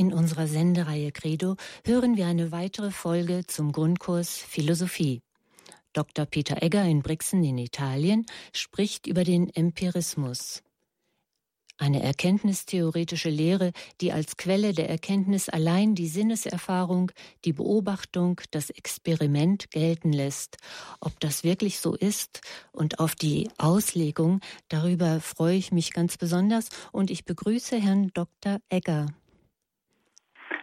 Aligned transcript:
In 0.00 0.14
unserer 0.14 0.46
Sendereihe 0.46 1.12
Credo 1.12 1.56
hören 1.84 2.16
wir 2.16 2.26
eine 2.26 2.52
weitere 2.52 2.90
Folge 2.90 3.46
zum 3.46 3.70
Grundkurs 3.70 4.38
Philosophie. 4.38 5.20
Dr. 5.92 6.24
Peter 6.24 6.62
Egger 6.62 6.86
in 6.86 7.02
Brixen 7.02 7.44
in 7.44 7.58
Italien 7.58 8.24
spricht 8.54 9.06
über 9.06 9.24
den 9.24 9.50
Empirismus. 9.50 10.62
Eine 11.76 12.02
erkenntnistheoretische 12.02 13.28
Lehre, 13.28 13.72
die 14.00 14.10
als 14.10 14.38
Quelle 14.38 14.72
der 14.72 14.88
Erkenntnis 14.88 15.50
allein 15.50 15.94
die 15.94 16.08
Sinneserfahrung, 16.08 17.12
die 17.44 17.52
Beobachtung, 17.52 18.40
das 18.52 18.70
Experiment 18.70 19.70
gelten 19.70 20.14
lässt. 20.14 20.56
Ob 21.00 21.20
das 21.20 21.44
wirklich 21.44 21.78
so 21.78 21.94
ist 21.94 22.40
und 22.72 23.00
auf 23.00 23.14
die 23.14 23.50
Auslegung, 23.58 24.40
darüber 24.68 25.20
freue 25.20 25.56
ich 25.56 25.72
mich 25.72 25.92
ganz 25.92 26.16
besonders 26.16 26.70
und 26.90 27.10
ich 27.10 27.26
begrüße 27.26 27.78
Herrn 27.78 28.10
Dr. 28.14 28.60
Egger. 28.70 29.08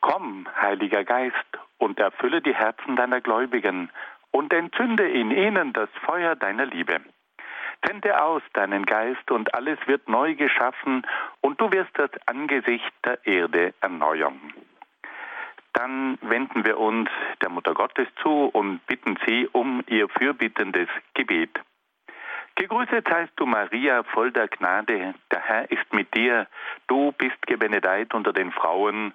Komm, 0.00 0.46
Heiliger 0.60 1.04
Geist, 1.04 1.36
und 1.78 1.98
erfülle 1.98 2.42
die 2.42 2.54
Herzen 2.54 2.96
deiner 2.96 3.20
Gläubigen 3.20 3.90
und 4.30 4.52
entzünde 4.52 5.08
in 5.08 5.30
ihnen 5.30 5.72
das 5.72 5.88
Feuer 6.04 6.36
deiner 6.36 6.66
Liebe. 6.66 7.00
Sende 7.86 8.22
aus 8.22 8.42
deinen 8.52 8.84
Geist 8.84 9.30
und 9.30 9.54
alles 9.54 9.78
wird 9.86 10.08
neu 10.08 10.34
geschaffen 10.34 11.06
und 11.40 11.60
du 11.60 11.72
wirst 11.72 11.90
das 11.94 12.10
Angesicht 12.26 12.92
der 13.04 13.26
Erde 13.26 13.74
erneuern. 13.80 14.38
Dann 15.72 16.18
wenden 16.20 16.64
wir 16.64 16.78
uns 16.78 17.08
der 17.42 17.48
Mutter 17.48 17.72
Gottes 17.74 18.08
zu 18.22 18.50
und 18.52 18.84
bitten 18.86 19.18
sie 19.26 19.48
um 19.52 19.82
ihr 19.86 20.08
fürbittendes 20.08 20.88
Gebet. 21.14 21.58
Gegrüßet 22.56 23.08
seist 23.08 23.32
du, 23.36 23.46
Maria, 23.46 24.02
voll 24.02 24.32
der 24.32 24.48
Gnade. 24.48 25.14
Der 25.32 25.40
Herr 25.40 25.70
ist 25.70 25.90
mit 25.94 26.14
dir. 26.14 26.46
Du 26.88 27.12
bist 27.12 27.40
gebenedeit 27.46 28.12
unter 28.12 28.34
den 28.34 28.52
Frauen 28.52 29.14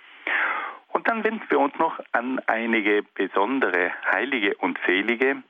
Und 0.93 1.07
dann 1.07 1.23
wenden 1.23 1.43
wir 1.49 1.59
uns 1.59 1.73
noch 1.77 1.99
an 2.11 2.39
einige 2.47 3.03
besondere 3.15 3.91
Heilige 4.11 4.55
und 4.57 4.77
Selige, 4.85 5.41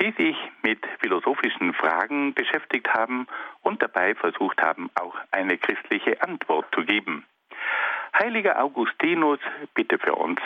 die 0.00 0.12
sich 0.12 0.36
mit 0.62 0.84
philosophischen 1.00 1.72
Fragen 1.74 2.34
beschäftigt 2.34 2.92
haben 2.92 3.26
und 3.62 3.82
dabei 3.82 4.14
versucht 4.14 4.60
haben, 4.60 4.90
auch 4.94 5.14
eine 5.30 5.56
christliche 5.56 6.20
Antwort 6.22 6.66
zu 6.74 6.84
geben. 6.84 7.24
Heiliger 8.18 8.62
Augustinus, 8.62 9.38
bitte 9.74 9.98
für 9.98 10.14
uns. 10.14 10.40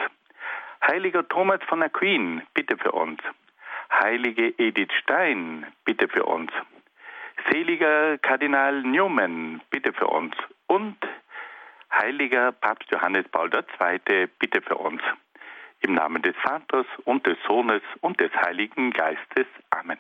Heiliger 0.87 1.27
Thomas 1.29 1.61
von 1.69 1.83
Aquin, 1.83 2.43
bitte 2.55 2.77
für 2.77 2.93
uns. 2.93 3.21
Heilige 3.91 4.53
Edith 4.59 4.93
Stein, 5.03 5.67
bitte 5.85 6.09
für 6.09 6.25
uns. 6.25 6.51
Seliger 7.51 8.19
Kardinal 8.19 8.83
Newman, 8.83 9.61
bitte 9.71 9.93
für 9.93 10.07
uns. 10.07 10.35
Und 10.67 10.97
Heiliger 11.93 12.53
Papst 12.53 12.91
Johannes 12.91 13.29
Paul 13.29 13.51
II, 13.53 14.27
bitte 14.39 14.63
für 14.63 14.77
uns. 14.77 15.03
Im 15.81 15.95
Namen 15.95 16.23
des 16.23 16.35
Vaters 16.37 16.87
und 17.05 17.27
des 17.27 17.37
Sohnes 17.47 17.83
und 18.01 18.19
des 18.19 18.33
Heiligen 18.35 18.93
Geistes. 18.93 19.47
Amen. 19.71 19.99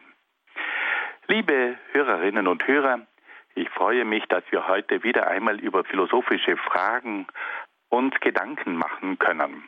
Liebe 1.26 1.76
Hörerinnen 1.92 2.48
und 2.48 2.66
Hörer, 2.66 3.00
ich 3.54 3.68
freue 3.68 4.04
mich, 4.06 4.24
dass 4.26 4.42
wir 4.50 4.66
heute 4.66 5.02
wieder 5.02 5.28
einmal 5.28 5.60
über 5.60 5.84
philosophische 5.84 6.56
Fragen 6.56 7.26
uns 7.90 8.18
Gedanken 8.20 8.76
machen 8.76 9.18
können. 9.18 9.62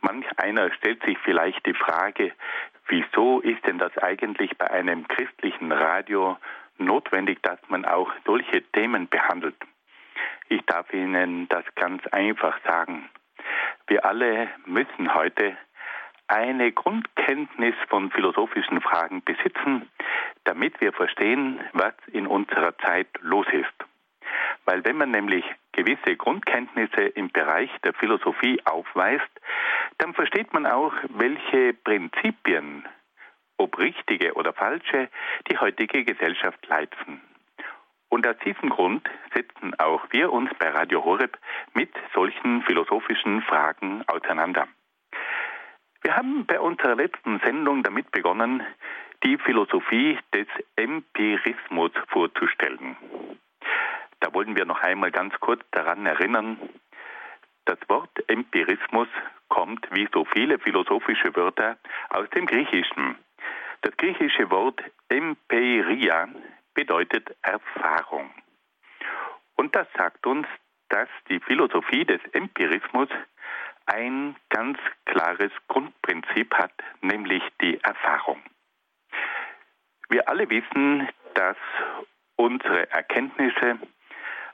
Manch 0.00 0.26
einer 0.36 0.72
stellt 0.72 1.02
sich 1.02 1.18
vielleicht 1.18 1.66
die 1.66 1.74
Frage, 1.74 2.32
wieso 2.86 3.40
ist 3.40 3.66
denn 3.66 3.78
das 3.78 3.96
eigentlich 3.98 4.56
bei 4.58 4.70
einem 4.70 5.08
christlichen 5.08 5.72
Radio 5.72 6.38
notwendig, 6.78 7.42
dass 7.42 7.58
man 7.68 7.84
auch 7.84 8.12
solche 8.24 8.62
Themen 8.70 9.08
behandelt? 9.08 9.56
Ich 10.52 10.60
darf 10.66 10.92
Ihnen 10.92 11.48
das 11.48 11.64
ganz 11.76 12.06
einfach 12.08 12.58
sagen. 12.68 13.08
Wir 13.86 14.04
alle 14.04 14.50
müssen 14.66 15.14
heute 15.14 15.56
eine 16.28 16.72
Grundkenntnis 16.72 17.74
von 17.88 18.10
philosophischen 18.10 18.82
Fragen 18.82 19.22
besitzen, 19.24 19.88
damit 20.44 20.78
wir 20.82 20.92
verstehen, 20.92 21.58
was 21.72 21.94
in 22.08 22.26
unserer 22.26 22.76
Zeit 22.76 23.08
los 23.22 23.46
ist. 23.50 23.72
Weil 24.66 24.84
wenn 24.84 24.98
man 24.98 25.10
nämlich 25.10 25.46
gewisse 25.72 26.16
Grundkenntnisse 26.16 27.00
im 27.00 27.30
Bereich 27.30 27.70
der 27.82 27.94
Philosophie 27.94 28.60
aufweist, 28.66 29.32
dann 29.96 30.12
versteht 30.12 30.52
man 30.52 30.66
auch, 30.66 30.92
welche 31.14 31.72
Prinzipien, 31.72 32.86
ob 33.56 33.78
richtige 33.78 34.34
oder 34.34 34.52
falsche, 34.52 35.08
die 35.50 35.56
heutige 35.56 36.04
Gesellschaft 36.04 36.66
leiten. 36.66 37.22
Und 38.12 38.26
aus 38.26 38.36
diesem 38.44 38.68
Grund 38.68 39.08
setzen 39.32 39.72
auch 39.78 40.04
wir 40.10 40.34
uns 40.34 40.50
bei 40.58 40.68
Radio 40.68 41.02
Horeb 41.02 41.38
mit 41.72 41.88
solchen 42.12 42.60
philosophischen 42.60 43.40
Fragen 43.40 44.04
auseinander. 44.06 44.68
Wir 46.02 46.14
haben 46.14 46.44
bei 46.44 46.60
unserer 46.60 46.94
letzten 46.94 47.40
Sendung 47.40 47.82
damit 47.82 48.10
begonnen, 48.10 48.62
die 49.24 49.38
Philosophie 49.38 50.18
des 50.34 50.46
Empirismus 50.76 51.92
vorzustellen. 52.08 52.98
Da 54.20 54.34
wollen 54.34 54.56
wir 54.56 54.66
noch 54.66 54.82
einmal 54.82 55.10
ganz 55.10 55.32
kurz 55.40 55.62
daran 55.70 56.04
erinnern, 56.04 56.58
das 57.64 57.78
Wort 57.88 58.10
Empirismus 58.28 59.08
kommt 59.48 59.88
wie 59.90 60.06
so 60.12 60.26
viele 60.26 60.58
philosophische 60.58 61.34
Wörter 61.34 61.78
aus 62.10 62.28
dem 62.28 62.44
Griechischen. 62.44 63.16
Das 63.80 63.96
griechische 63.96 64.50
Wort 64.50 64.82
Empiria 65.08 66.28
bedeutet 66.74 67.36
Erfahrung. 67.42 68.30
Und 69.56 69.74
das 69.74 69.86
sagt 69.96 70.26
uns, 70.26 70.46
dass 70.88 71.08
die 71.28 71.40
Philosophie 71.40 72.04
des 72.04 72.20
Empirismus 72.32 73.08
ein 73.86 74.36
ganz 74.50 74.78
klares 75.06 75.50
Grundprinzip 75.68 76.54
hat, 76.54 76.72
nämlich 77.00 77.42
die 77.60 77.82
Erfahrung. 77.82 78.42
Wir 80.08 80.28
alle 80.28 80.48
wissen, 80.50 81.08
dass 81.34 81.56
unsere 82.36 82.90
Erkenntnisse, 82.90 83.78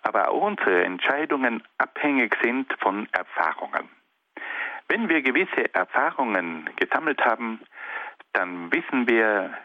aber 0.03 0.31
auch 0.31 0.43
unsere 0.43 0.85
Entscheidungen 0.85 1.63
abhängig 1.79 2.37
sind 2.43 2.73
von 2.81 3.09
Erfahrungen. 3.13 3.89
Wenn 4.89 5.09
wir 5.09 5.21
gewisse 5.23 5.75
Erfahrungen 5.75 6.71
gesammelt 6.77 7.21
haben, 7.25 7.61
dann 8.33 8.73
wissen 8.73 9.09
wir, 9.09 9.59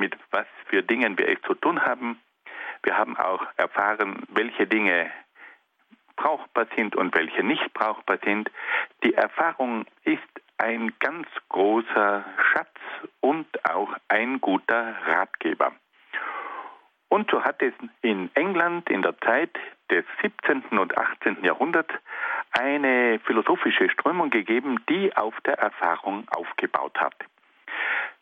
mit 0.00 0.16
was 0.32 0.46
für 0.66 0.82
Dingen 0.82 1.16
wir 1.18 1.28
es 1.28 1.40
zu 1.42 1.54
tun 1.54 1.84
haben. 1.84 2.20
Wir 2.82 2.96
haben 2.96 3.16
auch 3.16 3.46
erfahren, 3.56 4.24
welche 4.30 4.66
Dinge 4.66 5.10
brauchbar 6.16 6.66
sind 6.76 6.96
und 6.96 7.14
welche 7.14 7.44
nicht 7.44 7.72
brauchbar 7.72 8.18
sind. 8.24 8.50
Die 9.04 9.14
Erfahrung 9.14 9.86
ist 10.04 10.20
ein 10.58 10.92
ganz 10.98 11.28
großer 11.48 12.24
Schatz 12.50 12.76
und 13.20 13.46
auch 13.64 13.94
ein 14.08 14.40
guter 14.40 14.96
Ratgeber. 15.06 15.72
Und 17.08 17.30
so 17.30 17.42
hat 17.42 17.60
es 17.62 17.72
in 18.02 18.30
England 18.34 18.88
in 18.88 19.02
der 19.02 19.18
Zeit 19.20 19.50
des 19.90 20.04
17. 20.22 20.78
und 20.78 20.96
18. 20.96 21.42
Jahrhunderts 21.42 21.92
eine 22.52 23.18
philosophische 23.24 23.88
Strömung 23.90 24.30
gegeben, 24.30 24.80
die 24.88 25.14
auf 25.16 25.34
der 25.40 25.58
Erfahrung 25.58 26.28
aufgebaut 26.28 26.98
hat. 27.00 27.14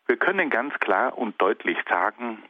Wir 0.09 0.17
können 0.17 0.49
ganz 0.49 0.73
klar 0.81 1.17
und 1.19 1.41
deutlich 1.41 1.77
sagen, 1.87 2.43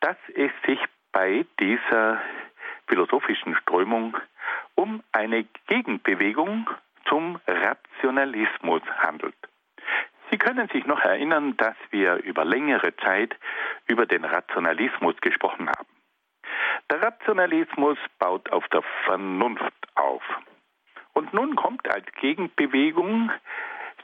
dass 0.00 0.16
es 0.34 0.50
sich 0.66 0.80
bei 1.12 1.44
dieser 1.60 2.20
philosophischen 2.86 3.54
Strömung 3.56 4.16
um 4.74 5.02
eine 5.12 5.44
Gegenbewegung 5.66 6.68
zum 7.06 7.38
Rationalismus 7.46 8.82
handelt. 8.96 9.36
Sie 10.30 10.38
können 10.38 10.68
sich 10.68 10.86
noch 10.86 11.00
erinnern, 11.00 11.56
dass 11.58 11.76
wir 11.90 12.16
über 12.24 12.46
längere 12.46 12.96
Zeit 12.96 13.36
über 13.86 14.06
den 14.06 14.24
Rationalismus 14.24 15.16
gesprochen 15.20 15.68
haben. 15.68 15.88
Der 16.90 17.02
Rationalismus 17.02 17.98
baut 18.18 18.50
auf 18.50 18.66
der 18.68 18.82
Vernunft 19.04 19.74
auf. 19.94 20.22
Und 21.12 21.34
nun 21.34 21.54
kommt 21.54 21.86
als 21.90 22.06
Gegenbewegung 22.20 23.30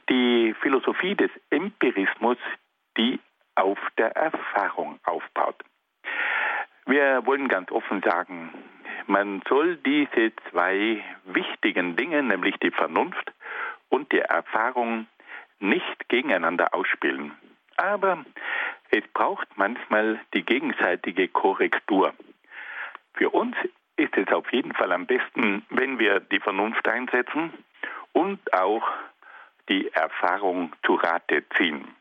die 0.09 0.53
Philosophie 0.61 1.15
des 1.15 1.31
Empirismus, 1.49 2.37
die 2.97 3.19
auf 3.55 3.79
der 3.97 4.15
Erfahrung 4.15 4.99
aufbaut. 5.03 5.55
Wir 6.85 7.25
wollen 7.25 7.47
ganz 7.47 7.71
offen 7.71 8.01
sagen, 8.03 8.51
man 9.07 9.41
soll 9.47 9.77
diese 9.77 10.33
zwei 10.49 11.03
wichtigen 11.25 11.95
Dinge, 11.95 12.21
nämlich 12.23 12.55
die 12.57 12.71
Vernunft 12.71 13.31
und 13.89 14.11
die 14.11 14.19
Erfahrung, 14.19 15.07
nicht 15.59 16.09
gegeneinander 16.09 16.73
ausspielen. 16.73 17.31
Aber 17.77 18.25
es 18.91 19.03
braucht 19.13 19.47
manchmal 19.55 20.19
die 20.33 20.43
gegenseitige 20.43 21.27
Korrektur. 21.27 22.13
Für 23.13 23.29
uns 23.29 23.55
ist 23.95 24.15
es 24.17 24.27
auf 24.33 24.51
jeden 24.51 24.73
Fall 24.73 24.91
am 24.91 25.05
besten, 25.05 25.65
wenn 25.69 25.97
wir 25.99 26.19
die 26.19 26.39
Vernunft 26.39 26.87
einsetzen 26.87 27.53
und 28.11 28.53
auch 28.53 28.87
die 29.69 29.89
Erfahrung 29.93 30.73
zu 30.85 30.95
Rate 30.95 31.43
ziehen. 31.55 31.94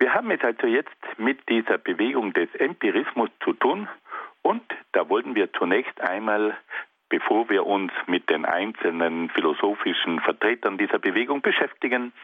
Wir 0.00 0.14
haben 0.14 0.30
es 0.30 0.40
also 0.42 0.66
jetzt 0.66 0.96
mit 1.18 1.46
dieser 1.50 1.76
Bewegung 1.76 2.32
des 2.32 2.48
Empirismus 2.54 3.28
zu 3.44 3.52
tun 3.52 3.86
und 4.40 4.62
da 4.92 5.06
wollten 5.10 5.34
wir 5.34 5.52
zunächst 5.52 6.00
einmal, 6.00 6.56
bevor 7.10 7.50
wir 7.50 7.66
uns 7.66 7.92
mit 8.06 8.30
den 8.30 8.46
einzelnen 8.46 9.28
philosophischen 9.28 10.18
Vertretern 10.20 10.78
dieser 10.78 10.98
Bewegung 10.98 11.42
beschäftigen, 11.42 12.14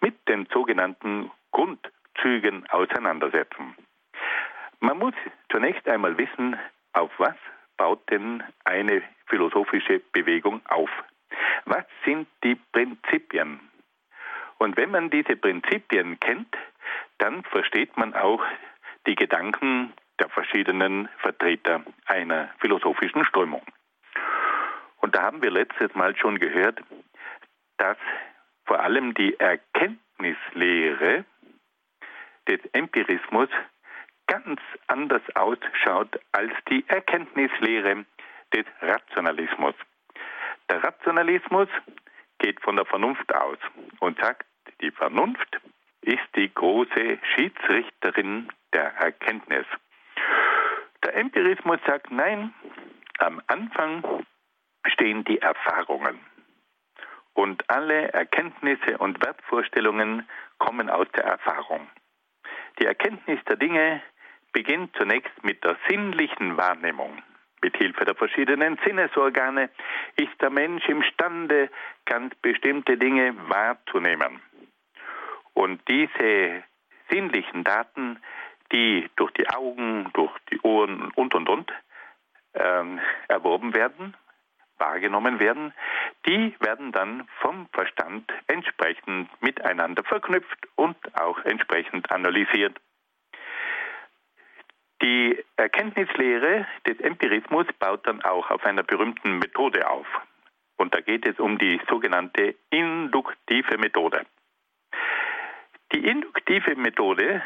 mit 0.00 0.14
den 0.28 0.46
sogenannten 0.52 1.32
Grundzügen 1.50 2.64
auseinandersetzen. 2.70 3.74
Man 4.78 4.98
muss 4.98 5.14
zunächst 5.50 5.88
einmal 5.88 6.16
wissen, 6.18 6.56
auf 6.92 7.10
was 7.18 7.34
baut 7.76 8.08
denn 8.10 8.44
eine 8.64 9.02
philosophische 9.26 10.00
Bewegung 10.12 10.60
auf? 10.68 10.90
Was 11.64 11.84
sind 12.04 12.28
die 12.44 12.54
Prinzipien? 12.70 13.58
Und 14.58 14.76
wenn 14.76 14.92
man 14.92 15.10
diese 15.10 15.34
Prinzipien 15.34 16.18
kennt, 16.20 16.56
dann 17.18 17.44
versteht 17.44 17.96
man 17.96 18.14
auch 18.14 18.42
die 19.06 19.14
Gedanken 19.14 19.92
der 20.20 20.28
verschiedenen 20.28 21.08
Vertreter 21.18 21.84
einer 22.06 22.50
philosophischen 22.58 23.24
Strömung. 23.24 23.62
Und 25.00 25.14
da 25.14 25.22
haben 25.22 25.42
wir 25.42 25.50
letztes 25.50 25.94
Mal 25.94 26.16
schon 26.16 26.38
gehört, 26.38 26.80
dass 27.76 27.96
vor 28.66 28.80
allem 28.80 29.14
die 29.14 29.38
Erkenntnislehre 29.38 31.24
des 32.48 32.60
Empirismus 32.72 33.48
ganz 34.26 34.60
anders 34.88 35.22
ausschaut 35.34 36.20
als 36.32 36.52
die 36.68 36.84
Erkenntnislehre 36.88 38.04
des 38.52 38.66
Rationalismus. 38.80 39.74
Der 40.70 40.82
Rationalismus 40.82 41.68
geht 42.38 42.60
von 42.60 42.76
der 42.76 42.84
Vernunft 42.84 43.34
aus 43.34 43.58
und 44.00 44.18
sagt, 44.18 44.46
die 44.80 44.90
Vernunft 44.90 45.60
ist 46.02 46.28
die 46.36 46.52
große 46.52 47.18
Schiedsrichterin 47.34 48.48
der 48.72 48.94
Erkenntnis. 48.96 49.66
Der 51.04 51.16
Empirismus 51.16 51.78
sagt, 51.86 52.10
nein, 52.10 52.52
am 53.18 53.40
Anfang 53.46 54.24
stehen 54.86 55.24
die 55.24 55.40
Erfahrungen. 55.40 56.20
Und 57.34 57.68
alle 57.70 58.12
Erkenntnisse 58.12 58.98
und 58.98 59.24
Wertvorstellungen 59.24 60.28
kommen 60.58 60.90
aus 60.90 61.06
der 61.14 61.24
Erfahrung. 61.24 61.88
Die 62.80 62.86
Erkenntnis 62.86 63.38
der 63.48 63.56
Dinge 63.56 64.02
beginnt 64.52 64.96
zunächst 64.96 65.44
mit 65.44 65.62
der 65.62 65.76
sinnlichen 65.88 66.56
Wahrnehmung. 66.56 67.22
Mit 67.62 67.76
Hilfe 67.76 68.04
der 68.04 68.14
verschiedenen 68.14 68.78
Sinnesorgane 68.84 69.70
ist 70.16 70.40
der 70.40 70.50
Mensch 70.50 70.88
imstande, 70.88 71.70
ganz 72.04 72.34
bestimmte 72.36 72.96
Dinge 72.96 73.34
wahrzunehmen. 73.48 74.40
Und 75.58 75.80
diese 75.88 76.62
sinnlichen 77.10 77.64
Daten, 77.64 78.20
die 78.70 79.10
durch 79.16 79.32
die 79.32 79.48
Augen, 79.48 80.08
durch 80.12 80.30
die 80.52 80.60
Ohren 80.60 81.10
und 81.16 81.34
und 81.34 81.48
und 81.48 81.72
ähm, 82.54 83.00
erworben 83.26 83.74
werden, 83.74 84.16
wahrgenommen 84.76 85.40
werden, 85.40 85.74
die 86.28 86.54
werden 86.60 86.92
dann 86.92 87.26
vom 87.40 87.68
Verstand 87.72 88.32
entsprechend 88.46 89.30
miteinander 89.42 90.04
verknüpft 90.04 90.68
und 90.76 90.96
auch 91.20 91.44
entsprechend 91.44 92.08
analysiert. 92.12 92.78
Die 95.02 95.44
Erkenntnislehre 95.56 96.68
des 96.86 97.00
Empirismus 97.00 97.66
baut 97.80 98.06
dann 98.06 98.22
auch 98.22 98.48
auf 98.52 98.64
einer 98.64 98.84
berühmten 98.84 99.40
Methode 99.40 99.90
auf. 99.90 100.06
Und 100.76 100.94
da 100.94 101.00
geht 101.00 101.26
es 101.26 101.40
um 101.40 101.58
die 101.58 101.80
sogenannte 101.88 102.54
induktive 102.70 103.76
Methode. 103.76 104.24
Die 105.92 106.06
induktive 106.06 106.76
Methode 106.76 107.42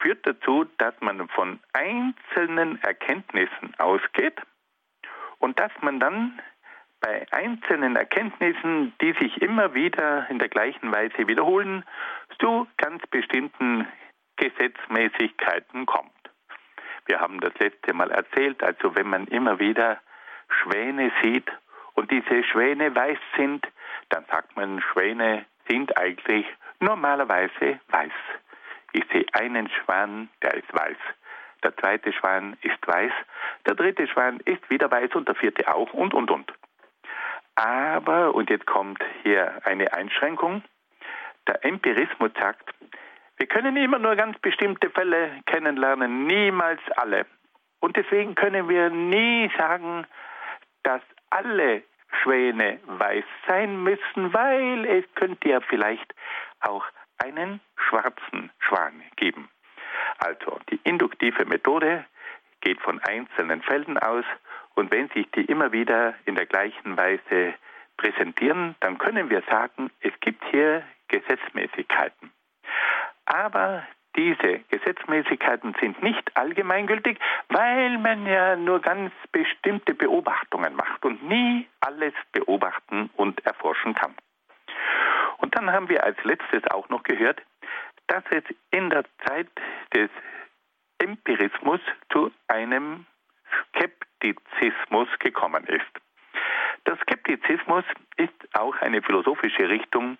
führt 0.00 0.26
dazu, 0.26 0.66
dass 0.78 0.94
man 1.00 1.28
von 1.28 1.60
einzelnen 1.72 2.80
Erkenntnissen 2.82 3.74
ausgeht 3.78 4.38
und 5.38 5.58
dass 5.58 5.72
man 5.80 5.98
dann 6.00 6.40
bei 7.00 7.26
einzelnen 7.32 7.96
Erkenntnissen, 7.96 8.94
die 9.00 9.12
sich 9.20 9.40
immer 9.42 9.74
wieder 9.74 10.28
in 10.30 10.38
der 10.38 10.48
gleichen 10.48 10.92
Weise 10.92 11.28
wiederholen, 11.28 11.84
zu 12.38 12.66
ganz 12.76 13.06
bestimmten 13.06 13.86
Gesetzmäßigkeiten 14.36 15.86
kommt. 15.86 16.10
Wir 17.06 17.20
haben 17.20 17.40
das 17.40 17.54
letzte 17.58 17.92
Mal 17.92 18.10
erzählt, 18.10 18.62
also 18.62 18.96
wenn 18.96 19.08
man 19.08 19.26
immer 19.26 19.58
wieder 19.58 20.00
Schwäne 20.48 21.12
sieht 21.22 21.50
und 21.94 22.10
diese 22.10 22.42
Schwäne 22.44 22.94
weiß 22.94 23.18
sind, 23.36 23.66
dann 24.08 24.24
sagt 24.30 24.56
man, 24.56 24.80
Schwäne 24.80 25.44
sind 25.68 25.96
eigentlich 25.98 26.46
normalerweise 26.80 27.80
weiß. 27.88 28.12
Ich 28.92 29.04
sehe 29.12 29.26
einen 29.32 29.68
Schwan, 29.68 30.28
der 30.42 30.54
ist 30.54 30.72
weiß. 30.72 30.96
Der 31.62 31.76
zweite 31.78 32.12
Schwan 32.12 32.56
ist 32.62 32.86
weiß. 32.86 33.12
Der 33.66 33.74
dritte 33.74 34.06
Schwan 34.06 34.40
ist 34.44 34.68
wieder 34.70 34.90
weiß 34.90 35.14
und 35.14 35.26
der 35.26 35.34
vierte 35.34 35.72
auch 35.74 35.92
und, 35.92 36.14
und, 36.14 36.30
und. 36.30 36.52
Aber, 37.54 38.34
und 38.34 38.50
jetzt 38.50 38.66
kommt 38.66 39.02
hier 39.22 39.60
eine 39.64 39.92
Einschränkung, 39.92 40.62
der 41.46 41.64
Empirismus 41.64 42.30
sagt, 42.38 42.70
wir 43.36 43.46
können 43.46 43.76
immer 43.76 43.98
nur 43.98 44.16
ganz 44.16 44.38
bestimmte 44.38 44.90
Fälle 44.90 45.30
kennenlernen, 45.46 46.26
niemals 46.26 46.80
alle. 46.96 47.26
Und 47.80 47.96
deswegen 47.96 48.34
können 48.34 48.68
wir 48.68 48.90
nie 48.90 49.50
sagen, 49.58 50.06
dass 50.82 51.02
alle 51.30 51.82
Schwäne 52.22 52.78
weiß 52.86 53.24
sein 53.48 53.82
müssen, 53.82 54.32
weil 54.32 54.84
es 54.86 55.04
könnte 55.14 55.48
ja 55.48 55.60
vielleicht 55.60 56.14
auch 56.64 56.84
einen 57.18 57.60
schwarzen 57.76 58.50
Schwan 58.58 59.02
geben. 59.16 59.48
Also 60.18 60.58
die 60.70 60.80
induktive 60.84 61.44
Methode 61.44 62.04
geht 62.60 62.80
von 62.80 63.00
einzelnen 63.00 63.62
Fällen 63.62 63.98
aus 63.98 64.24
und 64.74 64.90
wenn 64.90 65.08
sich 65.10 65.30
die 65.32 65.44
immer 65.44 65.72
wieder 65.72 66.14
in 66.24 66.34
der 66.34 66.46
gleichen 66.46 66.96
Weise 66.96 67.54
präsentieren, 67.96 68.74
dann 68.80 68.98
können 68.98 69.30
wir 69.30 69.42
sagen, 69.48 69.90
es 70.00 70.12
gibt 70.20 70.42
hier 70.50 70.82
Gesetzmäßigkeiten. 71.08 72.32
Aber 73.26 73.86
diese 74.16 74.60
Gesetzmäßigkeiten 74.70 75.74
sind 75.80 76.02
nicht 76.02 76.36
allgemeingültig, 76.36 77.18
weil 77.48 77.98
man 77.98 78.26
ja 78.26 78.56
nur 78.56 78.80
ganz 78.80 79.12
bestimmte 79.32 79.94
Beobachtungen 79.94 80.74
macht 80.76 81.04
und 81.04 81.22
nie 81.28 81.66
alles 81.80 82.14
beobachten 82.32 83.10
und 83.16 83.44
erforschen 83.44 83.94
kann. 83.94 84.14
Dann 85.54 85.70
haben 85.70 85.88
wir 85.88 86.02
als 86.02 86.16
letztes 86.24 86.68
auch 86.70 86.88
noch 86.88 87.04
gehört, 87.04 87.40
dass 88.08 88.24
es 88.30 88.42
in 88.72 88.90
der 88.90 89.04
Zeit 89.24 89.48
des 89.94 90.10
Empirismus 90.98 91.80
zu 92.12 92.32
einem 92.48 93.06
Skeptizismus 93.68 95.08
gekommen 95.20 95.64
ist. 95.64 95.84
Der 96.86 96.96
Skeptizismus 96.96 97.84
ist 98.16 98.34
auch 98.52 98.76
eine 98.78 99.00
philosophische 99.00 99.68
Richtung, 99.68 100.18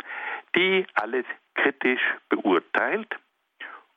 die 0.55 0.87
alles 0.95 1.27
kritisch 1.57 2.03
beurteilt. 2.29 3.13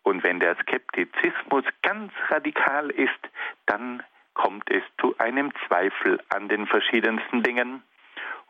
Und 0.02 0.24
wenn 0.24 0.40
der 0.40 0.56
Skeptizismus 0.56 1.66
ganz 1.84 2.12
radikal 2.30 2.90
ist, 2.90 3.20
dann 3.68 4.02
kommt 4.34 4.72
es 4.72 4.84
zu 5.00 5.16
einem 5.20 5.54
Zweifel 5.68 6.20
an 6.30 6.50
den 6.50 6.66
verschiedensten 6.66 7.44
Dingen. 7.44 7.84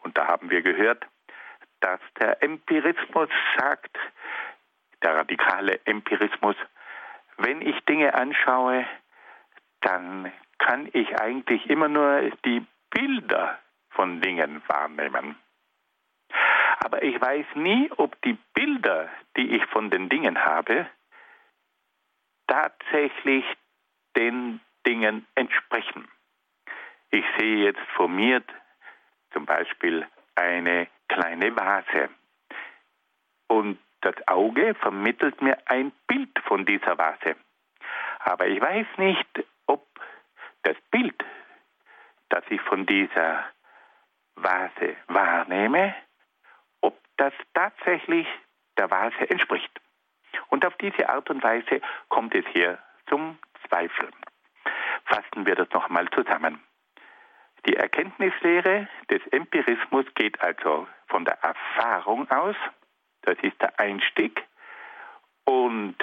Und 0.04 0.18
da 0.18 0.28
haben 0.28 0.50
wir 0.50 0.62
gehört, 0.62 1.06
dass 1.80 2.00
der 2.20 2.42
Empirismus 2.44 3.30
sagt, 3.58 3.98
der 5.04 5.16
radikale 5.16 5.80
Empirismus, 5.86 6.56
wenn 7.38 7.62
ich 7.62 7.80
Dinge 7.86 8.14
anschaue, 8.14 8.86
dann 9.82 10.32
kann 10.58 10.90
ich 10.94 11.20
eigentlich 11.20 11.70
immer 11.70 11.88
nur 11.88 12.32
die 12.46 12.66
Bilder 12.90 13.60
von 13.92 14.22
Dingen 14.22 14.62
wahrnehmen. 14.68 15.36
Aber 16.80 17.04
ich 17.04 17.20
weiß 17.20 17.46
nie, 17.56 17.92
ob 17.98 18.20
die 18.22 18.38
Bilder, 18.54 19.10
die 19.36 19.56
ich 19.56 19.66
von 19.68 19.90
den 19.90 20.10
Dingen 20.10 20.44
habe, 20.44 20.88
tatsächlich 22.48 23.46
den 24.16 24.62
Dingen 24.86 25.28
entsprechen. 25.36 26.08
Ich 27.12 27.26
sehe 27.38 27.66
jetzt 27.66 27.82
vor 27.96 28.08
mir 28.08 28.42
zum 29.32 29.46
Beispiel 29.46 30.08
eine 30.38 30.88
kleine 31.08 31.56
Vase. 31.56 32.10
Und 33.48 33.80
das 34.02 34.16
Auge 34.28 34.76
vermittelt 34.76 35.42
mir 35.42 35.58
ein 35.66 35.92
Bild 36.08 36.38
von 36.46 36.66
dieser 36.66 36.98
Vase. 36.98 37.36
Aber 38.20 38.48
ich 38.48 38.62
weiß 38.62 38.86
nicht, 38.98 39.46
ob 39.66 39.86
das 40.64 40.76
Bild, 40.92 41.24
das 42.30 42.44
ich 42.50 42.62
von 42.62 42.86
dieser 42.86 43.46
Vase 44.36 44.96
wahrnehme, 45.08 45.96
ob 46.82 47.00
das 47.18 47.34
tatsächlich 47.54 48.28
der 48.78 48.92
Vase 48.92 49.30
entspricht. 49.30 49.72
Und 50.50 50.66
auf 50.66 50.76
diese 50.78 51.10
Art 51.10 51.30
und 51.30 51.42
Weise 51.44 51.82
kommt 52.10 52.36
es 52.36 52.46
hier 52.54 52.78
zum 53.10 53.40
Zweifel. 53.68 54.10
Fassen 55.06 55.46
wir 55.46 55.56
das 55.56 55.70
nochmal 55.72 56.08
zusammen. 56.10 56.62
Die 57.68 57.76
Erkenntnislehre 57.76 58.88
des 59.10 59.22
Empirismus 59.32 60.06
geht 60.16 60.40
also 60.42 60.88
von 61.08 61.26
der 61.26 61.38
Erfahrung 61.42 62.30
aus, 62.32 62.56
das 63.24 63.38
ist 63.42 63.62
der 63.62 63.78
Einstieg, 63.80 64.44
und 65.44 65.96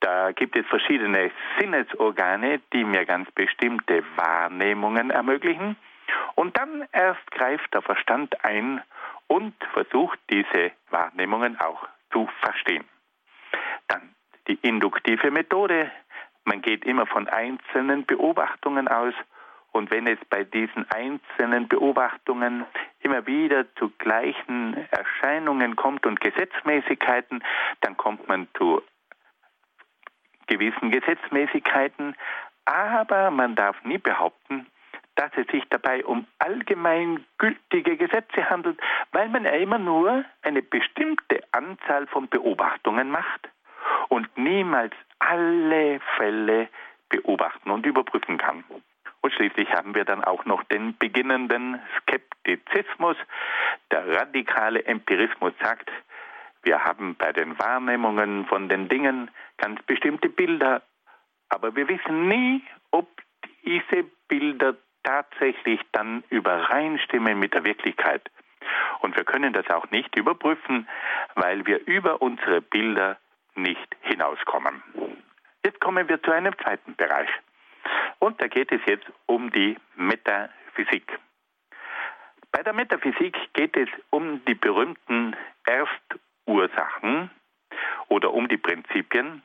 da 0.00 0.32
gibt 0.32 0.54
es 0.54 0.66
verschiedene 0.66 1.30
Sinnesorgane, 1.58 2.60
die 2.74 2.84
mir 2.84 3.06
ganz 3.06 3.30
bestimmte 3.30 4.04
Wahrnehmungen 4.16 5.10
ermöglichen. 5.10 5.76
Und 6.34 6.58
dann 6.58 6.86
erst 6.92 7.30
greift 7.30 7.72
der 7.72 7.80
Verstand 7.80 8.44
ein 8.44 8.82
und 9.28 9.54
versucht 9.72 10.18
diese 10.30 10.72
Wahrnehmungen 10.90 11.58
auch 11.58 11.88
zu 12.12 12.28
verstehen. 12.40 12.84
Dann 13.88 14.14
die 14.46 14.58
induktive 14.60 15.30
Methode. 15.30 15.90
Man 16.44 16.60
geht 16.60 16.84
immer 16.84 17.06
von 17.06 17.26
einzelnen 17.28 18.04
Beobachtungen 18.04 18.88
aus 18.88 19.14
und 19.74 19.90
wenn 19.90 20.06
es 20.06 20.18
bei 20.30 20.44
diesen 20.44 20.88
einzelnen 20.88 21.66
Beobachtungen 21.66 22.64
immer 23.00 23.26
wieder 23.26 23.66
zu 23.74 23.90
gleichen 23.98 24.76
Erscheinungen 24.92 25.74
kommt 25.74 26.06
und 26.06 26.20
Gesetzmäßigkeiten, 26.20 27.42
dann 27.80 27.96
kommt 27.96 28.28
man 28.28 28.46
zu 28.56 28.82
gewissen 30.46 30.92
Gesetzmäßigkeiten. 30.92 32.14
Aber 32.66 33.32
man 33.32 33.56
darf 33.56 33.82
nie 33.82 33.98
behaupten, 33.98 34.68
dass 35.16 35.32
es 35.36 35.48
sich 35.48 35.64
dabei 35.70 36.04
um 36.04 36.24
allgemein 36.38 37.24
gültige 37.38 37.96
Gesetze 37.96 38.48
handelt, 38.48 38.80
weil 39.10 39.28
man 39.28 39.44
ja 39.44 39.52
immer 39.52 39.78
nur 39.78 40.24
eine 40.42 40.62
bestimmte 40.62 41.40
Anzahl 41.50 42.06
von 42.06 42.28
Beobachtungen 42.28 43.10
macht 43.10 43.48
und 44.08 44.38
niemals 44.38 44.94
alle 45.18 45.98
Fälle 46.16 46.68
beobachten 47.08 47.72
und 47.72 47.84
überprüfen 47.84 48.38
kann. 48.38 48.62
Und 49.24 49.32
schließlich 49.32 49.72
haben 49.72 49.94
wir 49.94 50.04
dann 50.04 50.22
auch 50.22 50.44
noch 50.44 50.64
den 50.64 50.98
beginnenden 50.98 51.80
Skeptizismus. 51.96 53.16
Der 53.90 54.06
radikale 54.06 54.84
Empirismus 54.84 55.54
sagt, 55.62 55.90
wir 56.62 56.84
haben 56.84 57.14
bei 57.14 57.32
den 57.32 57.58
Wahrnehmungen 57.58 58.44
von 58.44 58.68
den 58.68 58.90
Dingen 58.90 59.30
ganz 59.56 59.80
bestimmte 59.84 60.28
Bilder, 60.28 60.82
aber 61.48 61.74
wir 61.74 61.88
wissen 61.88 62.28
nie, 62.28 62.62
ob 62.90 63.08
diese 63.64 64.04
Bilder 64.28 64.76
tatsächlich 65.04 65.80
dann 65.92 66.22
übereinstimmen 66.28 67.38
mit 67.38 67.54
der 67.54 67.64
Wirklichkeit. 67.64 68.30
Und 69.00 69.16
wir 69.16 69.24
können 69.24 69.54
das 69.54 69.70
auch 69.70 69.90
nicht 69.90 70.14
überprüfen, 70.18 70.86
weil 71.34 71.64
wir 71.64 71.86
über 71.86 72.20
unsere 72.20 72.60
Bilder 72.60 73.16
nicht 73.54 73.96
hinauskommen. 74.02 74.82
Jetzt 75.64 75.80
kommen 75.80 76.10
wir 76.10 76.22
zu 76.22 76.30
einem 76.30 76.54
zweiten 76.58 76.94
Bereich. 76.94 77.30
Und 78.18 78.40
da 78.40 78.46
geht 78.48 78.72
es 78.72 78.80
jetzt 78.86 79.06
um 79.26 79.50
die 79.50 79.76
Metaphysik. 79.96 81.18
Bei 82.52 82.62
der 82.62 82.72
Metaphysik 82.72 83.36
geht 83.52 83.76
es 83.76 83.88
um 84.10 84.44
die 84.44 84.54
berühmten 84.54 85.36
Erstursachen 85.66 87.30
oder 88.08 88.32
um 88.32 88.48
die 88.48 88.56
Prinzipien 88.56 89.42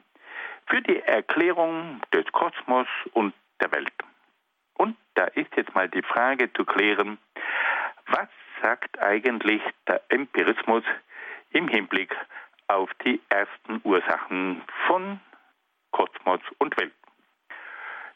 für 0.67 0.81
die 0.81 0.99
Erklärung 0.99 2.01
des 2.13 2.25
Kosmos 2.31 2.87
und 3.13 3.33
der 3.61 3.71
Welt. 3.71 3.93
Und 4.75 4.95
da 5.15 5.25
ist 5.25 5.55
jetzt 5.55 5.73
mal 5.73 5.89
die 5.89 6.03
Frage 6.03 6.53
zu 6.53 6.63
klären, 6.65 7.17
was 8.05 8.29
sagt 8.61 8.99
eigentlich 8.99 9.61
der 9.87 10.01
Empirismus 10.09 10.83
im 11.49 11.67
Hinblick 11.67 12.15
auf 12.67 12.89
die 13.05 13.19
ersten 13.29 13.81
Ursachen 13.83 14.61
von 14.87 15.19
Kosmos 15.91 16.41
und 16.59 16.79
Welt? 16.79 16.93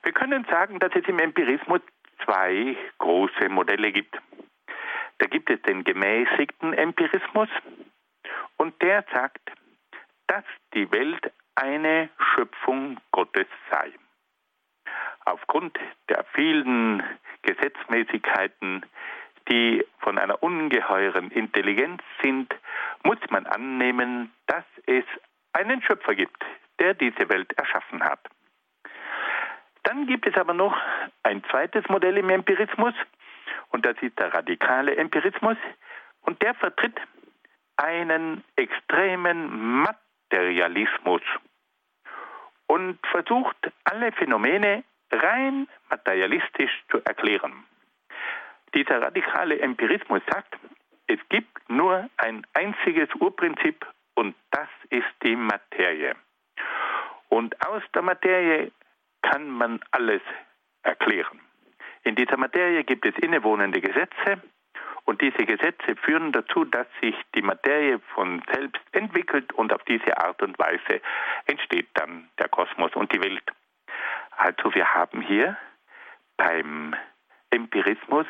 Wir 0.04 0.12
können 0.12 0.46
sagen, 0.50 0.80
dass 0.80 0.92
es 0.96 1.08
im 1.08 1.20
Empirismus 1.20 1.82
zwei 2.24 2.76
große 2.98 3.50
Modelle 3.50 3.92
gibt. 3.92 4.16
Da 5.20 5.28
gibt 5.28 5.50
es 5.50 5.62
den 5.62 5.84
gemäßigten 5.84 6.74
Empirismus 6.74 7.50
und 8.58 8.80
der 8.82 9.06
sagt, 9.14 9.42
dass 10.28 10.44
die 10.74 10.92
Welt 10.92 11.32
eine 11.56 12.10
Schöpfung 12.34 13.00
Gottes 13.12 13.48
sei. 13.72 13.92
Aufgrund 15.26 15.78
der 16.10 16.26
vielen 16.34 17.04
Gesetzmäßigkeiten, 17.44 18.86
die 19.50 19.86
von 20.00 20.18
einer 20.18 20.42
ungeheuren 20.44 21.32
Intelligenz 21.32 22.02
sind, 22.22 22.54
muss 23.04 23.20
man 23.30 23.46
annehmen, 23.46 24.34
dass 24.48 24.66
es 24.86 25.06
einen 25.54 25.82
Schöpfer 25.82 26.16
gibt, 26.16 26.44
der 26.80 26.94
diese 26.94 27.30
Welt 27.30 27.54
erschaffen 27.54 28.04
hat. 28.04 28.20
Dann 29.84 30.08
gibt 30.08 30.26
es 30.26 30.36
aber 30.36 30.54
noch 30.54 30.76
ein 31.24 31.44
zweites 31.50 31.88
Modell 31.90 32.18
im 32.18 32.30
Empirismus 32.30 32.94
und 33.70 33.86
das 33.86 33.96
ist 34.02 34.18
der 34.18 34.34
radikale 34.34 34.96
Empirismus 34.96 35.58
und 36.22 36.42
der 36.42 36.54
vertritt 36.56 37.00
einen 37.78 38.44
extremen 38.56 39.84
Materialismus 39.84 41.22
und 42.68 42.98
versucht 43.08 43.58
alle 43.84 44.12
Phänomene 44.14 44.84
rein 45.12 45.68
materialistisch 45.90 46.72
zu 46.90 47.04
erklären. 47.04 47.66
Dieser 48.74 49.02
radikale 49.02 49.60
Empirismus 49.60 50.22
sagt, 50.32 50.56
es 51.08 51.20
gibt 51.30 51.70
nur 51.70 52.10
ein 52.18 52.46
einziges 52.54 53.10
Urprinzip 53.20 53.86
und 54.16 54.36
das 54.52 54.70
ist 54.90 55.14
die 55.24 55.36
Materie. 55.36 56.16
Und 57.30 57.56
aus 57.68 57.84
der 57.94 58.02
Materie 58.02 58.72
kann 59.24 59.50
man 59.50 59.82
alles 59.92 60.22
erklären. 60.84 61.40
In 62.04 62.16
dieser 62.16 62.38
Materie 62.38 62.84
gibt 62.84 63.06
es 63.06 63.18
innewohnende 63.18 63.82
Gesetze 63.82 64.42
und 65.06 65.22
diese 65.22 65.46
Gesetze 65.46 65.96
führen 65.96 66.32
dazu, 66.32 66.66
dass 66.66 66.88
sich 67.02 67.16
die 67.36 67.42
Materie 67.42 68.00
von 68.14 68.42
selbst 68.54 68.82
entwickelt 68.92 69.52
und 69.54 69.74
auf 69.74 69.84
diese 69.84 70.18
Art 70.18 70.42
und 70.42 70.58
Weise 70.60 71.02
entsteht 71.46 71.88
dann 71.96 72.30
der 72.40 72.50
Kosmos 72.50 72.94
und 72.94 73.12
die 73.14 73.22
Welt. 73.22 73.44
Also 74.38 74.74
wir 74.74 74.94
haben 74.94 75.22
hier 75.22 75.58
beim 76.38 76.96
Empirismus 77.50 78.26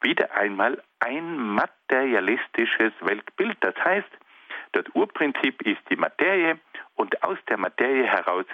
wieder 0.00 0.32
einmal 0.34 0.82
ein 1.00 1.36
materialistisches 1.36 2.92
Weltbild. 3.00 3.56
Das 3.60 3.76
heißt, 3.76 4.10
das 4.72 4.84
Urprinzip 4.94 5.62
ist 5.62 5.80
die 5.90 5.96
Materie 5.96 6.58
und 6.94 7.22
aus 7.22 7.38
der 7.48 7.58
Materie 7.58 8.06
heraus 8.06 8.46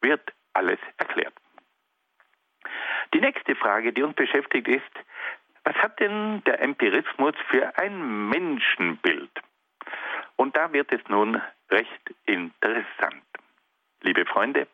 wird 0.00 0.32
alles 0.56 0.78
erklärt. 0.96 1.34
Die 3.14 3.20
nächste 3.20 3.54
Frage, 3.54 3.92
die 3.92 4.02
uns 4.02 4.16
beschäftigt, 4.16 4.68
ist, 4.68 4.82
was 5.64 5.74
hat 5.76 6.00
denn 6.00 6.42
der 6.44 6.60
Empirismus 6.60 7.34
für 7.50 7.76
ein 7.78 8.28
Menschenbild? 8.28 9.30
Und 10.36 10.56
da 10.56 10.72
wird 10.72 10.92
es 10.92 11.00
nun 11.08 11.40
recht 11.70 12.14
interessant. 12.24 13.22
Liebe 14.02 14.24
Freunde, 14.26 14.66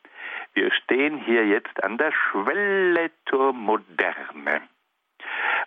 wir 0.55 0.73
stehen 0.73 1.19
hier 1.19 1.47
jetzt 1.47 1.83
an 1.83 1.99
der 1.99 2.13
Schwelle 2.13 3.11
zur 3.29 3.53
Moderne, 3.53 4.63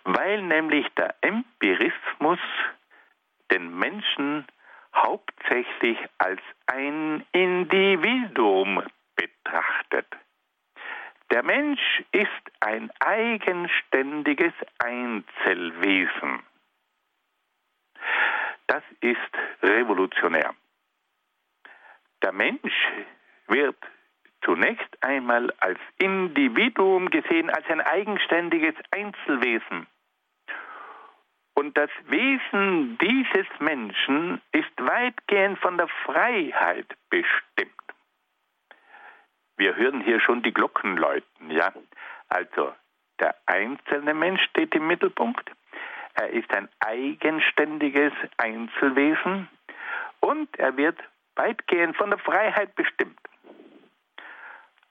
weil 0.04 0.42
nämlich 0.42 0.86
der 0.94 1.14
Empirismus 1.22 2.38
den 3.50 3.76
Menschen 3.76 4.46
hauptsächlich 4.94 5.98
als 6.18 6.40
ein 6.66 7.24
Individuum 7.32 8.82
betrachtet. 9.16 10.06
Der 11.30 11.42
Mensch 11.42 12.04
ist 12.12 12.28
ein 12.60 12.90
eigenständiges 13.00 14.52
Einzelwesen. 14.78 16.42
Das 18.68 18.82
ist 19.00 19.18
revolutionär. 19.62 20.54
Der 22.22 22.32
Mensch 22.32 22.74
wird 23.48 23.76
zunächst 24.44 25.02
einmal 25.02 25.52
als 25.58 25.78
Individuum 25.98 27.10
gesehen, 27.10 27.50
als 27.50 27.66
ein 27.68 27.80
eigenständiges 27.80 28.74
Einzelwesen. 28.90 29.86
Und 31.54 31.76
das 31.76 31.90
Wesen 32.06 32.98
dieses 32.98 33.46
Menschen 33.58 34.40
ist 34.52 34.70
weitgehend 34.78 35.58
von 35.58 35.78
der 35.78 35.88
Freiheit 36.04 36.86
bestimmt. 37.08 37.75
Wir 39.56 39.74
hören 39.76 40.02
hier 40.02 40.20
schon 40.20 40.42
die 40.42 40.52
Glocken 40.52 40.96
läuten, 40.96 41.50
ja. 41.50 41.72
Also, 42.28 42.74
der 43.20 43.34
einzelne 43.46 44.14
Mensch 44.14 44.42
steht 44.50 44.74
im 44.74 44.86
Mittelpunkt. 44.86 45.50
Er 46.14 46.30
ist 46.30 46.52
ein 46.52 46.68
eigenständiges 46.80 48.12
Einzelwesen 48.36 49.48
und 50.20 50.58
er 50.58 50.76
wird 50.76 50.98
weitgehend 51.34 51.96
von 51.96 52.10
der 52.10 52.18
Freiheit 52.18 52.74
bestimmt. 52.74 53.18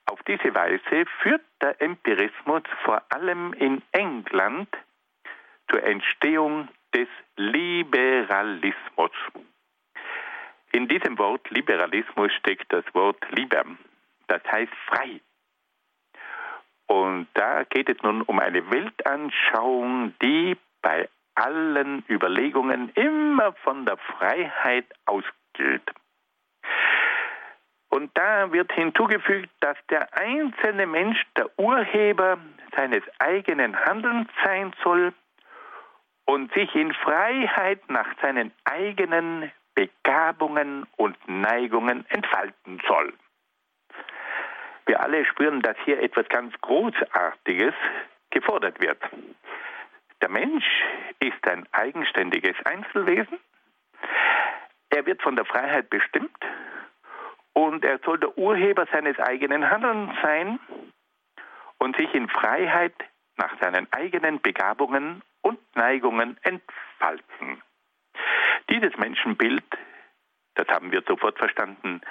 Auf 0.06 0.22
diese 0.24 0.54
Weise 0.54 1.06
führt 1.22 1.42
der 1.62 1.82
Empirismus 1.82 2.64
vor 2.84 3.02
allem 3.10 3.54
in 3.54 3.82
England 3.92 4.70
zur 5.70 5.84
Entstehung 5.84 6.68
des 6.94 7.08
Liberalismus. 7.38 9.12
In 10.72 10.88
diesem 10.88 11.18
Wort 11.18 11.50
Liberalismus 11.50 12.32
steckt 12.34 12.72
das 12.72 12.86
Wort 12.94 13.18
Liber, 13.32 13.66
das 14.28 14.42
heißt 14.52 14.74
frei. 14.88 15.22
Und 16.88 17.28
da 17.34 17.64
geht 17.64 17.90
es 17.90 18.02
nun 18.04 18.22
um 18.22 18.40
eine 18.40 18.70
Weltanschauung, 18.72 20.14
die 20.22 20.56
bei 20.82 21.10
allen 21.36 22.04
Überlegungen 22.10 22.90
immer 22.90 23.54
von 23.64 23.86
der 23.86 23.98
Freiheit 23.98 24.86
ausgeht. 25.06 25.92
Und 27.90 28.12
da 28.18 28.52
wird 28.52 28.72
hinzugefügt, 28.74 29.50
dass 29.62 29.78
der 29.90 30.14
einzelne 30.18 30.86
Mensch 30.86 31.22
der 31.38 31.48
Urheber 31.58 32.38
seines 32.76 33.04
eigenen 33.20 33.80
Handelns 33.86 34.30
sein 34.44 34.74
soll 34.84 35.14
und 36.26 36.54
sich 36.54 36.76
in 36.76 36.94
Freiheit 36.94 37.90
nach 37.90 38.08
seinen 38.22 38.52
eigenen 38.66 39.52
Begabungen 39.76 40.86
und 40.98 41.18
Neigungen 41.28 42.06
entfalten 42.10 42.82
soll. 42.88 43.14
Wir 44.86 45.02
alle 45.02 45.26
spüren, 45.26 45.62
dass 45.62 45.78
hier 45.84 46.02
etwas 46.02 46.28
ganz 46.30 46.54
Großartiges 46.62 47.74
gefordert 48.30 48.80
wird. 48.82 49.02
Der 50.22 50.30
Mensch 50.30 50.66
ist 51.20 51.48
ein 51.48 51.68
eigenständiges 51.72 52.56
Einzelwesen. 52.66 53.40
Er 54.90 55.06
wird 55.06 55.22
von 55.22 55.36
der 55.36 55.46
Freiheit 55.46 55.90
bestimmt 55.90 56.38
und 57.54 57.84
er 57.84 58.00
soll 58.06 58.20
der 58.20 58.38
Urheber 58.38 58.86
seines 58.92 59.18
eigenen 59.20 59.70
Handelns 59.70 60.14
sein 60.22 60.60
und 61.80 61.98
sich 61.98 62.14
in 62.14 62.30
Freiheit 62.30 62.94
nach 63.38 63.60
seinen 63.60 63.92
eigenen 63.92 64.42
Begabungen 64.42 65.22
und 65.42 65.60
Neigungen 65.76 66.38
entfalten. 66.44 67.62
Dieses 68.70 68.98
Menschenbild, 68.98 69.64
das 70.56 70.68
haben 70.70 70.92
wir 70.92 71.04
sofort 71.08 71.38
verstanden, 71.38 72.02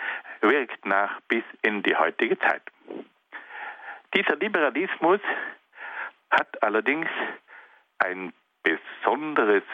wirkt 0.41 0.87
nach 0.87 1.21
bis 1.29 1.45
in 1.63 1.83
die 1.83 1.97
heutige 1.97 2.39
Zeit. 2.39 2.63
Dieser 4.15 4.37
Liberalismus 4.37 5.21
hat 6.31 6.63
allerdings 6.63 7.09
ein 7.99 8.33
besonderes 8.63 9.65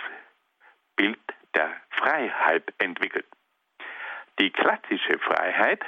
Bild 0.97 1.21
der 1.55 1.71
Freiheit 1.91 2.73
entwickelt. 2.79 3.27
Die 4.39 4.51
klassische 4.51 5.19
Freiheit 5.19 5.85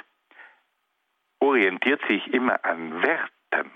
orientiert 1.39 2.01
sich 2.07 2.33
immer 2.33 2.63
an 2.63 3.01
Werten 3.01 3.71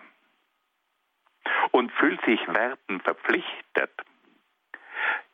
und 1.72 1.92
fühlt 1.94 2.24
sich 2.26 2.40
Werten 2.48 3.02
verpflichtet. 3.02 3.92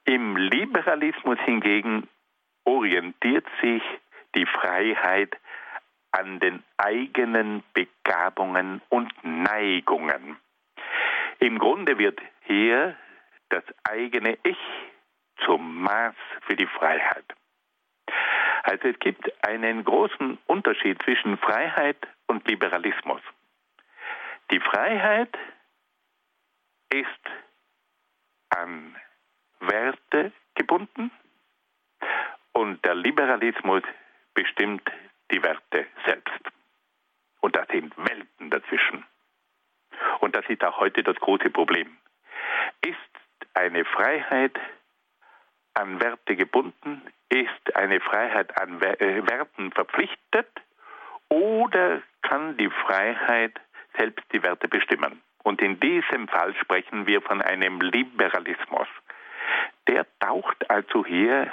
Im 0.05 0.37
Liberalismus 0.37 1.39
hingegen 1.41 2.07
orientiert 2.65 3.45
sich 3.61 3.83
die 4.35 4.45
Freiheit 4.45 5.37
an 6.11 6.39
den 6.39 6.63
eigenen 6.77 7.63
Begabungen 7.73 8.81
und 8.89 9.11
Neigungen. 9.23 10.37
Im 11.39 11.57
Grunde 11.57 11.97
wird 11.97 12.21
hier 12.45 12.95
das 13.49 13.63
eigene 13.83 14.37
Ich 14.43 14.57
zum 15.45 15.81
Maß 15.81 16.15
für 16.41 16.55
die 16.55 16.67
Freiheit. 16.67 17.25
Also 18.63 18.87
es 18.87 18.99
gibt 18.99 19.31
einen 19.45 19.83
großen 19.83 20.37
Unterschied 20.47 21.01
zwischen 21.03 21.37
Freiheit 21.37 21.97
und 22.27 22.47
Liberalismus. 22.47 23.21
Die 24.51 24.59
Freiheit 24.59 25.37
ist 26.89 27.07
an 28.49 28.95
Werte 29.59 30.31
gebunden 30.55 31.11
und 32.53 32.83
der 32.85 32.95
Liberalismus 32.95 33.83
bestimmt 34.33 34.89
die 35.31 35.43
Werte 35.43 35.85
selbst. 36.05 36.41
Und 37.41 37.55
da 37.55 37.65
sind 37.71 37.95
Welten 37.97 38.49
dazwischen. 38.49 39.05
Und 40.19 40.35
das 40.35 40.45
ist 40.47 40.63
auch 40.63 40.79
heute 40.79 41.03
das 41.03 41.17
große 41.17 41.49
Problem. 41.49 41.97
Ist 42.81 42.97
eine 43.53 43.83
Freiheit 43.85 44.57
an 45.73 46.01
Werte 46.01 46.35
gebunden? 46.35 47.01
Ist 47.29 47.75
eine 47.75 47.99
Freiheit 47.99 48.57
an 48.59 48.81
äh, 48.81 49.27
Werten 49.27 49.71
verpflichtet? 49.71 50.47
Oder 51.29 52.01
kann 52.21 52.57
die 52.57 52.69
Freiheit 52.69 53.59
selbst 53.97 54.23
die 54.31 54.43
Werte 54.43 54.67
bestimmen? 54.67 55.21
Und 55.43 55.61
in 55.61 55.79
diesem 55.79 56.27
Fall 56.27 56.55
sprechen 56.55 57.05
wir 57.07 57.21
von 57.21 57.41
einem 57.41 57.81
Liberalismus. 57.81 58.87
Der 59.87 60.05
taucht 60.19 60.69
also 60.69 61.05
hier 61.05 61.51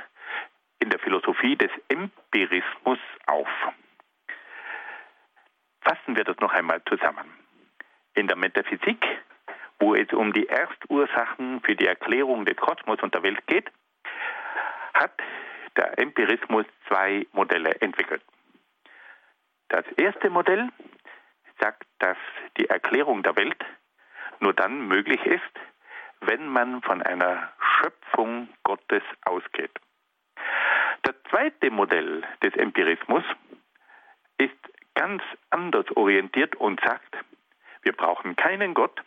in 0.80 0.90
der 0.90 0.98
Philosophie 0.98 1.56
des 1.56 1.70
Empirismus 1.88 2.98
auf. 3.26 3.48
Fassen 5.82 6.16
wir 6.16 6.24
das 6.24 6.36
noch 6.38 6.52
einmal 6.52 6.82
zusammen. 6.84 7.30
In 8.14 8.26
der 8.26 8.36
Metaphysik, 8.36 9.04
wo 9.78 9.94
es 9.94 10.12
um 10.12 10.32
die 10.32 10.48
Erstursachen 10.48 11.60
für 11.62 11.76
die 11.76 11.86
Erklärung 11.86 12.44
des 12.44 12.56
Kosmos 12.56 13.00
und 13.00 13.14
der 13.14 13.22
Welt 13.22 13.46
geht, 13.46 13.70
hat 14.94 15.12
der 15.76 15.98
Empirismus 15.98 16.66
zwei 16.88 17.26
Modelle 17.32 17.74
entwickelt. 17.80 18.22
Das 19.68 19.84
erste 19.96 20.30
Modell 20.30 20.68
sagt, 21.60 21.86
dass 21.98 22.16
die 22.58 22.68
Erklärung 22.68 23.22
der 23.22 23.36
Welt 23.36 23.64
nur 24.40 24.52
dann 24.52 24.88
möglich 24.88 25.24
ist, 25.24 25.42
wenn 26.20 26.48
man 26.48 26.82
von 26.82 27.02
einer 27.02 27.52
Schöpfung 27.60 28.48
Gottes 28.64 29.02
ausgeht. 29.24 29.70
Das 31.02 31.14
zweite 31.30 31.70
Modell 31.70 32.22
des 32.42 32.54
Empirismus 32.54 33.24
ist 34.38 34.56
ganz 34.94 35.22
anders 35.50 35.86
orientiert 35.96 36.56
und 36.56 36.80
sagt, 36.80 37.16
wir 37.82 37.92
brauchen 37.92 38.36
keinen 38.36 38.74
Gott, 38.74 39.00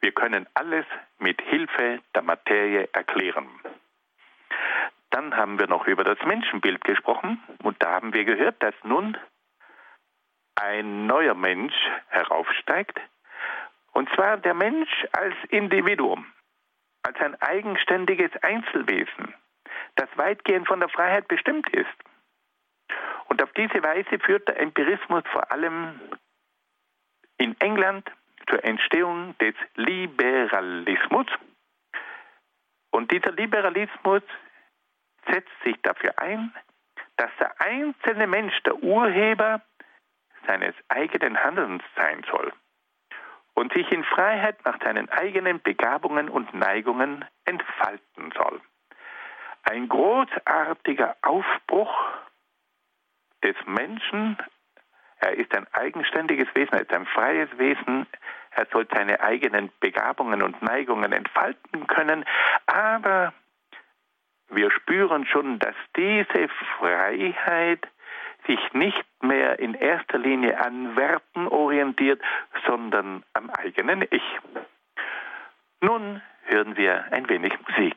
wir 0.00 0.12
können 0.12 0.46
alles 0.54 0.86
mit 1.18 1.40
Hilfe 1.42 2.00
der 2.14 2.22
Materie 2.22 2.88
erklären. 2.92 3.48
Dann 5.10 5.36
haben 5.36 5.58
wir 5.58 5.66
noch 5.66 5.86
über 5.86 6.04
das 6.04 6.18
Menschenbild 6.26 6.84
gesprochen 6.84 7.42
und 7.62 7.82
da 7.82 7.92
haben 7.92 8.12
wir 8.12 8.24
gehört, 8.24 8.62
dass 8.62 8.74
nun 8.84 9.16
ein 10.56 11.06
neuer 11.06 11.34
Mensch 11.34 11.74
heraufsteigt, 12.08 13.00
und 13.92 14.08
zwar 14.14 14.36
der 14.36 14.54
Mensch 14.54 14.90
als 15.12 15.34
Individuum, 15.48 16.26
als 17.02 17.18
ein 17.20 17.40
eigenständiges 17.40 18.30
Einzelwesen, 18.42 19.34
das 19.96 20.08
weitgehend 20.16 20.66
von 20.66 20.80
der 20.80 20.88
Freiheit 20.88 21.28
bestimmt 21.28 21.68
ist. 21.70 21.86
Und 23.28 23.42
auf 23.42 23.52
diese 23.52 23.82
Weise 23.82 24.18
führt 24.18 24.48
der 24.48 24.60
Empirismus 24.60 25.24
vor 25.32 25.50
allem 25.50 26.00
in 27.38 27.58
England 27.60 28.10
zur 28.48 28.64
Entstehung 28.64 29.36
des 29.38 29.54
Liberalismus. 29.74 31.26
Und 32.90 33.10
dieser 33.10 33.32
Liberalismus 33.32 34.22
setzt 35.28 35.50
sich 35.64 35.76
dafür 35.82 36.18
ein, 36.18 36.54
dass 37.16 37.30
der 37.40 37.60
einzelne 37.60 38.26
Mensch 38.26 38.54
der 38.62 38.76
Urheber 38.82 39.62
seines 40.46 40.74
eigenen 40.88 41.42
Handelns 41.42 41.82
sein 41.96 42.24
soll 42.30 42.52
und 43.54 43.72
sich 43.72 43.90
in 43.90 44.04
Freiheit 44.04 44.64
nach 44.64 44.78
seinen 44.84 45.08
eigenen 45.08 45.60
Begabungen 45.60 46.28
und 46.28 46.54
Neigungen 46.54 47.24
entfalten 47.44 48.32
soll. 48.36 48.60
Ein 49.68 49.88
großartiger 49.88 51.16
Aufbruch 51.22 51.92
des 53.42 53.56
Menschen. 53.66 54.38
Er 55.18 55.32
ist 55.32 55.52
ein 55.56 55.66
eigenständiges 55.72 56.46
Wesen, 56.54 56.74
er 56.74 56.82
ist 56.82 56.92
ein 56.92 57.06
freies 57.06 57.48
Wesen. 57.58 58.06
Er 58.52 58.66
soll 58.72 58.86
seine 58.92 59.20
eigenen 59.20 59.72
Begabungen 59.80 60.42
und 60.42 60.62
Neigungen 60.62 61.12
entfalten 61.12 61.88
können. 61.88 62.24
Aber 62.66 63.32
wir 64.50 64.70
spüren 64.70 65.26
schon, 65.26 65.58
dass 65.58 65.74
diese 65.96 66.48
Freiheit 66.78 67.88
sich 68.46 68.72
nicht 68.72 69.04
mehr 69.20 69.58
in 69.58 69.74
erster 69.74 70.18
Linie 70.18 70.60
an 70.64 70.94
Werten 70.94 71.48
orientiert, 71.48 72.22
sondern 72.66 73.24
am 73.32 73.50
eigenen 73.50 74.02
Ich. 74.10 74.38
Nun 75.80 76.22
hören 76.44 76.76
wir 76.76 77.04
ein 77.10 77.28
wenig 77.28 77.52
Musik. 77.66 77.96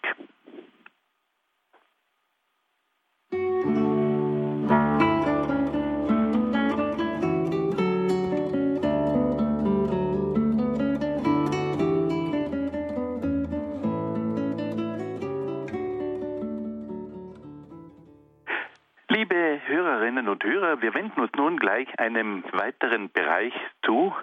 Hörerinnen 19.70 20.28
und 20.28 20.44
Hörer, 20.44 20.82
wir 20.82 20.96
wenden 20.96 21.22
uns 21.22 21.32
nun 21.36 21.58
gleich 21.58 21.88
einem 22.00 22.44
weiteren 22.54 23.12
Bereich 23.12 23.54
zu. 23.86 24.16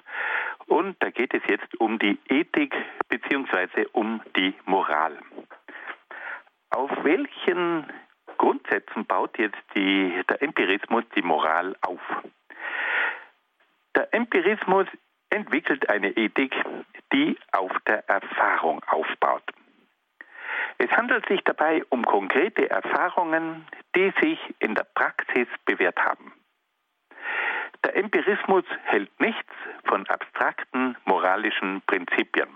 Und 0.67 0.97
da 0.99 1.11
geht 1.11 1.33
es 1.35 1.43
jetzt 1.49 1.81
um 1.81 2.01
die 2.01 2.19
Ethik 2.29 2.75
bzw. 3.09 3.87
um 3.93 4.21
die 4.37 4.55
Moral. 4.65 5.17
Auf 6.71 6.91
welchen 7.05 7.87
Grundsätzen 8.39 9.07
baut 9.07 9.39
jetzt 9.39 9.63
die, 9.77 10.21
der 10.29 10.43
Empirismus 10.43 11.05
die 11.15 11.23
Moral 11.23 11.77
auf? 11.81 12.01
Der 13.95 14.13
Empirismus 14.13 14.89
entwickelt 15.31 15.89
eine 15.89 16.11
Ethik, 16.11 16.57
die 17.13 17.39
auf 17.53 17.71
der 17.87 18.09
Erfahrung 18.09 18.83
aufbaut. 18.89 19.45
Es 20.79 20.91
handelt 20.91 21.27
sich 21.27 21.41
dabei 21.45 21.85
um 21.89 22.05
konkrete 22.05 22.69
Erfahrungen, 22.69 23.67
die 23.95 24.12
sich 24.21 24.39
in 24.59 24.75
der 24.75 24.85
Praxis 24.95 25.49
bewährt 25.65 25.99
haben. 25.99 26.33
Der 27.85 27.97
Empirismus 27.97 28.65
hält 28.85 29.21
nichts 29.21 29.53
von 29.85 30.07
abstrakten 30.09 30.97
moralischen 31.05 31.83
Prinzipien. 31.87 32.49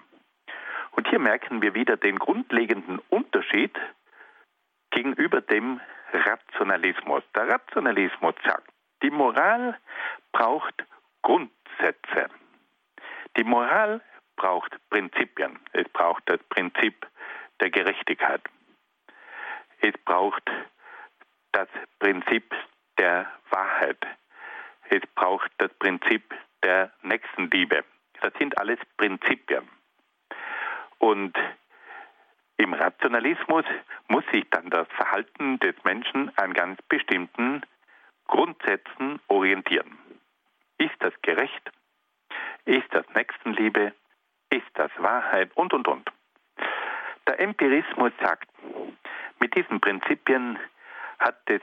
Und 0.92 1.08
hier 1.08 1.18
merken 1.18 1.62
wir 1.62 1.74
wieder 1.74 1.96
den 1.96 2.18
grundlegenden 2.18 2.98
Unterschied 3.10 3.78
gegenüber 4.90 5.40
dem 5.40 5.80
Rationalismus. 6.12 7.22
Der 7.34 7.48
Rationalismus 7.48 8.34
sagt, 8.44 8.68
die 9.02 9.10
Moral 9.10 9.78
braucht 10.32 10.84
Grundsätze. 11.22 12.28
Die 13.36 13.44
Moral 13.44 14.00
braucht 14.36 14.76
Prinzipien. 14.90 15.58
Es 15.72 15.88
braucht 15.90 16.22
das 16.26 16.42
Prinzip 16.48 17.06
der 17.60 17.70
Gerechtigkeit. 17.70 18.42
Es 19.80 19.94
braucht 20.04 20.50
das 21.52 21.68
Prinzip 21.98 22.54
der 22.98 23.26
Wahrheit. 23.50 23.98
Es 24.88 25.02
braucht 25.14 25.50
das 25.58 25.72
Prinzip 25.74 26.34
der 26.62 26.92
Nächstenliebe. 27.02 27.84
Das 28.20 28.32
sind 28.38 28.58
alles 28.58 28.78
Prinzipien. 28.96 29.68
Und 30.98 31.36
im 32.56 32.74
Rationalismus 32.74 33.64
muss 34.08 34.24
sich 34.32 34.44
dann 34.50 34.68
das 34.68 34.86
Verhalten 34.88 35.58
des 35.60 35.74
Menschen 35.84 36.30
an 36.36 36.52
ganz 36.52 36.80
bestimmten 36.82 37.62
Grundsätzen 38.26 39.18
orientieren. 39.28 39.98
Ist 40.76 40.96
das 40.98 41.14
gerecht? 41.22 41.72
Ist 42.66 42.92
das 42.92 43.06
Nächstenliebe? 43.14 43.94
Ist 44.50 44.70
das 44.74 44.90
Wahrheit? 44.98 45.50
Und, 45.56 45.72
und, 45.72 45.88
und. 45.88 46.10
Der 47.30 47.38
Empirismus 47.38 48.10
sagt, 48.20 48.48
mit 49.38 49.54
diesen 49.54 49.80
Prinzipien 49.80 50.58
hat 51.20 51.38
es 51.46 51.62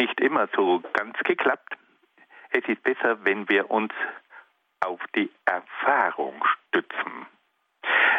nicht 0.00 0.18
immer 0.22 0.48
so 0.56 0.82
ganz 0.94 1.18
geklappt. 1.18 1.76
Es 2.48 2.64
ist 2.66 2.82
besser, 2.82 3.22
wenn 3.22 3.46
wir 3.50 3.70
uns 3.70 3.92
auf 4.80 4.98
die 5.14 5.30
Erfahrung 5.44 6.42
stützen. 6.68 7.26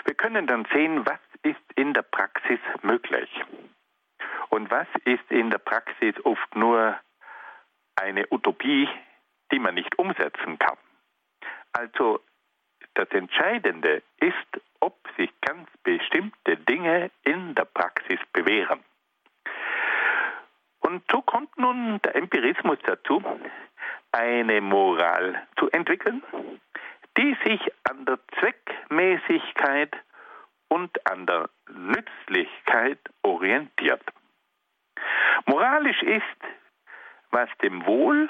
Wir 0.05 0.13
können 0.13 0.45
dann 0.45 0.67
sehen, 0.71 1.03
was 1.03 1.19
ist 1.41 1.57
in 1.73 1.95
der 1.95 2.03
Praxis 2.03 2.59
möglich 2.83 3.43
und 4.49 4.69
was 4.69 4.87
ist 5.05 5.31
in 5.31 5.49
der 5.49 5.57
Praxis 5.57 6.13
oft 6.25 6.55
nur 6.55 6.95
eine 7.95 8.27
Utopie, 8.29 8.87
die 9.51 9.57
man 9.57 9.73
nicht 9.73 9.97
umsetzen 9.97 10.59
kann. 10.59 10.77
Also 11.73 12.21
das 12.97 13.09
Entscheidende 13.11 14.01
ist, 14.19 14.61
ob 14.79 14.95
sich 15.17 15.29
ganz 15.41 15.69
bestimmte 15.83 16.57
Dinge 16.57 17.11
in 17.23 17.53
der 17.53 17.65
Praxis 17.65 18.19
bewähren. 18.33 18.83
Und 20.79 21.03
so 21.11 21.21
kommt 21.21 21.55
nun 21.57 21.99
der 22.03 22.15
Empirismus 22.15 22.79
dazu, 22.83 23.21
eine 24.11 24.61
Moral 24.61 25.47
zu 25.59 25.69
entwickeln, 25.69 26.23
die 27.17 27.37
sich 27.45 27.61
an 27.83 28.05
der 28.05 28.19
Zweckmäßigkeit 28.39 29.95
und 30.69 30.91
an 31.11 31.25
der 31.27 31.49
Nützlichkeit 31.69 32.99
orientiert. 33.21 34.01
Moralisch 35.45 36.01
ist, 36.01 36.23
was 37.31 37.49
dem 37.61 37.85
Wohl 37.85 38.29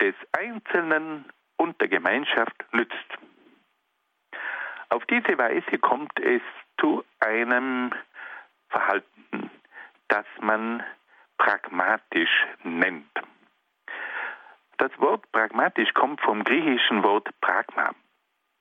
des 0.00 0.14
Einzelnen 0.32 1.26
und 1.56 1.80
der 1.80 1.88
Gemeinschaft 1.88 2.64
nützt. 2.72 3.18
Auf 4.90 5.04
diese 5.06 5.36
Weise 5.36 5.78
kommt 5.78 6.18
es 6.20 6.42
zu 6.80 7.04
einem 7.20 7.92
Verhalten, 8.68 9.50
das 10.08 10.26
man 10.40 10.82
pragmatisch 11.36 12.46
nennt. 12.62 13.10
Das 14.78 14.90
Wort 14.98 15.30
pragmatisch 15.32 15.92
kommt 15.94 16.20
vom 16.20 16.44
griechischen 16.44 17.02
Wort 17.02 17.28
Pragma. 17.40 17.94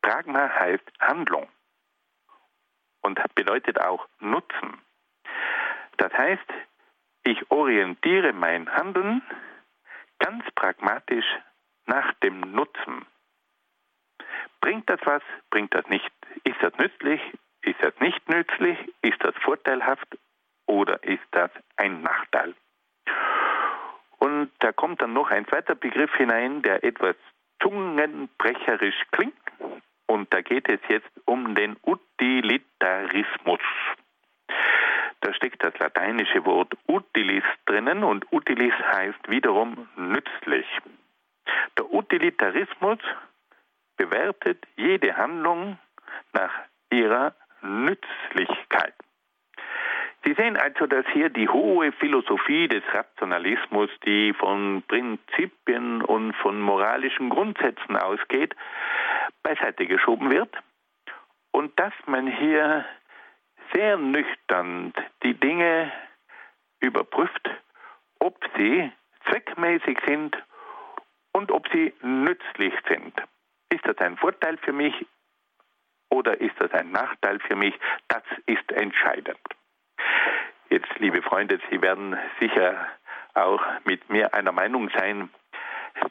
Pragma 0.01 0.49
heißt 0.49 0.91
Handlung 0.99 1.47
und 3.01 3.19
bedeutet 3.35 3.79
auch 3.79 4.07
Nutzen. 4.19 4.81
Das 5.97 6.13
heißt, 6.13 6.53
ich 7.23 7.51
orientiere 7.51 8.33
mein 8.33 8.69
Handeln 8.69 9.21
ganz 10.19 10.43
pragmatisch 10.55 11.25
nach 11.85 12.13
dem 12.15 12.39
Nutzen. 12.41 13.05
Bringt 14.61 14.89
das 14.89 14.99
was? 15.03 15.21
Bringt 15.49 15.73
das 15.73 15.87
nicht? 15.87 16.11
Ist 16.43 16.57
das 16.61 16.73
nützlich? 16.77 17.21
Ist 17.61 17.81
das 17.81 17.93
nicht 17.99 18.27
nützlich? 18.29 18.77
Ist 19.01 19.23
das 19.23 19.35
vorteilhaft? 19.41 20.17
Oder 20.65 21.03
ist 21.03 21.23
das 21.31 21.51
ein 21.77 22.01
Nachteil? 22.01 22.53
Und 24.19 24.51
da 24.59 24.71
kommt 24.71 25.01
dann 25.01 25.13
noch 25.13 25.29
ein 25.31 25.47
zweiter 25.47 25.75
Begriff 25.75 26.13
hinein, 26.15 26.61
der 26.61 26.83
etwas 26.83 27.15
zungenbrecherisch 27.61 29.01
klingt. 29.11 29.33
Und 30.07 30.33
da 30.33 30.41
geht 30.41 30.69
es 30.69 30.79
jetzt 30.87 31.09
um 31.25 31.55
den 31.55 31.77
Utilitarismus. 31.83 33.61
Da 35.21 35.33
steckt 35.33 35.63
das 35.63 35.77
lateinische 35.79 36.45
Wort 36.45 36.73
utilis 36.87 37.43
drinnen 37.65 38.03
und 38.03 38.31
utilis 38.31 38.73
heißt 38.73 39.29
wiederum 39.29 39.87
nützlich. 39.95 40.65
Der 41.77 41.91
Utilitarismus 41.91 42.99
bewertet 43.97 44.65
jede 44.75 45.17
Handlung 45.17 45.77
nach 46.33 46.53
ihrer 46.89 47.35
Nützlichkeit. 47.61 48.93
Sie 50.23 50.33
sehen 50.33 50.57
also, 50.57 50.87
dass 50.87 51.05
hier 51.13 51.29
die 51.29 51.47
hohe 51.47 51.91
Philosophie 51.93 52.67
des 52.67 52.83
Rationalismus, 52.93 53.89
die 54.05 54.33
von 54.33 54.83
Prinzipien 54.87 56.01
und 56.01 56.33
von 56.35 56.59
moralischen 56.59 57.29
Grundsätzen 57.29 57.95
ausgeht, 57.95 58.55
beiseite 59.43 59.87
geschoben 59.87 60.29
wird 60.29 60.53
und 61.51 61.79
dass 61.79 61.93
man 62.07 62.27
hier 62.27 62.85
sehr 63.73 63.97
nüchtern 63.97 64.93
die 65.23 65.33
Dinge 65.33 65.91
überprüft, 66.79 67.49
ob 68.19 68.37
sie 68.57 68.91
zweckmäßig 69.29 69.97
sind 70.05 70.37
und 71.31 71.51
ob 71.51 71.67
sie 71.69 71.93
nützlich 72.01 72.73
sind. 72.89 73.13
Ist 73.69 73.85
das 73.85 73.97
ein 73.97 74.17
Vorteil 74.17 74.57
für 74.57 74.73
mich 74.73 75.05
oder 76.09 76.39
ist 76.39 76.55
das 76.59 76.71
ein 76.71 76.91
Nachteil 76.91 77.39
für 77.39 77.55
mich? 77.55 77.75
Das 78.07 78.23
ist 78.45 78.71
entscheidend. 78.71 79.39
Jetzt, 80.69 80.99
liebe 80.99 81.21
Freunde, 81.21 81.59
Sie 81.69 81.81
werden 81.81 82.17
sicher 82.39 82.87
auch 83.33 83.61
mit 83.85 84.09
mir 84.09 84.33
einer 84.33 84.51
Meinung 84.51 84.89
sein, 84.89 85.29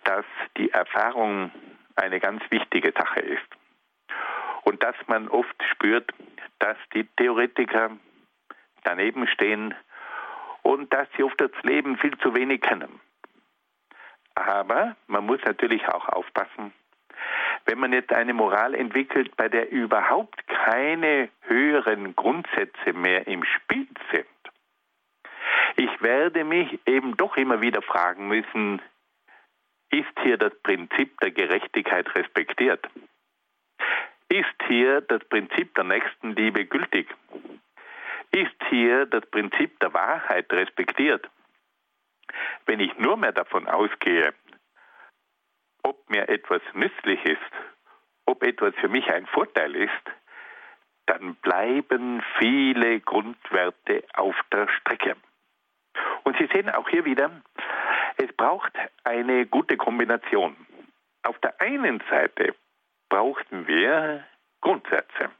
dass 0.05 0.25
die 0.57 0.71
Erfahrung 0.71 1.51
eine 1.97 2.21
ganz 2.21 2.43
wichtige 2.51 2.93
Sache 2.93 3.21
ist. 3.21 3.47
Und 4.63 4.83
dass 4.83 4.97
man 5.07 5.29
oft 5.29 5.63
spürt, 5.71 6.11
dass 6.59 6.77
die 6.95 7.05
Theoretiker 7.17 7.91
daneben 8.85 9.27
stehen 9.29 9.75
und 10.63 10.93
dass 10.93 11.09
sie 11.17 11.23
oft 11.23 11.41
das 11.41 11.51
Leben 11.63 11.97
viel 11.99 12.17
zu 12.19 12.35
wenig 12.35 12.61
kennen. 12.61 13.01
Aber 14.35 14.97
man 15.07 15.25
muss 15.25 15.41
natürlich 15.45 15.87
auch 15.89 16.09
aufpassen, 16.09 16.73
wenn 17.67 17.79
man 17.79 17.93
jetzt 17.93 18.13
eine 18.13 18.33
Moral 18.33 18.75
entwickelt, 18.75 19.37
bei 19.37 19.49
der 19.49 19.71
überhaupt 19.71 20.47
keine 20.47 21.29
höheren 21.43 22.15
Grundsätze 22.15 22.93
mehr 22.93 23.27
im 23.27 23.45
Spiel 23.45 23.89
sind, 24.13 24.27
ich 25.77 26.03
werde 26.03 26.45
mich 26.45 26.79
eben 26.87 27.17
doch 27.17 27.37
immer 27.37 27.61
wieder 27.61 27.83
fragen 27.83 28.29
müssen, 28.29 28.81
ist 29.91 30.21
hier 30.23 30.39
das 30.39 30.55
Prinzip 30.63 31.19
der 31.21 31.31
Gerechtigkeit 31.31 32.15
respektiert? 32.15 32.87
Ist 34.29 34.63
hier 34.67 35.03
das 35.03 35.25
Prinzip 35.29 35.75
der 35.75 35.85
Nächstenliebe 35.85 36.65
gültig? 36.65 37.15
Ist 38.33 38.57
hier 38.69 39.07
das 39.07 39.25
Prinzip 39.27 39.79
der 39.81 39.93
Wahrheit 39.95 40.53
respektiert? 40.53 41.29
Wenn 42.67 42.81
ich 42.81 42.97
nur 42.99 43.17
mehr 43.17 43.33
davon 43.33 43.69
ausgehe, 43.69 44.35
ob 45.87 46.11
mir 46.11 46.29
etwas 46.29 46.61
nützlich 46.75 47.25
ist, 47.25 47.53
ob 48.25 48.43
etwas 48.43 48.75
für 48.81 48.89
mich 48.89 49.09
ein 49.09 49.25
Vorteil 49.27 49.77
ist, 49.77 49.93
dann 51.07 51.37
bleiben 51.37 52.25
viele 52.41 52.99
Grundwerte 53.01 54.03
auf 54.15 54.35
der 54.51 54.67
Strecke. 54.69 55.15
Und 56.25 56.37
Sie 56.39 56.49
sehen 56.53 56.69
auch 56.71 56.89
hier 56.89 57.05
wieder, 57.05 57.31
es 58.17 58.33
braucht 58.33 58.73
eine 59.05 59.47
gute 59.47 59.77
Kombination. 59.77 60.57
Auf 61.23 61.39
der 61.39 61.61
einen 61.61 62.03
Seite 62.11 62.57
brauchten 63.09 63.69
wir 63.69 64.25
Grundsätze, 64.61 65.31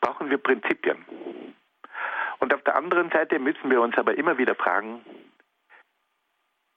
brauchen 0.00 0.30
wir 0.30 0.38
Prinzipien. 0.38 1.04
Und 2.40 2.52
auf 2.52 2.62
der 2.64 2.74
anderen 2.74 3.10
Seite 3.10 3.38
müssen 3.38 3.70
wir 3.70 3.80
uns 3.80 3.96
aber 3.96 4.18
immer 4.18 4.36
wieder 4.36 4.56
fragen, 4.56 5.00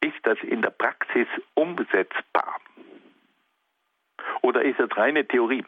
ist 0.02 0.20
das 0.24 0.38
in 0.44 0.62
der 0.62 0.72
Praxis 0.72 1.28
umsetzbar? 1.54 2.60
Oder 4.42 4.62
ist 4.64 4.80
das 4.80 4.96
reine 4.98 5.28
Theorie? 5.28 5.66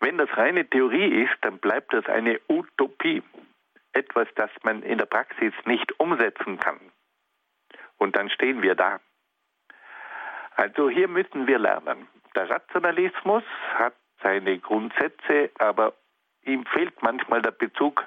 Wenn 0.00 0.18
das 0.18 0.28
reine 0.36 0.68
Theorie 0.68 1.22
ist, 1.24 1.34
dann 1.40 1.58
bleibt 1.58 1.92
das 1.92 2.06
eine 2.06 2.40
Utopie. 2.48 3.22
Etwas, 3.92 4.28
das 4.34 4.50
man 4.62 4.82
in 4.82 4.98
der 4.98 5.06
Praxis 5.06 5.54
nicht 5.64 5.98
umsetzen 6.00 6.58
kann. 6.58 6.80
Und 7.96 8.16
dann 8.16 8.28
stehen 8.28 8.60
wir 8.60 8.74
da. 8.74 9.00
Also 10.56 10.90
hier 10.90 11.08
müssen 11.08 11.46
wir 11.46 11.58
lernen. 11.58 12.08
Der 12.34 12.50
Rationalismus 12.50 13.44
hat 13.74 13.94
seine 14.22 14.58
Grundsätze, 14.58 15.50
aber 15.58 15.94
ihm 16.42 16.66
fehlt 16.66 17.02
manchmal 17.02 17.42
der 17.42 17.52
Bezug 17.52 18.04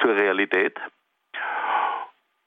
zur 0.00 0.14
Realität. 0.16 0.78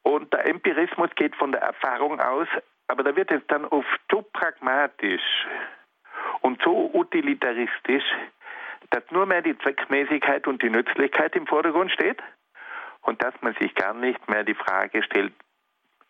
Und 0.10 0.34
der 0.34 0.48
Empirismus 0.48 1.12
geht 1.14 1.36
von 1.36 1.52
der 1.52 1.62
Erfahrung 1.62 2.20
aus, 2.20 2.48
aber 2.88 3.04
da 3.04 3.16
wird 3.16 3.30
es 3.30 3.46
dann 3.46 3.64
oft 3.66 4.02
so 4.12 4.24
pragmatisch 4.24 5.22
und 6.42 6.60
so 6.64 6.90
utilitaristisch, 6.96 8.04
dass 8.90 9.04
nur 9.12 9.28
mehr 9.28 9.44
die 9.44 9.56
Zweckmäßigkeit 9.60 10.48
und 10.48 10.64
die 10.64 10.72
Nützlichkeit 10.72 11.36
im 11.36 11.46
Vordergrund 11.46 11.92
steht 11.92 12.24
und 13.02 13.22
dass 13.22 13.36
man 13.42 13.54
sich 13.62 13.76
gar 13.76 13.94
nicht 13.94 14.28
mehr 14.28 14.44
die 14.44 14.56
Frage 14.56 15.04
stellt, 15.04 15.34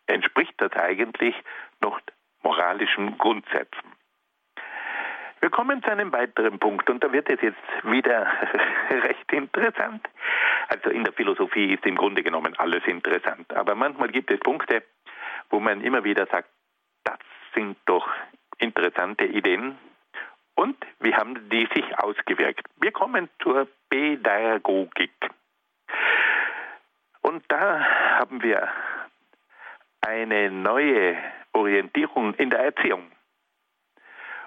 entspricht 0.06 0.54
das 0.56 0.72
eigentlich 0.72 1.34
noch 1.82 2.00
moralischen 2.42 3.18
Grundsätzen? 3.18 3.92
Wir 5.40 5.50
kommen 5.50 5.82
zu 5.82 5.90
einem 5.90 6.10
weiteren 6.10 6.58
Punkt 6.58 6.88
und 6.88 7.04
da 7.04 7.12
wird 7.12 7.28
es 7.28 7.42
jetzt 7.42 7.84
wieder 7.84 8.26
recht 8.90 9.30
interessant. 9.30 10.08
Also 10.70 10.90
in 10.90 11.02
der 11.02 11.12
Philosophie 11.12 11.74
ist 11.74 11.84
im 11.84 11.96
Grunde 11.96 12.22
genommen 12.22 12.54
alles 12.56 12.84
interessant, 12.86 13.52
aber 13.52 13.74
manchmal 13.74 14.08
gibt 14.08 14.30
es 14.30 14.38
Punkte, 14.38 14.84
wo 15.50 15.58
man 15.58 15.80
immer 15.80 16.04
wieder 16.04 16.26
sagt, 16.26 16.48
das 17.02 17.18
sind 17.54 17.76
doch 17.86 18.08
interessante 18.58 19.24
Ideen. 19.24 19.76
Und 20.54 20.76
wie 21.00 21.12
haben 21.12 21.48
die 21.50 21.68
sich 21.74 21.98
ausgewirkt? 21.98 22.68
Wir 22.80 22.92
kommen 22.92 23.28
zur 23.42 23.66
Pädagogik. 23.88 25.10
Und 27.22 27.42
da 27.48 27.80
haben 28.20 28.40
wir 28.40 28.68
eine 30.02 30.52
neue 30.52 31.16
Orientierung 31.52 32.34
in 32.34 32.50
der 32.50 32.60
Erziehung. 32.60 33.10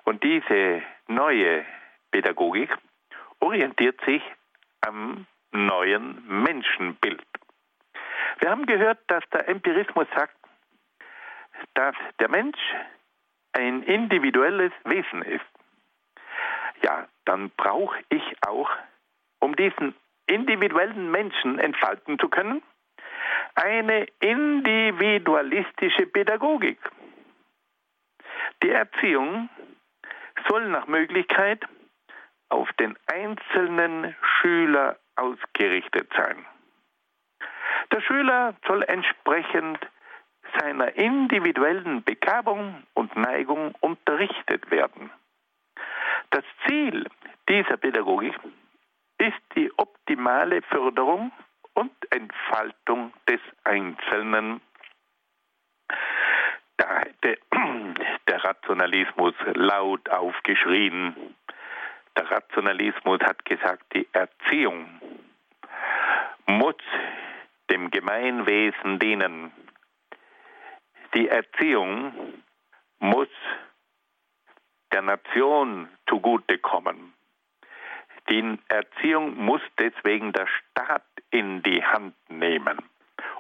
Und 0.06 0.24
diese 0.24 0.84
neue 1.08 1.66
Pädagogik 2.12 2.70
orientiert 3.42 4.00
sich 4.06 4.24
am 4.80 5.28
neuen 5.54 6.24
Menschenbild. 6.28 7.24
Wir 8.40 8.50
haben 8.50 8.66
gehört, 8.66 9.00
dass 9.08 9.24
der 9.32 9.48
Empirismus 9.48 10.08
sagt, 10.16 10.36
dass 11.76 11.96
der 12.20 12.30
Mensch 12.30 12.60
ein 13.54 13.84
individuelles 13.84 14.74
Wesen 14.84 15.22
ist, 15.22 15.46
ja, 16.82 17.08
dann 17.26 17.52
brauche 17.52 18.00
ich 18.10 18.24
auch, 18.46 18.70
um 19.40 19.56
diesen 19.56 19.96
individuellen 20.28 21.10
Menschen 21.12 21.60
entfalten 21.60 22.20
zu 22.20 22.28
können, 22.30 22.62
eine 23.56 24.08
individualistische 24.20 26.08
Pädagogik. 26.08 26.80
Die 28.64 28.72
Erziehung 28.72 29.50
soll 30.50 30.68
nach 30.70 30.88
Möglichkeit 30.88 31.64
auf 32.50 32.72
den 32.74 32.98
einzelnen 33.08 34.16
Schüler 34.22 34.98
ausgerichtet 35.16 36.10
sein. 36.16 36.46
Der 37.92 38.02
Schüler 38.02 38.56
soll 38.68 38.84
entsprechend 38.84 39.80
seiner 40.60 40.96
individuellen 40.96 42.04
Begabung 42.04 42.84
und 42.94 43.16
Neigung 43.16 43.74
unterrichtet 43.82 44.70
werden. 44.72 45.12
Das 46.30 46.44
Ziel 46.66 47.08
dieser 47.50 47.78
Pädagogik 47.78 48.34
ist 49.18 49.42
die 49.56 49.72
optimale 49.78 50.62
Förderung 50.64 51.32
und 51.74 51.92
Entfaltung 52.12 53.14
des 53.28 53.40
Einzelnen. 53.64 54.62
Da 56.78 57.00
hätte 57.00 57.38
der 58.28 58.44
Rationalismus 58.44 59.34
laut 59.54 60.10
aufgeschrien. 60.10 61.16
Der 62.18 62.30
Rationalismus 62.30 63.20
hat 63.22 63.44
gesagt, 63.46 63.84
die 63.94 64.08
Erziehung 64.14 65.02
muss 66.46 66.76
dem 67.70 67.90
Gemeinwesen 67.90 69.00
dienen. 69.00 69.52
Die 71.16 71.28
Erziehung 71.28 72.14
muss 73.00 73.30
der 74.92 75.02
Nation 75.02 75.90
zugutekommen. 76.08 77.14
Die 78.30 78.58
Erziehung 78.68 79.36
muss 79.36 79.62
deswegen 79.80 80.32
der 80.32 80.48
Staat 80.48 81.04
in 81.32 81.62
die 81.64 81.84
Hand 81.84 82.16
nehmen. 82.30 82.78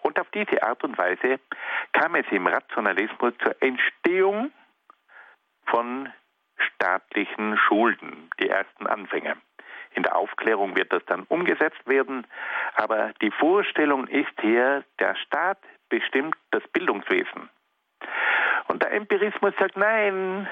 Und 0.02 0.20
auf 0.20 0.30
diese 0.32 0.62
Art 0.64 0.84
und 0.84 0.98
Weise 0.98 1.40
kam 1.94 2.16
es 2.16 2.26
im 2.32 2.48
Rationalismus 2.48 3.34
zur 3.42 3.56
Entstehung 3.62 4.52
von 5.68 6.12
staatlichen 6.84 7.58
Schulden, 7.58 8.30
die 8.42 8.50
ersten 8.50 8.88
Anfänge. 8.88 9.38
In 9.96 10.04
der 10.04 10.18
Aufklärung 10.18 10.76
wird 10.76 10.92
das 10.92 11.06
dann 11.06 11.24
umgesetzt 11.24 11.88
werden, 11.88 12.28
aber 12.76 13.14
die 13.22 13.32
Vorstellung 13.32 14.08
ist 14.08 14.34
hier, 14.42 14.84
der 15.00 15.16
Staat 15.16 15.60
bestimmt 15.88 16.36
das 16.52 16.64
Bildungswesen. 16.74 17.50
Und 18.68 18.84
der 18.84 18.92
Empirismus 18.92 19.54
sagt, 19.58 19.78
nein, 19.78 20.48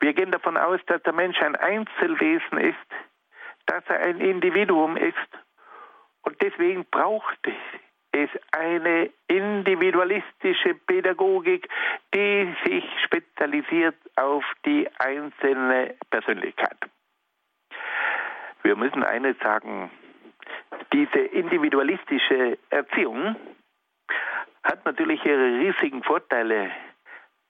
wir 0.00 0.12
gehen 0.12 0.32
davon 0.32 0.58
aus, 0.58 0.80
dass 0.86 1.02
der 1.02 1.14
Mensch 1.14 1.40
ein 1.40 1.56
Einzelwesen 1.56 2.58
ist, 2.58 2.76
dass 3.66 3.84
er 3.86 4.00
ein 4.00 4.20
Individuum 4.20 4.98
ist 4.98 5.16
und 6.22 6.42
deswegen 6.42 6.84
braucht 6.90 7.38
es 8.14 8.30
eine 8.52 9.10
individualistische 9.26 10.74
Pädagogik, 10.86 11.68
die 12.14 12.54
sich 12.64 12.84
spezialisiert 13.04 13.96
auf 14.16 14.44
die 14.64 14.88
einzelne 14.98 15.96
Persönlichkeit. 16.10 16.76
Wir 18.62 18.76
müssen 18.76 19.02
eines 19.02 19.36
sagen, 19.40 19.90
diese 20.92 21.18
individualistische 21.18 22.58
Erziehung 22.70 23.36
hat 24.62 24.84
natürlich 24.84 25.24
ihre 25.24 25.58
riesigen 25.58 26.02
Vorteile, 26.02 26.70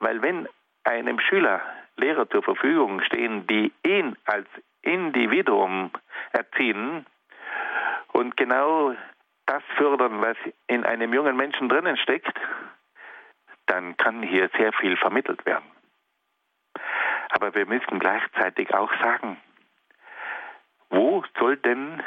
weil 0.00 0.22
wenn 0.22 0.48
einem 0.84 1.20
Schüler 1.20 1.62
Lehrer 1.96 2.28
zur 2.28 2.42
Verfügung 2.42 3.02
stehen, 3.02 3.46
die 3.46 3.72
ihn 3.86 4.16
als 4.24 4.48
Individuum 4.82 5.90
erziehen 6.32 7.06
und 8.12 8.36
genau 8.36 8.94
das 9.46 9.62
fördern, 9.76 10.20
was 10.20 10.36
in 10.66 10.84
einem 10.84 11.12
jungen 11.12 11.36
Menschen 11.36 11.68
drinnen 11.68 11.96
steckt, 11.96 12.38
dann 13.66 13.96
kann 13.96 14.22
hier 14.22 14.50
sehr 14.56 14.72
viel 14.72 14.96
vermittelt 14.96 15.44
werden. 15.46 15.70
Aber 17.30 17.54
wir 17.54 17.66
müssen 17.66 17.98
gleichzeitig 17.98 18.72
auch 18.74 18.92
sagen, 19.02 19.36
wo 20.90 21.24
soll 21.38 21.56
denn 21.56 22.02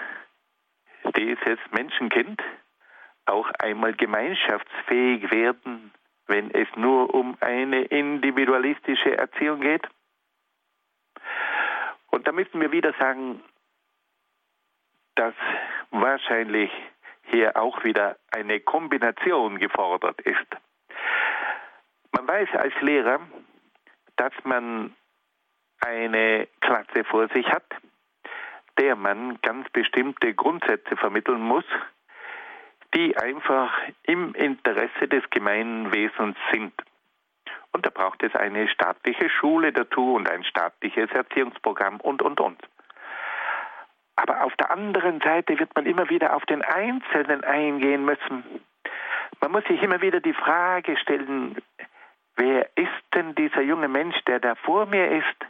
dieses 1.16 1.60
Menschenkind 1.72 2.42
auch 3.26 3.50
einmal 3.60 3.94
gemeinschaftsfähig 3.94 5.30
werden, 5.32 5.92
wenn 6.28 6.52
es 6.52 6.68
nur 6.76 7.14
um 7.14 7.38
eine 7.42 7.84
individualistische 7.84 9.18
Erziehung 9.18 9.62
geht? 9.62 9.86
Und 12.08 12.28
da 12.28 12.32
müssen 12.32 12.62
wir 12.62 12.72
wieder 12.72 12.94
sagen, 13.00 13.44
dass 15.16 15.34
wahrscheinlich 15.92 16.72
hier 17.30 17.56
auch 17.58 17.84
wieder 17.84 18.18
eine 18.32 18.60
Kombination 18.60 19.60
gefordert 19.60 20.20
ist. 20.22 20.48
Man 22.12 22.28
weiß 22.28 22.50
als 22.56 22.74
Lehrer, 22.82 23.20
dass 24.16 24.34
man 24.44 24.96
eine 25.86 26.48
Klasse 26.62 27.04
vor 27.04 27.28
sich 27.30 27.48
hat, 27.48 27.66
der 28.80 28.96
man 28.96 29.40
ganz 29.42 29.70
bestimmte 29.70 30.34
Grundsätze 30.34 30.96
vermitteln 30.98 31.42
muss, 31.42 31.66
die 32.96 33.16
einfach 33.18 33.72
im 34.04 34.34
Interesse 34.34 35.08
des 35.08 35.30
Gemeinwesens 35.30 36.38
sind. 36.52 36.74
Und 37.74 37.86
da 37.86 37.90
braucht 37.90 38.24
es 38.24 38.34
eine 38.36 38.68
staatliche 38.70 39.30
Schule 39.30 39.72
dazu 39.72 40.14
und 40.16 40.30
ein 40.30 40.44
staatliches 40.44 41.12
Erziehungsprogramm 41.12 42.00
und, 42.02 42.22
und, 42.22 42.40
und. 42.40 42.58
Aber 44.18 44.44
auf 44.44 44.56
der 44.58 44.72
anderen 44.72 45.22
Seite 45.22 45.58
wird 45.60 45.74
man 45.76 45.86
immer 45.86 46.10
wieder 46.10 46.36
auf 46.36 46.46
den 46.46 46.64
Einzelnen 46.64 47.44
eingehen 47.44 48.04
müssen. 48.04 48.44
Man 49.40 49.52
muss 49.52 49.64
sich 49.66 49.82
immer 49.82 50.02
wieder 50.02 50.20
die 50.20 50.34
Frage 50.34 50.98
stellen, 50.98 51.56
wer 52.36 52.68
ist 52.76 53.04
denn 53.14 53.36
dieser 53.36 53.62
junge 53.62 53.88
Mensch, 53.88 54.18
der 54.26 54.40
da 54.40 54.56
vor 54.56 54.88
mir 54.88 55.12
ist? 55.12 55.46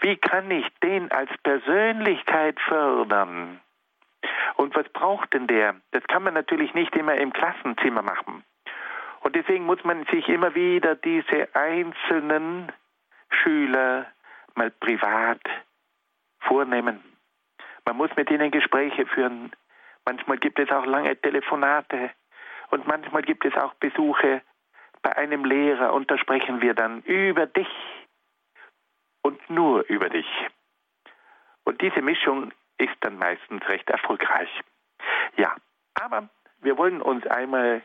Wie 0.00 0.16
kann 0.16 0.50
ich 0.50 0.66
den 0.82 1.12
als 1.12 1.30
Persönlichkeit 1.44 2.58
fördern? 2.60 3.60
Und 4.56 4.74
was 4.74 4.88
braucht 4.88 5.32
denn 5.32 5.46
der? 5.46 5.76
Das 5.92 6.02
kann 6.08 6.24
man 6.24 6.34
natürlich 6.34 6.74
nicht 6.74 6.94
immer 6.96 7.14
im 7.14 7.32
Klassenzimmer 7.32 8.02
machen. 8.02 8.42
Und 9.20 9.36
deswegen 9.36 9.64
muss 9.64 9.82
man 9.84 10.04
sich 10.06 10.28
immer 10.28 10.56
wieder 10.56 10.96
diese 10.96 11.54
einzelnen 11.54 12.72
Schüler 13.30 14.06
mal 14.56 14.72
privat 14.72 15.40
vornehmen. 16.40 17.11
Man 17.84 17.96
muss 17.96 18.10
mit 18.16 18.30
ihnen 18.30 18.50
Gespräche 18.50 19.06
führen. 19.06 19.52
Manchmal 20.04 20.38
gibt 20.38 20.58
es 20.58 20.70
auch 20.70 20.86
lange 20.86 21.16
Telefonate 21.16 22.10
und 22.70 22.86
manchmal 22.86 23.22
gibt 23.22 23.44
es 23.44 23.54
auch 23.54 23.74
Besuche 23.74 24.42
bei 25.02 25.16
einem 25.16 25.44
Lehrer 25.44 25.92
und 25.92 26.10
da 26.10 26.18
sprechen 26.18 26.62
wir 26.62 26.74
dann 26.74 27.02
über 27.02 27.46
dich 27.46 27.68
und 29.22 29.50
nur 29.50 29.84
über 29.88 30.08
dich. 30.08 30.26
Und 31.64 31.80
diese 31.80 32.02
Mischung 32.02 32.52
ist 32.78 32.94
dann 33.00 33.18
meistens 33.18 33.66
recht 33.68 33.90
erfolgreich. 33.90 34.48
Ja, 35.36 35.56
aber 35.94 36.28
wir 36.60 36.78
wollen 36.78 37.02
uns 37.02 37.26
einmal 37.26 37.82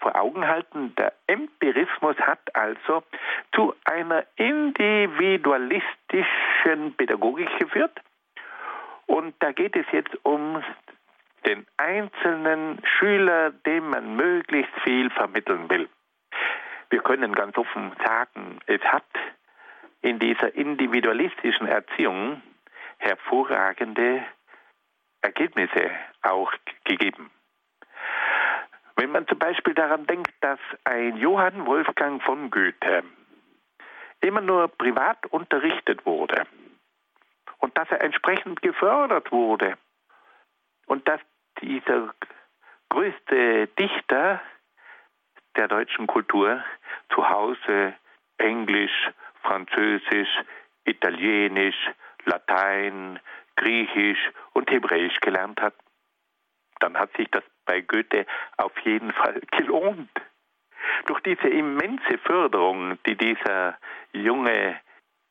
vor 0.00 0.14
Augen 0.16 0.46
halten, 0.46 0.94
der 0.96 1.12
Empirismus 1.26 2.16
hat 2.18 2.54
also 2.54 3.02
zu 3.54 3.74
einer 3.84 4.24
individualistischen 4.36 6.94
Pädagogik 6.96 7.48
geführt. 7.58 8.00
Und 9.08 9.34
da 9.40 9.52
geht 9.52 9.74
es 9.74 9.86
jetzt 9.90 10.14
um 10.22 10.62
den 11.46 11.66
einzelnen 11.78 12.78
Schüler, 12.84 13.50
dem 13.50 13.88
man 13.88 14.16
möglichst 14.16 14.72
viel 14.84 15.08
vermitteln 15.10 15.68
will. 15.70 15.88
Wir 16.90 17.00
können 17.00 17.32
ganz 17.32 17.56
offen 17.56 17.92
sagen, 18.04 18.60
es 18.66 18.82
hat 18.82 19.08
in 20.02 20.18
dieser 20.18 20.54
individualistischen 20.54 21.66
Erziehung 21.66 22.42
hervorragende 22.98 24.24
Ergebnisse 25.22 25.90
auch 26.22 26.52
gegeben. 26.84 27.30
Wenn 28.96 29.10
man 29.10 29.26
zum 29.26 29.38
Beispiel 29.38 29.74
daran 29.74 30.06
denkt, 30.06 30.32
dass 30.42 30.60
ein 30.84 31.16
Johann 31.16 31.66
Wolfgang 31.66 32.22
von 32.22 32.50
Goethe 32.50 33.04
immer 34.20 34.42
nur 34.42 34.68
privat 34.68 35.24
unterrichtet 35.26 36.04
wurde 36.04 36.46
und 37.68 37.76
dass 37.76 37.90
er 37.90 38.00
entsprechend 38.00 38.62
gefördert 38.62 39.30
wurde 39.30 39.76
und 40.86 41.06
dass 41.06 41.20
dieser 41.60 42.14
größte 42.88 43.66
Dichter 43.78 44.40
der 45.54 45.68
deutschen 45.68 46.06
Kultur 46.06 46.64
zu 47.14 47.28
Hause 47.28 47.94
Englisch, 48.38 49.10
Französisch, 49.42 50.30
Italienisch, 50.84 51.76
Latein, 52.24 53.20
Griechisch 53.56 54.30
und 54.54 54.70
Hebräisch 54.70 55.20
gelernt 55.20 55.60
hat, 55.60 55.74
dann 56.80 56.96
hat 56.96 57.14
sich 57.18 57.30
das 57.30 57.44
bei 57.66 57.82
Goethe 57.82 58.24
auf 58.56 58.72
jeden 58.78 59.12
Fall 59.12 59.42
gelohnt. 59.50 60.10
Durch 61.04 61.20
diese 61.20 61.48
immense 61.48 62.16
Förderung, 62.24 62.98
die 63.04 63.16
dieser 63.16 63.76
Junge 64.14 64.80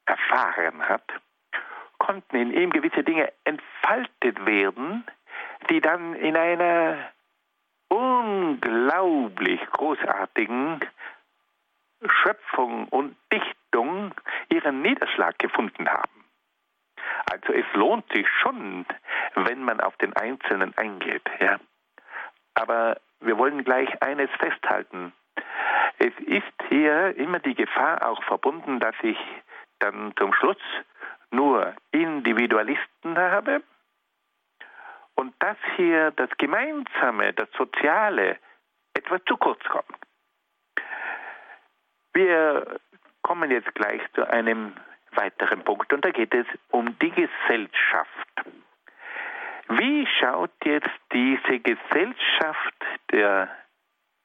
erfahren 0.05 0.87
hat, 0.87 1.19
konnten 2.07 2.37
in 2.37 2.53
ihm 2.53 2.69
gewisse 2.69 3.03
Dinge 3.03 3.33
entfaltet 3.43 4.45
werden, 4.45 5.05
die 5.69 5.81
dann 5.81 6.13
in 6.13 6.37
einer 6.37 6.97
unglaublich 7.89 9.59
großartigen 9.71 10.79
Schöpfung 12.05 12.87
und 12.87 13.17
Dichtung 13.33 14.13
ihren 14.49 14.81
Niederschlag 14.81 15.37
gefunden 15.37 15.89
haben. 15.89 16.23
Also 17.29 17.51
es 17.51 17.65
lohnt 17.73 18.09
sich 18.13 18.27
schon, 18.41 18.85
wenn 19.35 19.63
man 19.63 19.81
auf 19.81 19.97
den 19.97 20.15
Einzelnen 20.15 20.77
eingeht. 20.77 21.29
Ja. 21.41 21.59
Aber 22.53 23.01
wir 23.19 23.37
wollen 23.37 23.65
gleich 23.65 24.01
eines 24.01 24.29
festhalten. 24.39 25.11
Es 25.99 26.13
ist 26.25 26.69
hier 26.69 27.17
immer 27.17 27.39
die 27.39 27.55
Gefahr 27.55 28.07
auch 28.07 28.23
verbunden, 28.23 28.79
dass 28.79 28.95
ich 29.01 29.17
dann 29.79 30.13
zum 30.17 30.33
Schluss 30.33 30.57
nur 31.31 31.73
Individualisten 31.91 33.17
habe 33.17 33.61
und 35.15 35.33
dass 35.39 35.57
hier 35.75 36.11
das 36.11 36.29
Gemeinsame, 36.37 37.33
das 37.33 37.49
Soziale 37.57 38.37
etwas 38.93 39.21
zu 39.25 39.37
kurz 39.37 39.63
kommt. 39.65 39.97
Wir 42.13 42.79
kommen 43.21 43.51
jetzt 43.51 43.73
gleich 43.75 44.01
zu 44.13 44.27
einem 44.29 44.73
weiteren 45.11 45.63
Punkt 45.63 45.91
und 45.93 46.05
da 46.05 46.11
geht 46.11 46.33
es 46.33 46.45
um 46.69 46.97
die 46.99 47.11
Gesellschaft. 47.11 48.27
Wie 49.69 50.07
schaut 50.19 50.53
jetzt 50.63 50.89
diese 51.11 51.59
Gesellschaft 51.59 52.85
der 53.11 53.49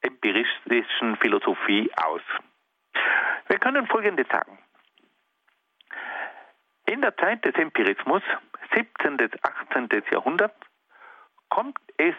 empiristischen 0.03 1.17
Philosophie 1.17 1.91
aus? 1.97 2.23
Wir 3.49 3.59
können 3.59 3.87
Folgendes 3.87 4.29
sagen. 4.29 4.59
In 6.93 7.01
der 7.01 7.17
Zeit 7.17 7.43
des 7.47 7.55
Empirismus, 7.55 8.23
17. 8.75 9.17
bis 9.17 9.31
18. 9.43 9.89
Jahrhundert, 10.11 10.55
kommt 11.49 11.79
es 11.97 12.15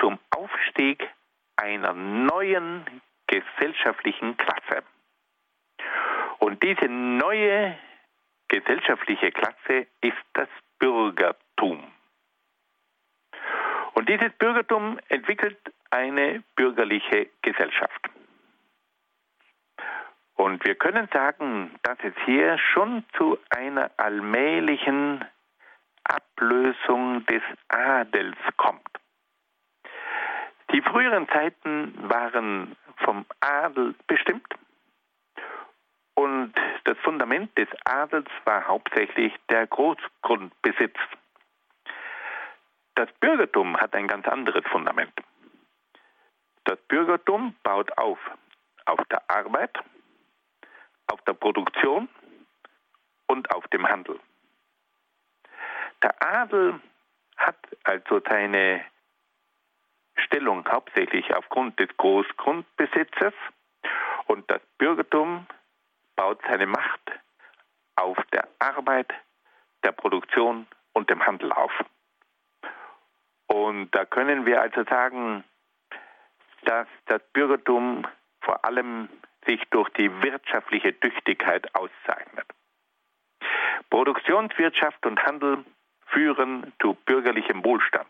zum 0.00 0.18
Aufstieg 0.30 1.06
einer 1.56 1.92
neuen 1.92 2.86
gesellschaftlichen 3.26 4.38
Klasse. 4.38 4.84
Und 6.38 6.62
diese 6.62 6.88
neue 6.88 7.78
gesellschaftliche 8.48 9.32
Klasse 9.32 9.86
ist 10.00 10.24
das 10.32 10.48
Bürgertum. 10.78 11.92
Und 13.92 14.08
dieses 14.08 14.32
Bürgertum 14.38 14.98
entwickelt 15.10 15.58
eine 15.90 16.42
bürgerliche 16.56 17.28
Gesellschaft. 17.42 18.08
Und 20.40 20.64
wir 20.64 20.74
können 20.74 21.06
sagen, 21.12 21.70
dass 21.82 21.98
es 22.02 22.14
hier 22.24 22.56
schon 22.56 23.04
zu 23.18 23.36
einer 23.50 23.90
allmählichen 23.98 25.22
Ablösung 26.04 27.26
des 27.26 27.42
Adels 27.68 28.38
kommt. 28.56 28.88
Die 30.72 30.80
früheren 30.80 31.28
Zeiten 31.28 31.92
waren 32.08 32.74
vom 33.04 33.26
Adel 33.40 33.94
bestimmt 34.06 34.46
und 36.14 36.54
das 36.84 36.96
Fundament 37.00 37.50
des 37.58 37.68
Adels 37.84 38.30
war 38.46 38.66
hauptsächlich 38.66 39.34
der 39.50 39.66
Großgrundbesitz. 39.66 40.96
Das 42.94 43.12
Bürgertum 43.20 43.76
hat 43.76 43.94
ein 43.94 44.08
ganz 44.08 44.26
anderes 44.26 44.64
Fundament. 44.72 45.12
Das 46.64 46.78
Bürgertum 46.88 47.54
baut 47.62 47.98
auf 47.98 48.18
auf 48.86 49.04
der 49.10 49.22
Arbeit, 49.28 49.78
auf 51.10 51.20
der 51.22 51.34
Produktion 51.34 52.08
und 53.26 53.50
auf 53.54 53.66
dem 53.68 53.86
Handel. 53.88 54.18
Der 56.02 56.14
Adel 56.22 56.80
hat 57.36 57.56
also 57.84 58.20
seine 58.28 58.84
Stellung 60.16 60.66
hauptsächlich 60.68 61.34
aufgrund 61.34 61.78
des 61.78 61.88
Großgrundbesitzes 61.96 63.32
und 64.26 64.50
das 64.50 64.60
Bürgertum 64.78 65.46
baut 66.16 66.40
seine 66.48 66.66
Macht 66.66 67.00
auf 67.96 68.18
der 68.32 68.46
Arbeit, 68.58 69.12
der 69.82 69.92
Produktion 69.92 70.66
und 70.92 71.10
dem 71.10 71.24
Handel 71.24 71.52
auf. 71.52 71.72
Und 73.46 73.90
da 73.90 74.04
können 74.04 74.46
wir 74.46 74.60
also 74.60 74.84
sagen, 74.84 75.44
dass 76.64 76.86
das 77.06 77.22
Bürgertum 77.32 78.06
vor 78.42 78.64
allem 78.64 79.08
sich 79.46 79.62
durch 79.70 79.88
die 79.90 80.10
wirtschaftliche 80.22 80.98
Tüchtigkeit 80.98 81.74
auszeichnet. 81.74 82.46
Produktionswirtschaft 83.88 85.04
und 85.06 85.22
Handel 85.24 85.64
führen 86.06 86.72
zu 86.80 86.94
bürgerlichem 87.06 87.64
Wohlstand 87.64 88.08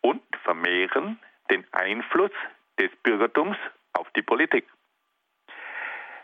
und 0.00 0.22
vermehren 0.42 1.18
den 1.50 1.64
Einfluss 1.72 2.32
des 2.78 2.90
Bürgertums 3.02 3.56
auf 3.92 4.10
die 4.12 4.22
Politik. 4.22 4.66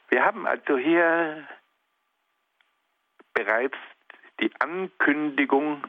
Wir 0.08 0.24
haben 0.24 0.46
also 0.46 0.76
hier 0.76 1.46
bereits 3.34 3.76
die 4.40 4.50
Ankündigung 4.60 5.84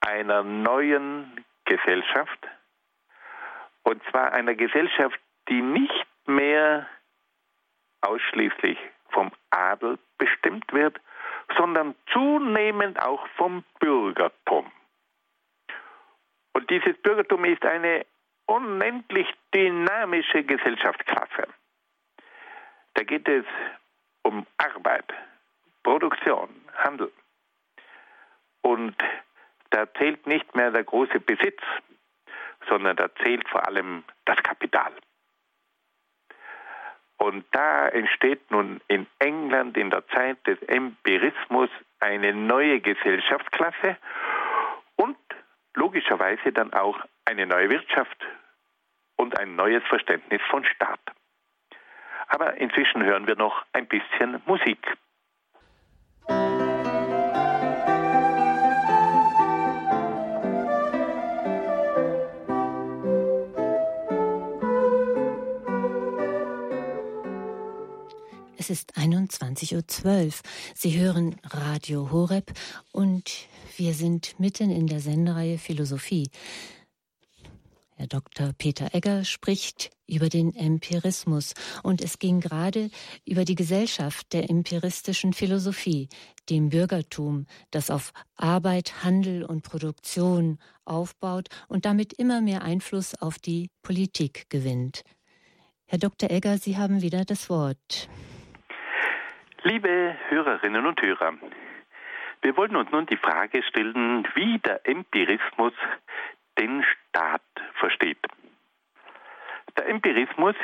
einer 0.00 0.42
neuen 0.42 1.44
Gesellschaft, 1.64 2.48
und 3.82 4.02
zwar 4.10 4.32
einer 4.32 4.54
Gesellschaft, 4.54 5.18
die 5.48 5.62
nicht 5.62 6.06
mehr 6.26 6.86
ausschließlich 8.02 8.78
vom 9.10 9.30
Adel 9.50 9.98
bestimmt 10.18 10.72
wird, 10.72 11.00
sondern 11.56 11.94
zunehmend 12.12 13.00
auch 13.00 13.26
vom 13.36 13.64
Bürgertum. 13.80 14.70
Und 16.52 16.70
dieses 16.70 16.96
Bürgertum 16.98 17.44
ist 17.44 17.64
eine 17.64 18.06
unendlich 18.46 19.28
dynamische 19.54 20.42
Gesellschaftsklasse. 20.44 21.46
Da 22.94 23.02
geht 23.04 23.28
es 23.28 23.44
um 24.22 24.46
Arbeit, 24.58 25.12
Produktion, 25.82 26.48
Handel. 26.76 27.12
Und 28.62 28.96
da 29.70 29.92
zählt 29.94 30.26
nicht 30.26 30.54
mehr 30.54 30.70
der 30.70 30.84
große 30.84 31.20
Besitz, 31.20 31.62
sondern 32.68 32.96
da 32.96 33.08
zählt 33.22 33.48
vor 33.48 33.66
allem 33.66 34.04
das 34.24 34.36
Kapital. 34.42 34.92
Und 37.22 37.44
da 37.52 37.86
entsteht 37.88 38.50
nun 38.50 38.80
in 38.88 39.06
England 39.18 39.76
in 39.76 39.90
der 39.90 40.06
Zeit 40.08 40.38
des 40.46 40.58
Empirismus 40.62 41.68
eine 41.98 42.32
neue 42.32 42.80
Gesellschaftsklasse 42.80 43.98
und 44.96 45.18
logischerweise 45.74 46.50
dann 46.50 46.72
auch 46.72 46.98
eine 47.26 47.46
neue 47.46 47.68
Wirtschaft 47.68 48.16
und 49.16 49.38
ein 49.38 49.54
neues 49.54 49.82
Verständnis 49.84 50.40
von 50.48 50.64
Staat. 50.64 51.00
Aber 52.28 52.56
inzwischen 52.56 53.04
hören 53.04 53.26
wir 53.26 53.36
noch 53.36 53.66
ein 53.74 53.86
bisschen 53.86 54.40
Musik. 54.46 54.96
Es 68.70 68.82
ist 68.82 68.96
21.12 68.96 70.26
Uhr. 70.26 70.32
Sie 70.76 70.96
hören 70.96 71.34
Radio 71.42 72.12
Horeb 72.12 72.52
und 72.92 73.28
wir 73.76 73.94
sind 73.94 74.38
mitten 74.38 74.70
in 74.70 74.86
der 74.86 75.00
Sendereihe 75.00 75.58
Philosophie. 75.58 76.30
Herr 77.96 78.06
Dr. 78.06 78.52
Peter 78.56 78.94
Egger 78.94 79.24
spricht 79.24 79.90
über 80.06 80.28
den 80.28 80.54
Empirismus 80.54 81.54
und 81.82 82.00
es 82.00 82.20
ging 82.20 82.38
gerade 82.38 82.90
über 83.24 83.44
die 83.44 83.56
Gesellschaft 83.56 84.32
der 84.32 84.48
empiristischen 84.48 85.32
Philosophie, 85.32 86.08
dem 86.48 86.68
Bürgertum, 86.68 87.46
das 87.72 87.90
auf 87.90 88.12
Arbeit, 88.36 89.02
Handel 89.02 89.42
und 89.44 89.62
Produktion 89.62 90.58
aufbaut 90.84 91.48
und 91.66 91.86
damit 91.86 92.12
immer 92.12 92.40
mehr 92.40 92.62
Einfluss 92.62 93.16
auf 93.16 93.40
die 93.40 93.68
Politik 93.82 94.48
gewinnt. 94.48 95.02
Herr 95.86 95.98
Dr. 95.98 96.30
Egger, 96.30 96.58
Sie 96.58 96.76
haben 96.76 97.02
wieder 97.02 97.24
das 97.24 97.50
Wort. 97.50 98.08
Liebe 99.62 100.16
Hörerinnen 100.30 100.86
und 100.86 101.02
Hörer, 101.02 101.34
wir 102.40 102.56
wollen 102.56 102.76
uns 102.76 102.90
nun 102.92 103.04
die 103.04 103.18
Frage 103.18 103.62
stellen, 103.62 104.26
wie 104.34 104.58
der 104.58 104.86
Empirismus 104.88 105.74
den 106.58 106.82
Staat 106.82 107.42
versteht. 107.74 108.24
Der 109.76 109.86
Empirismus 109.86 110.56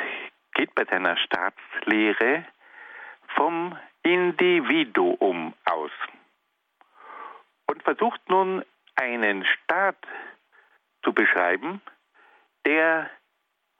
geht 0.55 0.73
bei 0.73 0.83
seiner 0.85 1.15
Staatslehre 1.17 2.45
vom 3.35 3.77
Individuum 4.01 5.53
aus 5.65 5.91
und 7.67 7.83
versucht 7.83 8.27
nun 8.29 8.65
einen 8.95 9.45
Staat 9.45 10.07
zu 11.03 11.13
beschreiben, 11.13 11.83
der 12.65 13.11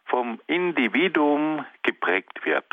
vom 0.05 0.39
Individuum 0.45 1.65
geprägt 1.81 2.45
wird. 2.45 2.65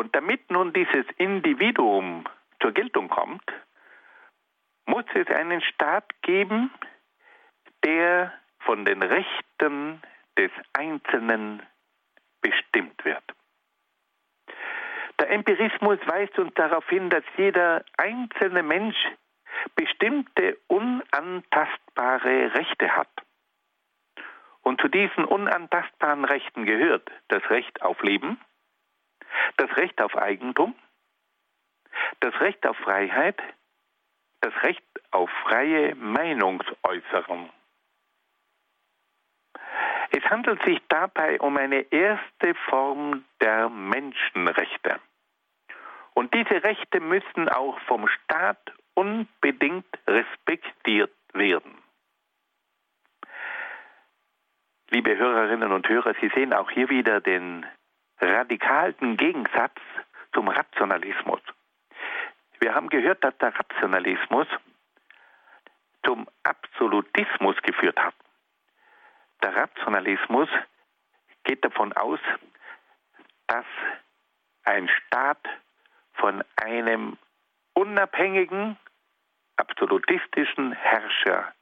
Und 0.00 0.16
damit 0.16 0.50
nun 0.50 0.72
dieses 0.72 1.04
Individuum 1.18 2.24
zur 2.62 2.72
Geltung 2.72 3.10
kommt, 3.10 3.44
muss 4.86 5.04
es 5.12 5.26
einen 5.28 5.60
Staat 5.60 6.10
geben, 6.22 6.70
der 7.84 8.32
von 8.60 8.86
den 8.86 9.02
Rechten 9.02 10.00
des 10.38 10.50
Einzelnen 10.72 11.62
bestimmt 12.40 13.04
wird. 13.04 13.22
Der 15.18 15.28
Empirismus 15.32 15.98
weist 16.06 16.38
uns 16.38 16.54
darauf 16.54 16.88
hin, 16.88 17.10
dass 17.10 17.24
jeder 17.36 17.84
einzelne 17.98 18.62
Mensch 18.62 18.96
bestimmte 19.74 20.56
unantastbare 20.66 22.54
Rechte 22.54 22.96
hat. 22.96 23.10
Und 24.62 24.80
zu 24.80 24.88
diesen 24.88 25.26
unantastbaren 25.26 26.24
Rechten 26.24 26.64
gehört 26.64 27.10
das 27.28 27.42
Recht 27.50 27.82
auf 27.82 28.02
Leben, 28.02 28.40
das 29.56 29.76
Recht 29.76 30.00
auf 30.00 30.16
Eigentum, 30.16 30.74
das 32.20 32.38
Recht 32.40 32.66
auf 32.66 32.76
Freiheit, 32.78 33.40
das 34.40 34.54
Recht 34.62 34.82
auf 35.10 35.30
freie 35.44 35.94
Meinungsäußerung. 35.94 37.50
Es 40.12 40.24
handelt 40.24 40.62
sich 40.64 40.80
dabei 40.88 41.40
um 41.40 41.56
eine 41.56 41.82
erste 41.92 42.54
Form 42.68 43.24
der 43.40 43.68
Menschenrechte. 43.68 44.98
Und 46.14 46.34
diese 46.34 46.62
Rechte 46.64 47.00
müssen 47.00 47.48
auch 47.48 47.78
vom 47.82 48.08
Staat 48.08 48.72
unbedingt 48.94 49.86
respektiert 50.06 51.12
werden. 51.32 51.78
Liebe 54.90 55.16
Hörerinnen 55.16 55.70
und 55.70 55.88
Hörer, 55.88 56.14
Sie 56.20 56.30
sehen 56.34 56.52
auch 56.52 56.70
hier 56.70 56.90
wieder 56.90 57.20
den 57.20 57.64
radikalen 58.20 59.16
Gegensatz 59.16 59.80
zum 60.32 60.48
Rationalismus. 60.48 61.40
Wir 62.60 62.74
haben 62.74 62.88
gehört, 62.88 63.24
dass 63.24 63.36
der 63.38 63.54
Rationalismus 63.58 64.46
zum 66.04 66.28
Absolutismus 66.42 67.56
geführt 67.62 67.98
hat. 67.98 68.14
Der 69.42 69.56
Rationalismus 69.56 70.48
geht 71.44 71.64
davon 71.64 71.92
aus, 71.94 72.20
dass 73.46 73.64
ein 74.64 74.88
Staat 74.88 75.48
von 76.14 76.44
einem 76.56 77.16
unabhängigen, 77.74 78.76
absolutistischen 79.56 80.72
Herrscher 80.72 81.52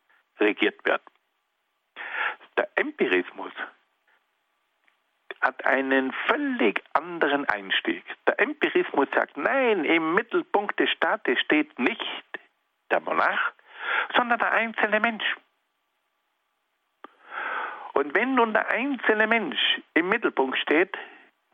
regiert 0.40 0.84
wird. 0.84 1.02
Der 2.56 2.68
Empirismus 2.74 3.52
hat 5.40 5.64
einen 5.66 6.12
völlig 6.26 6.82
anderen 6.92 7.48
Einstieg. 7.48 8.04
Der 8.26 8.40
Empirismus 8.40 9.08
sagt, 9.14 9.36
nein, 9.36 9.84
im 9.84 10.14
Mittelpunkt 10.14 10.78
des 10.80 10.90
Staates 10.90 11.38
steht 11.40 11.78
nicht 11.78 12.24
der 12.90 13.00
Monarch, 13.00 13.52
sondern 14.16 14.38
der 14.38 14.52
einzelne 14.52 15.00
Mensch. 15.00 15.36
Und 17.94 18.14
wenn 18.14 18.34
nun 18.34 18.52
der 18.52 18.70
einzelne 18.70 19.26
Mensch 19.26 19.80
im 19.94 20.08
Mittelpunkt 20.08 20.58
steht, 20.58 20.96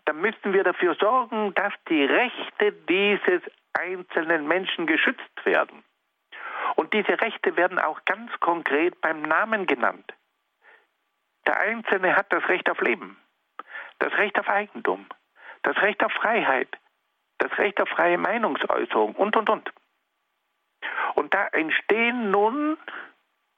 dann 0.05 0.20
müssen 0.20 0.53
wir 0.53 0.62
dafür 0.62 0.95
sorgen, 0.95 1.55
dass 1.55 1.72
die 1.89 2.05
Rechte 2.05 2.72
dieses 2.72 3.43
einzelnen 3.72 4.47
Menschen 4.47 4.87
geschützt 4.87 5.45
werden. 5.45 5.82
Und 6.76 6.93
diese 6.93 7.20
Rechte 7.20 7.57
werden 7.57 7.78
auch 7.78 8.05
ganz 8.05 8.30
konkret 8.41 9.01
beim 9.01 9.22
Namen 9.22 9.66
genannt. 9.66 10.12
Der 11.47 11.59
Einzelne 11.61 12.16
hat 12.16 12.32
das 12.32 12.47
Recht 12.49 12.68
auf 12.70 12.80
Leben, 12.80 13.16
das 13.99 14.12
Recht 14.14 14.38
auf 14.38 14.49
Eigentum, 14.49 15.07
das 15.62 15.76
Recht 15.78 16.03
auf 16.05 16.12
Freiheit, 16.12 16.68
das 17.38 17.57
Recht 17.59 17.80
auf 17.80 17.88
freie 17.88 18.18
Meinungsäußerung 18.18 19.14
und, 19.14 19.36
und, 19.36 19.51
und. 19.51 19.72
Und 21.14 21.32
da 21.34 21.47
entstehen 21.49 22.30
nun 22.30 22.76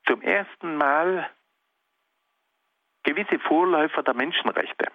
zum 0.06 0.22
ersten 0.22 0.76
Mal 0.76 1.28
gewisse 3.02 3.38
Vorläufer 3.38 4.02
der 4.02 4.14
Menschenrechte. 4.14 4.90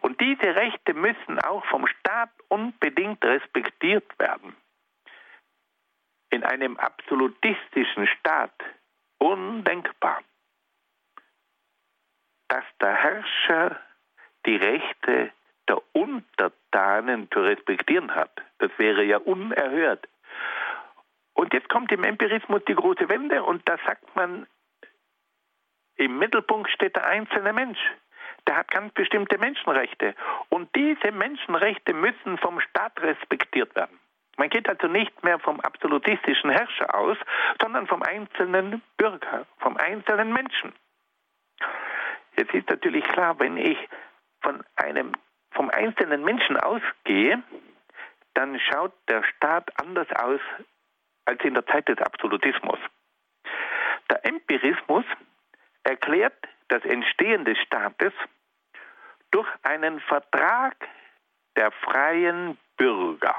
Und 0.00 0.20
diese 0.20 0.54
Rechte 0.56 0.94
müssen 0.94 1.38
auch 1.40 1.64
vom 1.66 1.86
Staat 1.86 2.30
unbedingt 2.48 3.24
respektiert 3.24 4.18
werden. 4.18 4.56
In 6.30 6.44
einem 6.44 6.76
absolutistischen 6.76 8.06
Staat 8.06 8.54
undenkbar, 9.18 10.22
dass 12.48 12.64
der 12.80 12.94
Herrscher 12.94 13.80
die 14.46 14.56
Rechte 14.56 15.30
der 15.68 15.80
Untertanen 15.92 17.30
zu 17.30 17.40
respektieren 17.40 18.14
hat. 18.14 18.30
Das 18.58 18.70
wäre 18.78 19.04
ja 19.04 19.18
unerhört. 19.18 20.08
Und 21.34 21.54
jetzt 21.54 21.68
kommt 21.68 21.90
im 21.92 22.04
Empirismus 22.04 22.62
die 22.66 22.74
große 22.74 23.08
Wende 23.08 23.42
und 23.42 23.68
da 23.68 23.78
sagt 23.86 24.14
man, 24.14 24.46
im 25.96 26.18
Mittelpunkt 26.18 26.70
steht 26.70 26.96
der 26.96 27.06
einzelne 27.06 27.52
Mensch. 27.52 27.78
Der 28.46 28.56
hat 28.56 28.70
ganz 28.70 28.92
bestimmte 28.94 29.38
Menschenrechte. 29.38 30.14
Und 30.48 30.74
diese 30.74 31.12
Menschenrechte 31.12 31.94
müssen 31.94 32.38
vom 32.38 32.60
Staat 32.60 33.00
respektiert 33.00 33.74
werden. 33.76 33.98
Man 34.36 34.48
geht 34.48 34.68
also 34.68 34.88
nicht 34.88 35.22
mehr 35.22 35.38
vom 35.38 35.60
absolutistischen 35.60 36.50
Herrscher 36.50 36.94
aus, 36.94 37.16
sondern 37.60 37.86
vom 37.86 38.02
einzelnen 38.02 38.82
Bürger, 38.96 39.46
vom 39.58 39.76
einzelnen 39.76 40.32
Menschen. 40.32 40.72
Jetzt 42.36 42.54
ist 42.54 42.68
natürlich 42.68 43.04
klar, 43.04 43.38
wenn 43.38 43.56
ich 43.56 43.78
von 44.42 44.62
einem, 44.76 45.12
vom 45.52 45.70
einzelnen 45.70 46.24
Menschen 46.24 46.56
ausgehe, 46.56 47.42
dann 48.34 48.58
schaut 48.60 48.92
der 49.08 49.22
Staat 49.24 49.70
anders 49.80 50.08
aus 50.12 50.40
als 51.24 51.42
in 51.44 51.54
der 51.54 51.66
Zeit 51.66 51.88
des 51.88 51.98
Absolutismus. 51.98 52.78
Der 54.10 54.24
Empirismus 54.26 55.04
erklärt 55.84 56.36
das 56.68 56.84
Entstehen 56.84 57.44
des 57.44 57.58
Staates 57.58 58.12
durch 59.30 59.48
einen 59.62 60.00
Vertrag 60.00 60.74
der 61.56 61.70
freien 61.70 62.58
Bürger. 62.76 63.36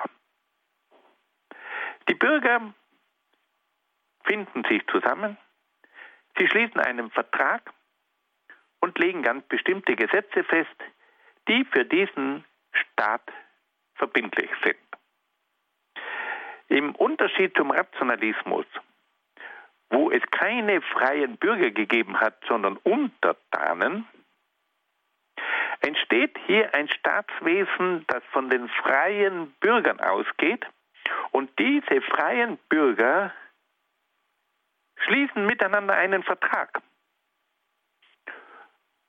Die 2.09 2.15
Bürger 2.15 2.73
finden 4.25 4.63
sich 4.65 4.85
zusammen, 4.87 5.37
sie 6.37 6.47
schließen 6.47 6.79
einen 6.79 7.11
Vertrag 7.11 7.61
und 8.83 8.99
legen 8.99 9.23
ganz 9.23 9.47
bestimmte 9.47 9.95
Gesetze 9.95 10.43
fest, 10.43 10.75
die 11.47 11.63
für 11.71 11.85
diesen 11.85 12.43
Staat 12.73 13.21
verbindlich 13.95 14.49
sind. 14.61 14.75
Im 16.67 16.93
Unterschied 16.95 17.55
zum 17.55 17.71
Rationalismus, 17.71 18.65
wo 19.89 20.11
es 20.11 20.21
keine 20.31 20.81
freien 20.81 21.37
Bürger 21.37 21.71
gegeben 21.71 22.19
hat, 22.19 22.35
sondern 22.45 22.75
Untertanen, 22.75 24.05
entsteht 25.79 26.37
hier 26.45 26.75
ein 26.75 26.89
Staatswesen, 26.89 28.03
das 28.07 28.23
von 28.33 28.49
den 28.49 28.67
freien 28.67 29.51
Bürgern 29.61 30.01
ausgeht 30.01 30.65
und 31.31 31.57
diese 31.57 32.01
freien 32.01 32.57
Bürger 32.67 33.33
schließen 34.97 35.45
miteinander 35.45 35.93
einen 35.93 36.23
Vertrag. 36.23 36.81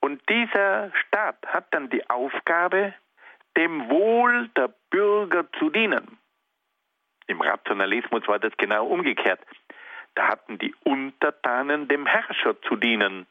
Und 0.04 0.20
dieser 0.28 0.92
Staat 0.94 1.38
hat 1.46 1.72
dann 1.72 1.88
die 1.88 2.10
Aufgabe, 2.10 2.92
dem 3.56 3.88
Wohl 3.88 4.48
der 4.48 4.68
Bürger 4.90 5.50
zu 5.58 5.70
dienen. 5.70 6.18
Im 7.26 7.40
Rationalismus 7.40 8.28
war 8.28 8.38
das 8.38 8.52
genau 8.58 8.84
umgekehrt. 8.84 9.40
Da 10.14 10.28
hatten 10.28 10.58
die 10.58 10.74
Untertanen 10.84 11.88
dem 11.88 12.04
Herrscher 12.04 12.60
zu 12.68 12.76
dienen. 12.76 13.26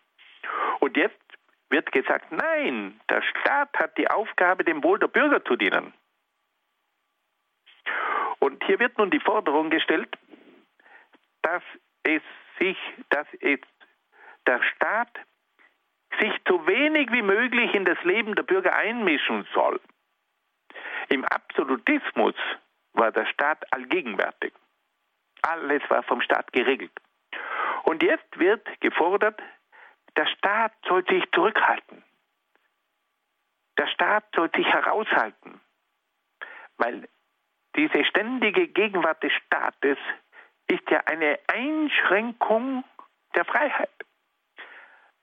Und 0.80 0.98
jetzt 0.98 1.22
wird 1.70 1.92
gesagt, 1.92 2.32
nein, 2.32 3.00
der 3.08 3.22
Staat 3.22 3.78
hat 3.78 3.96
die 4.00 4.10
Aufgabe, 4.10 4.64
dem 4.64 4.84
Wohl 4.84 4.98
der 4.98 5.10
Bürger 5.10 5.46
zu 5.46 5.56
dienen. 5.56 5.94
Und 8.40 8.64
hier 8.64 8.80
wird 8.80 8.98
nun 8.98 9.12
die 9.12 9.20
Forderung 9.20 9.70
gestellt, 9.70 10.18
dass 11.44 11.62
es 12.02 12.24
sich, 12.58 12.78
dass 13.10 13.28
es 13.42 13.60
der 14.48 14.60
Staat 14.64 15.20
sich 16.20 16.34
so 16.48 16.66
wenig 16.68 17.12
wie 17.12 17.22
möglich 17.22 17.74
in 17.74 17.86
das 17.86 18.02
Leben 18.04 18.36
der 18.36 18.44
Bürger 18.44 18.76
einmischen 18.76 19.48
soll. 19.54 19.80
Im 21.10 21.26
Absolutismus 21.26 22.36
war 22.94 23.12
der 23.12 23.26
Staat 23.26 23.66
allgegenwärtig. 23.74 24.54
Alles 25.42 25.82
war 25.90 26.04
vom 26.04 26.22
Staat 26.22 26.52
geregelt. 26.54 26.92
Und 27.84 28.02
jetzt 28.02 28.40
wird 28.40 28.66
gefordert, 28.80 29.42
der 30.16 30.26
Staat 30.28 30.74
soll 30.88 31.06
sich 31.06 31.24
zurückhalten. 31.34 32.04
Der 33.78 33.88
Staat 33.88 34.26
soll 34.36 34.50
sich 34.56 34.68
heraushalten, 34.68 35.60
weil 36.78 37.10
diese 37.76 38.06
ständige 38.06 38.68
Gegenwart 38.68 39.24
des 39.24 39.34
Staates 39.46 39.98
ist 40.68 40.90
ja 40.90 41.00
eine 41.06 41.40
Einschränkung 41.48 42.84
der 43.36 43.46
Freiheit. 43.46 43.90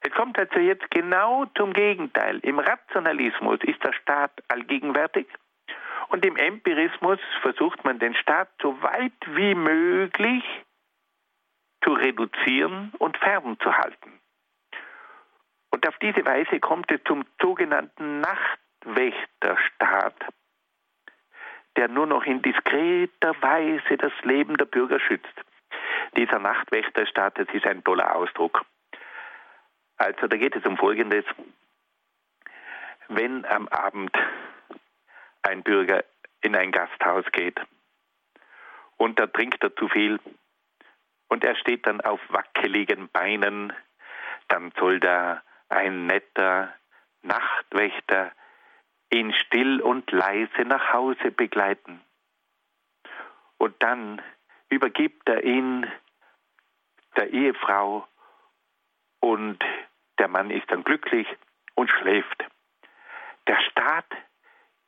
Es 0.02 0.12
kommt 0.12 0.38
also 0.38 0.58
jetzt 0.58 0.90
genau 0.90 1.44
zum 1.56 1.72
Gegenteil. 1.72 2.38
Im 2.40 2.58
Rationalismus 2.58 3.58
ist 3.62 3.82
der 3.84 3.92
Staat 3.92 4.32
allgegenwärtig 4.48 5.26
und 6.08 6.24
im 6.24 6.36
Empirismus 6.36 7.20
versucht 7.42 7.84
man 7.84 7.98
den 7.98 8.14
Staat 8.14 8.48
so 8.60 8.82
weit 8.82 9.12
wie 9.26 9.54
möglich 9.54 10.44
zu 11.84 11.92
reduzieren 11.92 12.92
und 12.98 13.16
fernzuhalten. 13.18 14.20
Und 15.70 15.86
auf 15.86 15.96
diese 15.98 16.24
Weise 16.26 16.58
kommt 16.60 16.90
es 16.90 17.00
zum 17.04 17.24
sogenannten 17.40 18.20
Nachtwächterstaat, 18.20 20.16
der 21.76 21.88
nur 21.88 22.06
noch 22.06 22.24
in 22.24 22.42
diskreter 22.42 23.34
Weise 23.40 23.96
das 23.96 24.12
Leben 24.22 24.56
der 24.56 24.64
Bürger 24.64 24.98
schützt. 24.98 25.32
Dieser 26.16 26.40
Nachtwächterstaat, 26.40 27.38
das 27.38 27.48
ist 27.52 27.66
ein 27.66 27.84
toller 27.84 28.16
Ausdruck. 28.16 28.64
Also 30.00 30.28
da 30.28 30.36
geht 30.38 30.56
es 30.56 30.64
um 30.64 30.78
Folgendes. 30.78 31.26
Wenn 33.08 33.44
am 33.44 33.68
Abend 33.68 34.10
ein 35.42 35.62
Bürger 35.62 36.04
in 36.40 36.56
ein 36.56 36.72
Gasthaus 36.72 37.26
geht 37.32 37.60
und 38.96 39.20
da 39.20 39.26
trinkt 39.26 39.62
er 39.62 39.76
zu 39.76 39.88
viel 39.88 40.18
und 41.28 41.44
er 41.44 41.54
steht 41.54 41.86
dann 41.86 42.00
auf 42.00 42.18
wackeligen 42.30 43.10
Beinen, 43.10 43.74
dann 44.48 44.72
soll 44.78 45.00
da 45.00 45.42
ein 45.68 46.06
netter 46.06 46.74
Nachtwächter 47.20 48.32
ihn 49.12 49.34
still 49.34 49.82
und 49.82 50.10
leise 50.12 50.62
nach 50.64 50.94
Hause 50.94 51.30
begleiten. 51.30 52.00
Und 53.58 53.74
dann 53.82 54.22
übergibt 54.70 55.28
er 55.28 55.44
ihn 55.44 55.86
der 57.16 57.34
Ehefrau 57.34 58.08
und 59.20 59.62
der 60.20 60.28
Mann 60.28 60.50
ist 60.50 60.70
dann 60.70 60.84
glücklich 60.84 61.26
und 61.74 61.90
schläft. 61.90 62.44
Der 63.48 63.58
Staat 63.70 64.06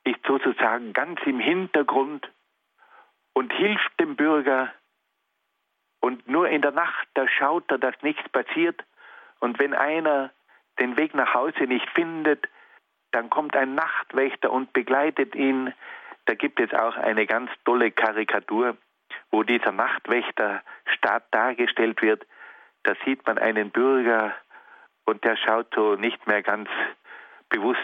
ist 0.05 0.19
sozusagen 0.25 0.93
ganz 0.93 1.19
im 1.25 1.39
Hintergrund 1.39 2.29
und 3.33 3.51
hilft 3.51 3.99
dem 3.99 4.15
Bürger. 4.15 4.71
Und 5.99 6.27
nur 6.27 6.47
in 6.49 6.61
der 6.61 6.71
Nacht, 6.71 7.07
da 7.15 7.27
schaut 7.27 7.69
er, 7.71 7.79
dass 7.79 7.95
nichts 8.01 8.27
passiert. 8.29 8.83
Und 9.39 9.59
wenn 9.59 9.73
einer 9.73 10.31
den 10.79 10.97
Weg 10.97 11.15
nach 11.15 11.33
Hause 11.33 11.63
nicht 11.63 11.89
findet, 11.91 12.47
dann 13.11 13.29
kommt 13.29 13.55
ein 13.55 13.75
Nachtwächter 13.75 14.51
und 14.51 14.71
begleitet 14.73 15.35
ihn. 15.35 15.73
Da 16.25 16.35
gibt 16.35 16.59
es 16.59 16.73
auch 16.73 16.95
eine 16.95 17.25
ganz 17.25 17.49
tolle 17.65 17.91
Karikatur, 17.91 18.77
wo 19.31 19.43
dieser 19.43 19.71
Nachtwächterstaat 19.71 21.23
dargestellt 21.31 22.01
wird. 22.01 22.25
Da 22.83 22.93
sieht 23.05 23.25
man 23.25 23.37
einen 23.37 23.71
Bürger 23.71 24.35
und 25.05 25.23
der 25.23 25.37
schaut 25.37 25.73
so 25.75 25.95
nicht 25.95 26.25
mehr 26.27 26.41
ganz 26.41 26.69
bewusst 27.49 27.79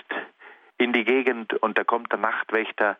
in 0.77 0.93
die 0.93 1.03
Gegend 1.03 1.53
und 1.53 1.77
da 1.77 1.83
kommt 1.83 2.11
der 2.11 2.19
Nachtwächter 2.19 2.97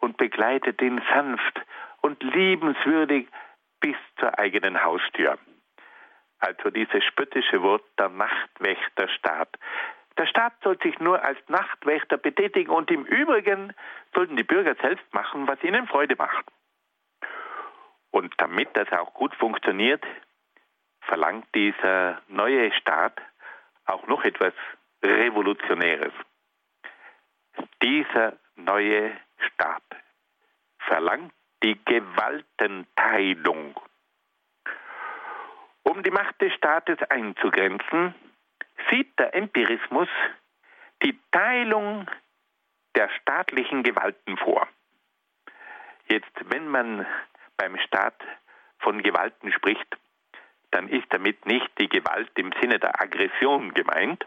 und 0.00 0.16
begleitet 0.16 0.80
ihn 0.82 1.00
sanft 1.12 1.60
und 2.00 2.22
liebenswürdig 2.22 3.28
bis 3.80 3.96
zur 4.18 4.38
eigenen 4.38 4.82
Haustür. 4.82 5.38
Also 6.38 6.70
dieses 6.70 7.04
spöttische 7.04 7.62
Wort 7.62 7.84
der 7.98 8.08
Nachtwächterstaat. 8.08 9.56
Der 10.18 10.26
Staat 10.26 10.52
soll 10.62 10.78
sich 10.82 10.98
nur 10.98 11.22
als 11.24 11.38
Nachtwächter 11.48 12.18
betätigen 12.18 12.70
und 12.70 12.90
im 12.90 13.04
Übrigen 13.04 13.72
sollten 14.14 14.36
die 14.36 14.42
Bürger 14.42 14.74
selbst 14.82 15.12
machen, 15.14 15.46
was 15.46 15.62
ihnen 15.62 15.86
Freude 15.86 16.16
macht. 16.16 16.44
Und 18.10 18.34
damit 18.36 18.68
das 18.74 18.90
auch 18.92 19.14
gut 19.14 19.34
funktioniert, 19.36 20.04
verlangt 21.00 21.46
dieser 21.54 22.20
neue 22.28 22.72
Staat 22.72 23.20
auch 23.92 24.06
noch 24.06 24.24
etwas 24.24 24.54
Revolutionäres. 25.02 26.12
Dieser 27.82 28.38
neue 28.56 29.12
Staat 29.38 29.82
verlangt 30.78 31.32
die 31.62 31.78
Gewaltenteilung. 31.84 33.78
Um 35.82 36.02
die 36.02 36.10
Macht 36.10 36.40
des 36.40 36.54
Staates 36.54 36.98
einzugrenzen, 37.10 38.14
sieht 38.90 39.18
der 39.18 39.34
Empirismus 39.34 40.08
die 41.02 41.18
Teilung 41.30 42.08
der 42.94 43.10
staatlichen 43.20 43.82
Gewalten 43.82 44.36
vor. 44.36 44.68
Jetzt, 46.08 46.32
wenn 46.44 46.68
man 46.68 47.06
beim 47.56 47.78
Staat 47.78 48.20
von 48.78 49.02
Gewalten 49.02 49.52
spricht, 49.52 49.96
dann 50.72 50.88
ist 50.88 51.06
damit 51.10 51.46
nicht 51.46 51.70
die 51.78 51.88
Gewalt 51.88 52.30
im 52.36 52.52
Sinne 52.60 52.78
der 52.78 53.00
Aggression 53.00 53.72
gemeint, 53.74 54.26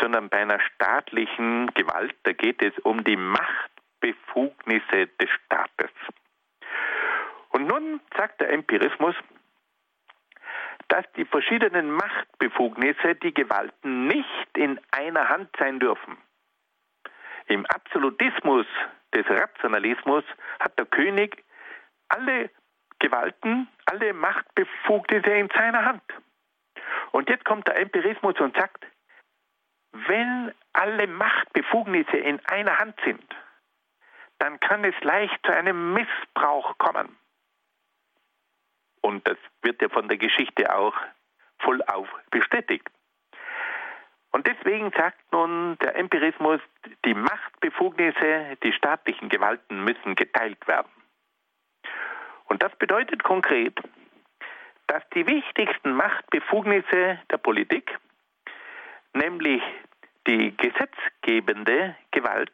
sondern 0.00 0.28
bei 0.28 0.38
einer 0.38 0.60
staatlichen 0.60 1.72
Gewalt, 1.74 2.14
da 2.22 2.32
geht 2.32 2.62
es 2.62 2.76
um 2.80 3.04
die 3.04 3.16
Machtbefugnisse 3.16 5.08
des 5.20 5.30
Staates. 5.44 5.90
Und 7.50 7.66
nun 7.66 8.00
sagt 8.16 8.40
der 8.40 8.50
Empirismus, 8.52 9.14
dass 10.88 11.04
die 11.16 11.24
verschiedenen 11.24 11.90
Machtbefugnisse, 11.90 13.16
die 13.16 13.34
Gewalten 13.34 14.06
nicht 14.06 14.56
in 14.56 14.78
einer 14.92 15.28
Hand 15.28 15.50
sein 15.58 15.80
dürfen. 15.80 16.16
Im 17.46 17.66
Absolutismus 17.66 18.66
des 19.14 19.28
Rationalismus 19.28 20.24
hat 20.60 20.78
der 20.78 20.86
König 20.86 21.44
alle 22.08 22.50
Gewalten, 22.98 23.68
alle 23.86 24.12
Machtbefugnisse 24.12 25.30
in 25.30 25.48
seiner 25.50 25.84
Hand. 25.84 26.02
Und 27.12 27.28
jetzt 27.28 27.44
kommt 27.44 27.66
der 27.68 27.76
Empirismus 27.76 28.38
und 28.40 28.56
sagt, 28.56 28.84
wenn 29.92 30.52
alle 30.72 31.06
Machtbefugnisse 31.06 32.16
in 32.16 32.44
einer 32.46 32.78
Hand 32.78 32.98
sind, 33.04 33.24
dann 34.38 34.60
kann 34.60 34.84
es 34.84 34.94
leicht 35.02 35.38
zu 35.44 35.52
einem 35.52 35.94
Missbrauch 35.94 36.76
kommen. 36.78 37.16
Und 39.00 39.26
das 39.26 39.38
wird 39.62 39.80
ja 39.80 39.88
von 39.88 40.08
der 40.08 40.18
Geschichte 40.18 40.74
auch 40.74 40.94
vollauf 41.58 42.08
bestätigt. 42.30 42.88
Und 44.32 44.46
deswegen 44.46 44.90
sagt 44.92 45.32
nun 45.32 45.78
der 45.78 45.96
Empirismus, 45.96 46.60
die 47.04 47.14
Machtbefugnisse, 47.14 48.58
die 48.62 48.72
staatlichen 48.72 49.30
Gewalten 49.30 49.84
müssen 49.84 50.14
geteilt 50.14 50.66
werden. 50.66 50.90
Und 52.46 52.62
das 52.62 52.74
bedeutet 52.76 53.22
konkret, 53.22 53.78
dass 54.86 55.02
die 55.14 55.26
wichtigsten 55.26 55.92
Machtbefugnisse 55.92 57.18
der 57.30 57.38
Politik, 57.38 57.98
nämlich 59.12 59.62
die 60.26 60.56
gesetzgebende 60.56 61.96
Gewalt 62.12 62.52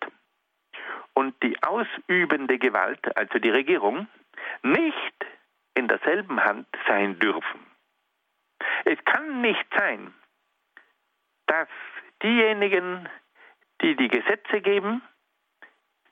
und 1.14 1.34
die 1.42 1.62
ausübende 1.62 2.58
Gewalt, 2.58 3.16
also 3.16 3.38
die 3.38 3.50
Regierung, 3.50 4.08
nicht 4.62 5.26
in 5.74 5.88
derselben 5.88 6.42
Hand 6.42 6.66
sein 6.86 7.18
dürfen. 7.18 7.60
Es 8.84 8.98
kann 9.04 9.40
nicht 9.40 9.66
sein, 9.76 10.12
dass 11.46 11.68
diejenigen, 12.22 13.08
die 13.80 13.96
die 13.96 14.08
Gesetze 14.08 14.60
geben, 14.60 15.02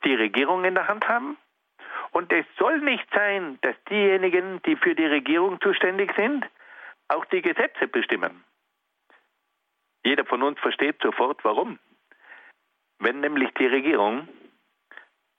die 0.05 0.14
Regierung 0.14 0.64
in 0.64 0.74
der 0.74 0.89
Hand 0.89 1.09
haben. 1.09 1.37
Und 2.21 2.31
es 2.35 2.45
soll 2.59 2.81
nicht 2.81 3.09
sein, 3.14 3.59
dass 3.62 3.75
diejenigen, 3.89 4.61
die 4.66 4.77
für 4.77 4.95
die 4.95 5.07
Regierung 5.07 5.59
zuständig 5.62 6.12
sind, 6.18 6.45
auch 7.09 7.25
die 7.25 7.41
Gesetze 7.41 7.89
bestimmen. 7.89 8.45
Jeder 10.05 10.27
von 10.27 10.43
uns 10.43 10.61
versteht 10.61 11.01
sofort, 11.01 11.43
warum. 11.45 11.79
Wenn 12.99 13.21
nämlich 13.21 13.49
die 13.55 13.68
Regierung 13.68 14.29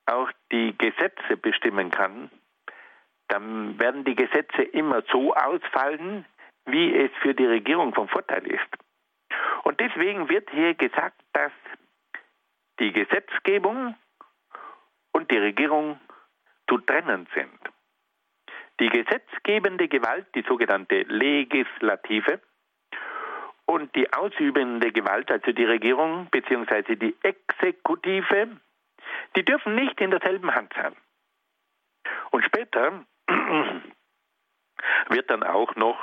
auch 0.08 0.32
die 0.52 0.76
Gesetze 0.76 1.38
bestimmen 1.38 1.92
kann, 1.92 2.32
dann 3.28 3.80
werden 3.80 4.04
die 4.04 4.16
Gesetze 4.16 4.64
immer 4.64 5.04
so 5.12 5.36
ausfallen, 5.36 6.26
wie 6.66 6.96
es 6.96 7.12
für 7.22 7.36
die 7.36 7.46
Regierung 7.46 7.94
von 7.94 8.08
Vorteil 8.08 8.48
ist. 8.48 8.70
Und 9.66 9.80
deswegen 9.80 10.30
wird 10.30 10.50
hier 10.50 10.74
gesagt, 10.74 11.22
dass 11.34 11.52
die 12.80 12.92
Gesetzgebung 12.92 13.94
und 15.12 15.30
die 15.30 15.38
Regierung 15.38 16.00
zu 16.72 16.78
trennen 16.78 17.28
sind. 17.36 17.60
Die 18.80 18.88
gesetzgebende 18.88 19.90
Gewalt, 19.90 20.28
die 20.36 20.44
sogenannte 20.48 21.02
Legislative, 21.02 22.40
und 23.66 23.94
die 23.96 24.12
ausübende 24.12 24.92
Gewalt, 24.92 25.30
also 25.32 25.52
die 25.52 25.66
Regierung 25.66 26.28
bzw. 26.32 26.96
die 26.96 27.16
Exekutive, 27.24 28.58
die 29.36 29.46
dürfen 29.46 29.76
nicht 29.76 30.00
in 30.02 30.12
derselben 30.12 30.54
Hand 30.54 30.74
sein. 30.74 30.96
Und 32.32 32.44
später 32.46 33.06
wird 35.10 35.30
dann 35.30 35.44
auch 35.44 35.76
noch 35.76 36.00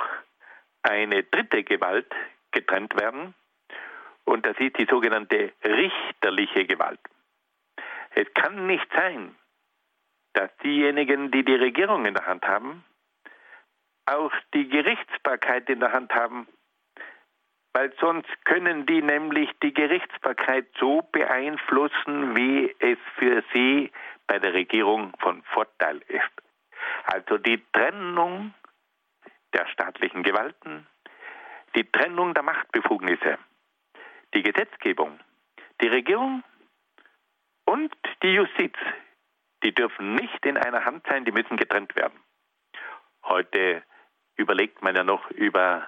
eine 0.83 1.23
dritte 1.23 1.63
Gewalt 1.63 2.11
getrennt 2.51 2.99
werden, 2.99 3.33
und 4.25 4.45
das 4.45 4.57
ist 4.59 4.77
die 4.77 4.85
sogenannte 4.85 5.53
richterliche 5.63 6.65
Gewalt. 6.65 6.99
Es 8.11 8.31
kann 8.35 8.67
nicht 8.67 8.87
sein, 8.93 9.35
dass 10.33 10.49
diejenigen, 10.63 11.31
die 11.31 11.43
die 11.43 11.55
Regierung 11.55 12.05
in 12.05 12.13
der 12.13 12.25
Hand 12.25 12.45
haben, 12.45 12.83
auch 14.05 14.31
die 14.53 14.67
Gerichtsbarkeit 14.67 15.69
in 15.69 15.79
der 15.79 15.91
Hand 15.91 16.13
haben, 16.13 16.47
weil 17.73 17.93
sonst 17.99 18.29
können 18.45 18.85
die 18.85 19.01
nämlich 19.01 19.49
die 19.61 19.73
Gerichtsbarkeit 19.73 20.67
so 20.79 21.01
beeinflussen, 21.11 22.35
wie 22.35 22.75
es 22.79 22.97
für 23.17 23.43
sie 23.53 23.91
bei 24.27 24.39
der 24.39 24.53
Regierung 24.53 25.13
von 25.19 25.43
Vorteil 25.43 26.01
ist. 26.07 26.31
Also 27.05 27.37
die 27.37 27.63
Trennung 27.71 28.53
der 29.53 29.67
staatlichen 29.67 30.23
Gewalten, 30.23 30.87
die 31.75 31.89
Trennung 31.91 32.33
der 32.33 32.43
Machtbefugnisse 32.43 33.37
die 34.33 34.43
Gesetzgebung, 34.43 35.19
die 35.81 35.87
Regierung 35.87 36.43
und 37.65 37.93
die 38.21 38.33
Justiz, 38.33 38.75
die 39.63 39.73
dürfen 39.73 40.15
nicht 40.15 40.45
in 40.45 40.57
einer 40.57 40.85
Hand 40.85 41.05
sein, 41.07 41.25
die 41.25 41.31
müssen 41.31 41.57
getrennt 41.57 41.95
werden. 41.95 42.19
Heute 43.23 43.83
überlegt 44.35 44.81
man 44.81 44.95
ja 44.95 45.03
noch 45.03 45.29
über, 45.31 45.87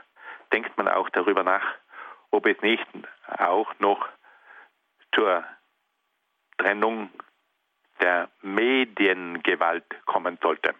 denkt 0.51 0.77
man 0.77 0.87
auch 0.87 1.09
darüber 1.09 1.43
nach, 1.43 1.65
ob 2.31 2.45
es 2.45 2.61
nicht 2.61 2.85
auch 3.27 3.73
noch 3.79 4.07
zur 5.13 5.43
Trennung 6.57 7.09
der 7.99 8.29
Mediengewalt 8.41 9.85
kommen 10.05 10.37
sollte. 10.41 10.73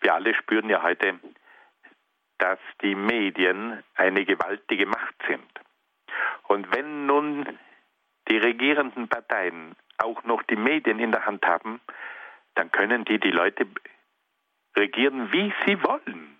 Wir 0.00 0.14
alle 0.14 0.34
spüren 0.34 0.68
ja 0.68 0.82
heute, 0.82 1.18
dass 2.38 2.58
die 2.82 2.94
Medien 2.94 3.82
eine 3.94 4.24
gewaltige 4.24 4.86
Macht 4.86 5.14
sind. 5.26 5.50
Und 6.48 6.74
wenn 6.74 7.06
nun 7.06 7.58
die 8.28 8.38
regierenden 8.38 9.08
Parteien 9.08 9.74
auch 9.98 10.24
noch 10.24 10.42
die 10.44 10.56
Medien 10.56 10.98
in 10.98 11.12
der 11.12 11.26
Hand 11.26 11.46
haben, 11.46 11.80
dann 12.54 12.70
können 12.70 13.04
die 13.04 13.18
die 13.18 13.30
Leute 13.30 13.66
regieren, 14.76 15.32
wie 15.32 15.52
sie 15.66 15.82
wollen, 15.82 16.36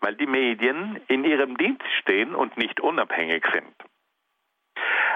weil 0.00 0.16
die 0.16 0.26
Medien 0.26 1.00
in 1.08 1.24
ihrem 1.24 1.56
Dienst 1.56 1.86
stehen 2.00 2.34
und 2.34 2.56
nicht 2.56 2.80
unabhängig 2.80 3.44
sind. 3.52 3.74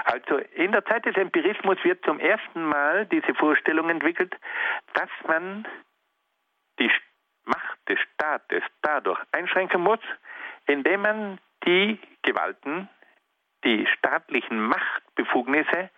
Also 0.05 0.37
in 0.55 0.71
der 0.71 0.85
Zeit 0.85 1.05
des 1.05 1.15
Empirismus 1.15 1.77
wird 1.83 2.03
zum 2.05 2.19
ersten 2.19 2.63
Mal 2.63 3.05
diese 3.07 3.33
Vorstellung 3.35 3.89
entwickelt, 3.89 4.33
dass 4.93 5.09
man 5.27 5.67
die 6.79 6.91
Macht 7.43 7.77
des 7.89 7.99
Staates 8.13 8.63
dadurch 8.81 9.19
einschränken 9.31 9.81
muss, 9.81 9.99
indem 10.65 11.01
man 11.01 11.39
die 11.65 11.99
Gewalten 12.21 12.87
die 13.63 13.85
staatlichen 13.97 14.61
Machtbefugnisse 14.61 15.89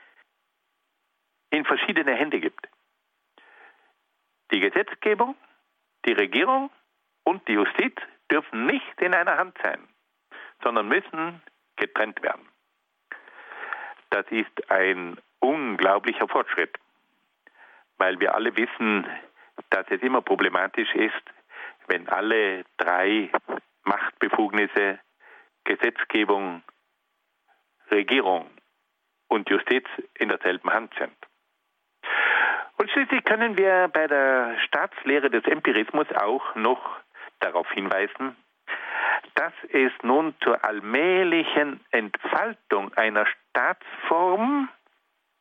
in 1.52 1.66
verschiedene 1.66 2.16
Hände 2.16 2.40
gibt. 2.40 2.68
Die 4.52 4.60
Gesetzgebung, 4.60 5.36
die 6.06 6.14
Regierung 6.14 6.70
und 7.24 7.48
die 7.48 7.54
Justiz 7.54 7.96
dürfen 8.32 8.66
nicht 8.66 9.02
in 9.02 9.14
einer 9.14 9.38
Hand 9.38 9.58
sein, 9.64 9.88
sondern 10.64 10.88
müssen 10.88 11.42
getrennt 11.76 12.22
werden. 12.22 12.48
Das 14.10 14.26
ist 14.32 14.72
ein 14.72 15.18
unglaublicher 15.40 16.28
Fortschritt, 16.28 16.76
weil 17.98 18.20
wir 18.20 18.34
alle 18.34 18.56
wissen, 18.56 19.08
dass 19.70 19.86
es 19.90 20.02
immer 20.02 20.22
problematisch 20.22 20.94
ist, 20.96 21.24
wenn 21.88 22.08
alle 22.10 22.66
drei 22.78 23.32
Machtbefugnisse, 23.84 25.00
Gesetzgebung, 25.64 26.64
Regierung 27.92 28.50
und 29.28 29.50
Justiz 29.50 29.86
in 30.16 30.30
derselben 30.30 30.72
Hand 30.72 30.94
sind. 30.98 31.16
Und 32.80 32.90
schließlich 32.92 33.26
können 33.26 33.58
wir 33.58 33.90
bei 33.90 34.08
der 34.08 34.58
Staatslehre 34.66 35.30
des 35.30 35.44
Empirismus 35.44 36.08
auch 36.16 36.56
noch 36.56 36.80
darauf 37.42 37.70
hinweisen, 37.72 38.38
dass 39.36 39.52
es 39.74 39.92
nun 40.02 40.34
zur 40.42 40.64
allmählichen 40.64 41.82
Entfaltung 41.92 42.94
einer 42.94 43.26
Staatsform 43.26 44.70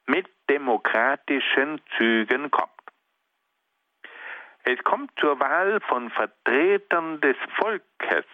mit 0.07 0.27
demokratischen 0.51 1.81
Zügen 1.97 2.51
kommt. 2.51 2.73
Es 4.65 4.83
kommt 4.83 5.13
zur 5.21 5.39
Wahl 5.39 5.81
von 5.83 6.11
Vertretern 6.11 7.21
des 7.21 7.37
Volkes, 7.57 8.27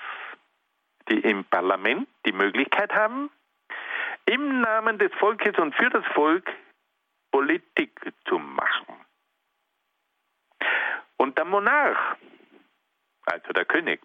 die 1.10 1.20
im 1.20 1.44
Parlament 1.44 2.08
die 2.24 2.32
Möglichkeit 2.32 2.94
haben, 2.94 3.30
im 4.24 4.62
Namen 4.62 4.98
des 4.98 5.12
Volkes 5.20 5.58
und 5.58 5.74
für 5.74 5.90
das 5.90 6.06
Volk 6.14 6.50
Politik 7.34 8.00
zu 8.28 8.38
machen. 8.38 8.93
Und 11.24 11.38
der 11.38 11.46
Monarch, 11.46 12.16
also 13.24 13.52
der 13.54 13.64
König, 13.64 13.98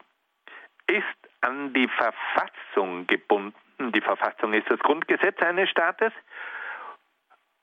ist 0.87 1.19
an 1.41 1.73
die 1.73 1.89
Verfassung 1.89 3.07
gebunden. 3.07 3.91
Die 3.91 3.99
Verfassung 3.99 4.53
ist 4.53 4.69
das 4.69 4.79
Grundgesetz 4.79 5.37
eines 5.41 5.69
Staates. 5.69 6.13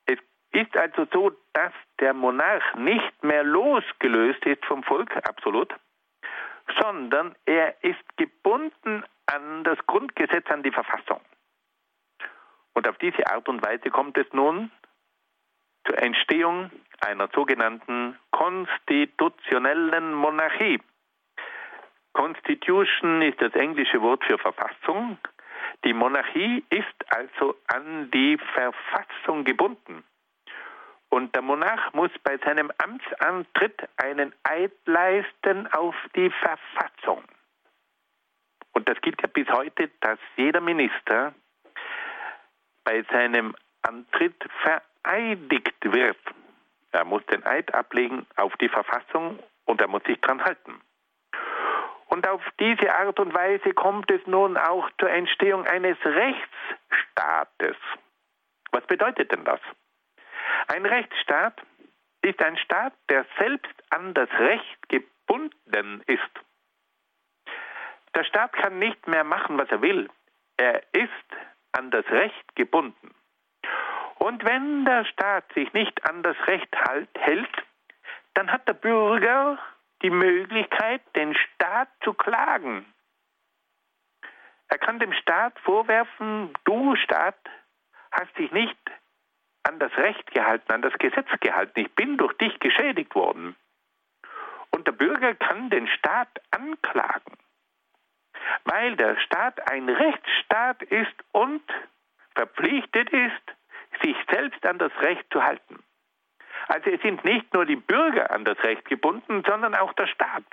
Es 0.05 0.19
ist 0.53 0.77
also 0.77 1.07
so, 1.11 1.33
dass 1.55 1.73
der 2.01 2.13
Monarch 2.13 2.75
nicht 2.75 3.25
mehr 3.25 3.45
losgelöst 3.45 4.45
ist 4.45 4.63
vom 4.67 4.83
Volk, 4.83 5.17
absolut, 5.27 5.75
sondern 6.79 7.35
er 7.47 7.83
ist 7.83 8.17
gebunden 8.19 9.05
an 9.25 9.65
das 9.65 9.79
Grundgesetz, 9.87 10.51
an 10.51 10.65
die 10.65 10.71
Verfassung. 10.71 11.23
Und 12.75 12.87
auf 12.87 12.99
diese 12.99 13.27
Art 13.27 13.49
und 13.49 13.65
Weise 13.65 13.89
kommt 13.89 14.19
es 14.19 14.31
nun 14.35 14.71
zur 15.87 15.99
Entstehung 16.03 16.71
einer 17.01 17.29
sogenannten 17.35 18.19
konstitutionellen 18.31 20.15
Monarchie. 20.15 20.81
Constitution 22.13 23.23
ist 23.23 23.41
das 23.41 23.55
englische 23.55 24.01
Wort 24.01 24.25
für 24.25 24.39
Verfassung. 24.39 25.19
Die 25.85 25.93
Monarchie 25.93 26.65
ist 26.71 27.15
also 27.15 27.55
an 27.69 28.11
die 28.11 28.39
Verfassung 28.55 29.45
gebunden. 29.45 30.03
Und 31.11 31.35
der 31.35 31.43
Monarch 31.43 31.93
muss 31.93 32.11
bei 32.25 32.37
seinem 32.39 32.73
Amtsantritt 32.79 33.89
einen 33.97 34.35
Eid 34.43 34.73
leisten 34.87 35.67
auf 35.73 35.95
die 36.15 36.31
Verfassung. 36.31 37.23
Und 38.73 38.89
das 38.89 39.01
gilt 39.01 39.21
ja 39.23 39.29
bis 39.29 39.49
heute, 39.49 39.91
dass 40.01 40.19
jeder 40.37 40.61
Minister 40.61 41.35
bei 42.85 43.03
seinem 43.11 43.55
Antritt 43.83 44.43
vereidigt 45.07 45.77
wird. 45.83 46.19
Er 46.93 47.05
muss 47.05 47.25
den 47.27 47.45
Eid 47.45 47.75
ablegen 47.75 48.27
auf 48.37 48.57
die 48.57 48.69
Verfassung 48.69 49.39
und 49.65 49.81
er 49.81 49.89
muss 49.89 50.03
sich 50.05 50.21
dran 50.21 50.43
halten. 50.43 50.81
Und 52.09 52.27
auf 52.29 52.43
diese 52.61 52.95
Art 52.95 53.19
und 53.21 53.35
Weise 53.35 53.75
kommt 53.75 54.11
es 54.11 54.25
nun 54.27 54.57
auch 54.57 54.89
zur 54.99 55.11
Entstehung 55.11 55.67
eines 55.67 55.99
Rechtsstaates. 56.05 57.77
Was 58.71 58.87
bedeutet 58.87 59.33
denn 59.33 59.45
das? 59.45 59.61
Ein 60.69 60.87
Rechtsstaat 60.87 61.61
ist 62.23 62.41
ein 62.43 62.57
Staat, 62.59 62.95
der 63.09 63.27
selbst 63.39 63.75
an 63.91 64.15
das 64.15 64.31
Recht 64.39 64.89
gebunden 64.89 66.03
ist. 66.07 66.23
Der 68.15 68.25
Staat 68.25 68.53
kann 68.55 68.79
nicht 68.79 69.07
mehr 69.07 69.25
machen, 69.25 69.59
was 69.59 69.69
er 69.71 69.83
will. 69.83 70.09
Er 70.57 70.83
ist 70.93 71.11
an 71.73 71.91
das 71.91 72.07
Recht 72.07 72.55
gebunden. 72.57 73.15
Und 74.19 74.45
wenn 74.45 74.85
der 74.85 75.05
Staat 75.05 75.53
sich 75.53 75.73
nicht 75.73 76.09
an 76.09 76.23
das 76.23 76.37
Recht 76.47 76.75
halt, 76.89 77.09
hält, 77.19 77.51
dann 78.35 78.51
hat 78.51 78.67
der 78.69 78.75
Bürger 78.75 79.59
die 80.03 80.11
Möglichkeit, 80.11 81.03
den 81.15 81.35
Staat 81.35 81.89
zu 82.03 82.13
klagen. 82.13 82.85
Er 84.69 84.79
kann 84.79 84.99
dem 84.99 85.13
Staat 85.13 85.59
vorwerfen, 85.61 86.53
du 86.65 86.97
Staat 86.97 87.39
hast 88.11 88.37
dich 88.37 88.51
nicht 88.53 88.79
an 89.63 89.79
das 89.79 89.93
Recht 89.97 90.33
gehalten, 90.33 90.73
an 90.73 90.83
das 90.83 90.93
Gesetz 90.95 91.29
gehalten. 91.41 91.81
Ich 91.81 91.95
bin 91.95 92.17
durch 92.17 92.37
dich 92.39 92.59
geschädigt 92.61 93.15
worden. 93.15 93.57
Und 94.71 94.87
der 94.87 94.93
Bürger 94.93 95.35
kann 95.35 95.71
den 95.71 95.89
Staat 95.89 96.29
anklagen, 96.51 97.37
weil 98.65 98.97
der 98.97 99.19
Staat 99.21 99.71
ein 99.71 99.89
Rechtsstaat 99.89 100.83
ist 100.83 101.15
und 101.33 101.63
verpflichtet 102.35 103.11
ist, 103.11 103.56
sich 104.03 104.17
selbst 104.31 104.65
an 104.67 104.79
das 104.79 104.93
Recht 105.01 105.25
zu 105.33 105.43
halten. 105.43 105.83
Also 106.69 106.91
es 106.91 107.01
sind 107.03 107.25
nicht 107.25 107.53
nur 107.55 107.65
die 107.65 107.77
Bürger 107.77 108.31
an 108.31 108.45
das 108.45 108.59
Recht 108.63 108.85
gebunden, 108.87 109.43
sondern 109.47 109.75
auch 109.75 109.93
der 109.95 110.07
Staat. 110.07 110.45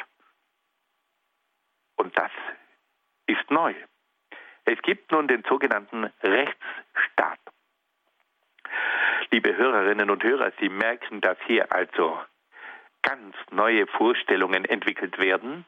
Und 1.95 2.17
das 2.17 2.31
ist 3.27 3.49
neu. 3.49 3.73
Es 4.65 4.81
gibt 4.81 5.11
nun 5.11 5.27
den 5.27 5.43
sogenannten 5.43 6.05
Rechtsstaat. 6.21 7.39
Liebe 9.31 9.55
Hörerinnen 9.55 10.09
und 10.09 10.23
Hörer, 10.23 10.51
Sie 10.59 10.69
merken, 10.69 11.21
dass 11.21 11.37
hier 11.47 11.71
also 11.71 12.19
ganz 13.01 13.35
neue 13.51 13.87
Vorstellungen 13.87 14.65
entwickelt 14.65 15.17
werden, 15.17 15.65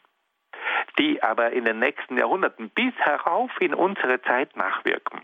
die 0.97 1.21
aber 1.21 1.51
in 1.51 1.65
den 1.65 1.80
nächsten 1.80 2.17
Jahrhunderten 2.17 2.69
bis 2.69 2.93
herauf 2.97 3.51
in 3.59 3.73
unsere 3.73 4.21
Zeit 4.21 4.55
nachwirken. 4.55 5.21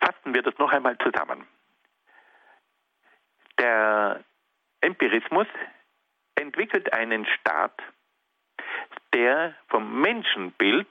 Fassen 0.00 0.34
wir 0.34 0.42
das 0.42 0.56
noch 0.58 0.72
einmal 0.72 0.96
zusammen. 0.98 1.46
Der 3.58 4.24
Empirismus 4.80 5.46
entwickelt 6.34 6.92
einen 6.92 7.26
Staat, 7.26 7.82
der 9.12 9.54
vom 9.68 10.00
Menschenbild 10.00 10.88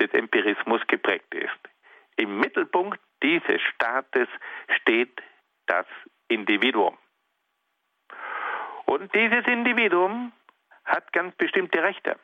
des 0.00 0.10
Empirismus 0.12 0.80
geprägt 0.86 1.34
ist. 1.34 1.58
Im 2.16 2.40
Mittelpunkt 2.40 2.98
dieses 3.22 3.60
Staates 3.74 4.28
steht 4.80 5.22
das 5.66 5.86
Individuum. 6.28 6.96
Und 8.86 9.14
dieses 9.14 9.46
Individuum 9.46 10.32
hat 10.84 11.12
ganz 11.12 11.34
bestimmte 11.36 11.82
Rechte. 11.82 12.18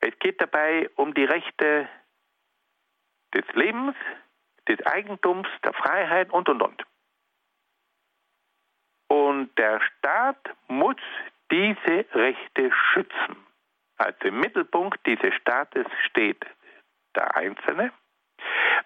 Es 0.00 0.16
geht 0.18 0.40
dabei 0.40 0.88
um 0.96 1.14
die 1.14 1.24
Rechte 1.24 1.88
des 3.34 3.44
Lebens, 3.54 3.96
des 4.68 4.84
Eigentums, 4.86 5.48
der 5.64 5.72
Freiheit 5.72 6.30
und, 6.30 6.48
und, 6.48 6.62
und. 6.62 6.84
Und 9.08 9.58
der 9.58 9.80
Staat 9.80 10.38
muss 10.68 10.96
diese 11.50 12.04
Rechte 12.12 12.70
schützen. 12.92 13.36
Also 13.96 14.28
im 14.28 14.40
Mittelpunkt 14.40 15.04
dieses 15.06 15.34
Staates 15.34 15.86
steht 16.06 16.44
der 17.16 17.36
Einzelne 17.36 17.92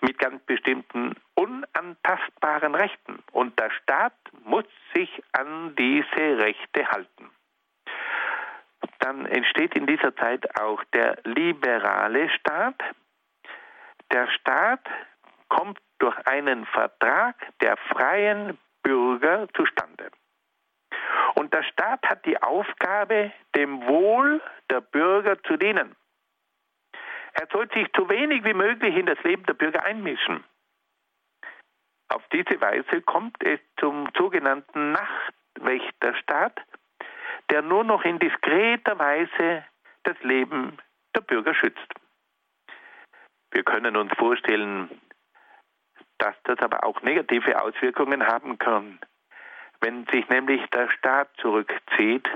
mit 0.01 0.19
ganz 0.19 0.43
bestimmten 0.45 1.15
unantastbaren 1.35 2.75
Rechten. 2.75 3.23
Und 3.33 3.59
der 3.59 3.71
Staat 3.71 4.15
muss 4.45 4.65
sich 4.95 5.23
an 5.33 5.75
diese 5.77 6.39
Rechte 6.39 6.89
halten. 6.89 7.31
Dann 9.01 9.27
entsteht 9.27 9.75
in 9.75 9.87
dieser 9.87 10.15
Zeit 10.17 10.59
auch 10.61 10.83
der 10.95 11.19
liberale 11.25 12.31
Staat. 12.31 12.81
Der 14.13 14.29
Staat 14.31 14.87
kommt 15.53 15.79
durch 15.99 16.17
einen 16.27 16.65
Vertrag 16.67 17.37
der 17.61 17.77
freien 17.77 18.59
Bürger 18.83 19.49
zustande. 19.55 20.11
Und 21.35 21.53
der 21.53 21.63
Staat 21.63 22.03
hat 22.07 22.25
die 22.25 22.43
Aufgabe, 22.43 23.33
dem 23.55 23.87
Wohl 23.87 24.41
der 24.71 24.81
Bürger 24.81 25.43
zu 25.43 25.59
dienen. 25.59 25.95
Er 27.35 27.47
soll 27.53 27.71
sich 27.73 27.87
so 27.95 28.09
wenig 28.09 28.45
wie 28.45 28.55
möglich 28.55 28.97
in 28.97 29.07
das 29.07 29.23
Leben 29.25 29.45
der 29.45 29.55
Bürger 29.55 29.85
einmischen. 29.85 30.43
Auf 32.09 32.23
diese 32.33 32.61
Weise 32.61 33.03
kommt 33.03 33.37
es 33.45 33.61
zum 33.79 34.09
sogenannten 34.17 34.93
Nachtwächterstaat, 34.93 36.61
der 37.51 37.63
nur 37.63 37.85
noch 37.85 38.05
in 38.05 38.19
diskreter 38.19 38.99
Weise 38.99 39.65
das 40.05 40.19
Leben 40.23 40.79
der 41.15 41.21
Bürger 41.21 41.55
schützt. 41.55 41.93
Wir 43.51 43.65
können 43.65 43.97
uns 43.97 44.13
vorstellen, 44.15 44.89
dass 46.23 46.37
das 46.45 46.61
aber 46.61 46.85
auch 46.85 47.03
negative 47.03 47.61
Auswirkungen 47.61 48.25
haben 48.25 48.57
kann. 48.57 49.01
Wenn 49.81 50.07
sich 50.07 50.29
nämlich 50.29 50.65
der 50.71 50.89
Staat 50.91 51.29
zurückzieht, 51.39 52.29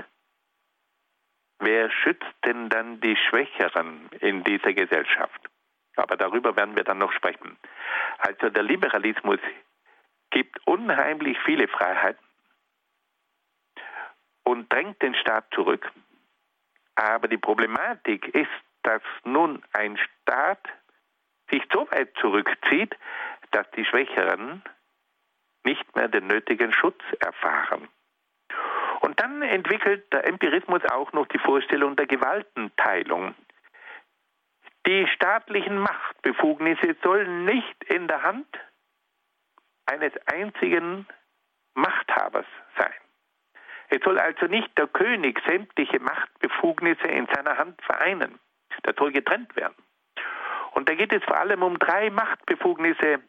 wer 1.59 1.89
schützt 1.89 2.35
denn 2.43 2.67
dann 2.67 2.99
die 2.99 3.15
Schwächeren 3.15 4.09
in 4.19 4.43
dieser 4.43 4.73
Gesellschaft? 4.73 5.39
Aber 5.95 6.17
darüber 6.17 6.57
werden 6.57 6.75
wir 6.75 6.83
dann 6.83 6.97
noch 6.97 7.13
sprechen. 7.13 7.57
Also 8.17 8.49
der 8.49 8.63
Liberalismus 8.63 9.39
gibt 10.31 10.59
unheimlich 10.67 11.37
viele 11.45 11.69
Freiheiten 11.69 12.27
und 14.43 14.71
drängt 14.71 15.01
den 15.01 15.15
Staat 15.15 15.45
zurück. 15.53 15.89
Aber 16.95 17.29
die 17.29 17.37
Problematik 17.37 18.27
ist, 18.35 18.51
dass 18.83 19.01
nun 19.23 19.63
ein 19.71 19.97
Staat 19.97 20.67
sich 21.49 21.63
so 21.71 21.89
weit 21.91 22.13
zurückzieht, 22.19 22.95
dass 23.51 23.69
die 23.71 23.85
Schwächeren 23.85 24.63
nicht 25.63 25.95
mehr 25.95 26.07
den 26.07 26.27
nötigen 26.27 26.71
Schutz 26.71 27.01
erfahren. 27.19 27.87
Und 29.01 29.19
dann 29.19 29.41
entwickelt 29.41 30.11
der 30.13 30.25
Empirismus 30.27 30.81
auch 30.91 31.11
noch 31.13 31.27
die 31.27 31.39
Vorstellung 31.39 31.95
der 31.95 32.07
Gewaltenteilung. 32.07 33.35
Die 34.85 35.07
staatlichen 35.07 35.77
Machtbefugnisse 35.77 36.95
sollen 37.03 37.45
nicht 37.45 37.83
in 37.85 38.07
der 38.07 38.23
Hand 38.23 38.47
eines 39.85 40.13
einzigen 40.27 41.05
Machthabers 41.75 42.45
sein. 42.77 42.93
Es 43.89 43.99
soll 44.03 44.19
also 44.19 44.47
nicht 44.47 44.77
der 44.77 44.87
König 44.87 45.41
sämtliche 45.47 45.99
Machtbefugnisse 45.99 47.07
in 47.07 47.27
seiner 47.33 47.57
Hand 47.57 47.81
vereinen. 47.81 48.39
Das 48.83 48.95
soll 48.97 49.11
getrennt 49.11 49.55
werden. 49.55 49.75
Und 50.71 50.89
da 50.89 50.95
geht 50.95 51.13
es 51.13 51.23
vor 51.23 51.37
allem 51.37 51.63
um 51.63 51.79
drei 51.79 52.09
Machtbefugnisse, 52.09 53.19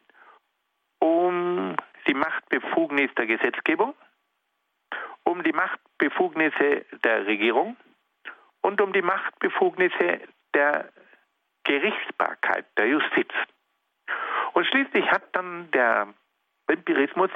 um 0.99 1.75
die 2.07 2.13
Machtbefugnis 2.13 3.09
der 3.15 3.25
Gesetzgebung, 3.27 3.93
um 5.23 5.43
die 5.43 5.53
Machtbefugnisse 5.53 6.85
der 7.03 7.25
Regierung 7.25 7.77
und 8.61 8.81
um 8.81 8.93
die 8.93 9.01
Machtbefugnisse 9.01 10.21
der 10.53 10.89
Gerichtsbarkeit, 11.63 12.65
der 12.77 12.87
Justiz. 12.87 13.31
Und 14.53 14.65
schließlich 14.65 15.09
hat 15.11 15.23
dann 15.33 15.69
der 15.71 16.13
Empirismus 16.67 17.29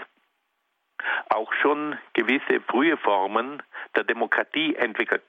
auch 1.30 1.52
schon 1.62 1.98
gewisse 2.14 2.62
frühe 2.62 2.98
Formen 2.98 3.62
der 3.96 4.04
Demokratie 4.04 4.76
entwickelt. 4.76 5.24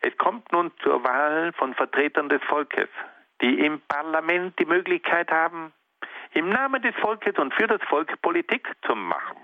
Es 0.00 0.16
kommt 0.18 0.50
nun 0.52 0.72
zur 0.82 1.04
Wahl 1.04 1.52
von 1.52 1.74
Vertretern 1.74 2.28
des 2.28 2.42
Volkes, 2.44 2.88
die 3.40 3.64
im 3.64 3.80
Parlament 3.82 4.58
die 4.58 4.66
Möglichkeit 4.66 5.30
haben, 5.30 5.72
im 6.34 6.48
Namen 6.48 6.82
des 6.82 6.94
Volkes 6.96 7.36
und 7.38 7.54
für 7.54 7.66
das 7.66 7.82
Volk 7.88 8.20
Politik 8.22 8.68
zu 8.86 8.94
machen. 8.94 9.36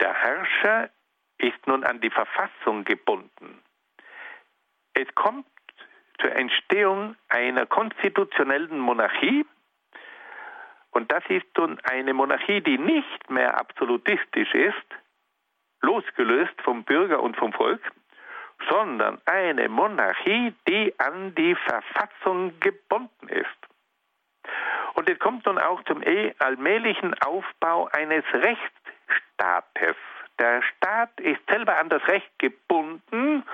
Der 0.00 0.14
Herrscher 0.14 0.90
ist 1.38 1.66
nun 1.66 1.84
an 1.84 2.00
die 2.00 2.10
Verfassung 2.10 2.84
gebunden. 2.84 3.62
Es 4.94 5.06
kommt 5.14 5.46
zur 6.20 6.32
Entstehung 6.34 7.16
einer 7.28 7.66
konstitutionellen 7.66 8.78
Monarchie, 8.78 9.46
und 10.90 11.12
das 11.12 11.22
ist 11.28 11.46
nun 11.56 11.78
eine 11.84 12.14
Monarchie, 12.14 12.60
die 12.60 12.78
nicht 12.78 13.30
mehr 13.30 13.58
absolutistisch 13.58 14.52
ist, 14.54 14.86
losgelöst 15.80 16.60
vom 16.62 16.82
Bürger 16.82 17.22
und 17.22 17.36
vom 17.36 17.52
Volk, 17.52 17.80
sondern 18.68 19.20
eine 19.26 19.68
Monarchie, 19.68 20.54
die 20.66 20.92
an 20.98 21.34
die 21.36 21.54
Verfassung 21.54 22.58
gebunden 22.58 23.28
ist. 23.28 23.67
Und 24.98 25.08
es 25.08 25.16
kommt 25.20 25.46
nun 25.46 25.58
auch 25.58 25.80
zum 25.84 26.02
eh 26.02 26.34
allmählichen 26.40 27.14
Aufbau 27.22 27.86
eines 27.92 28.24
Rechtsstaates. 28.32 29.94
Der 30.40 30.60
Staat 30.62 31.20
ist 31.20 31.40
selber 31.48 31.78
an 31.78 31.88
das 31.88 32.02
Recht 32.08 32.36
gebunden 32.40 33.44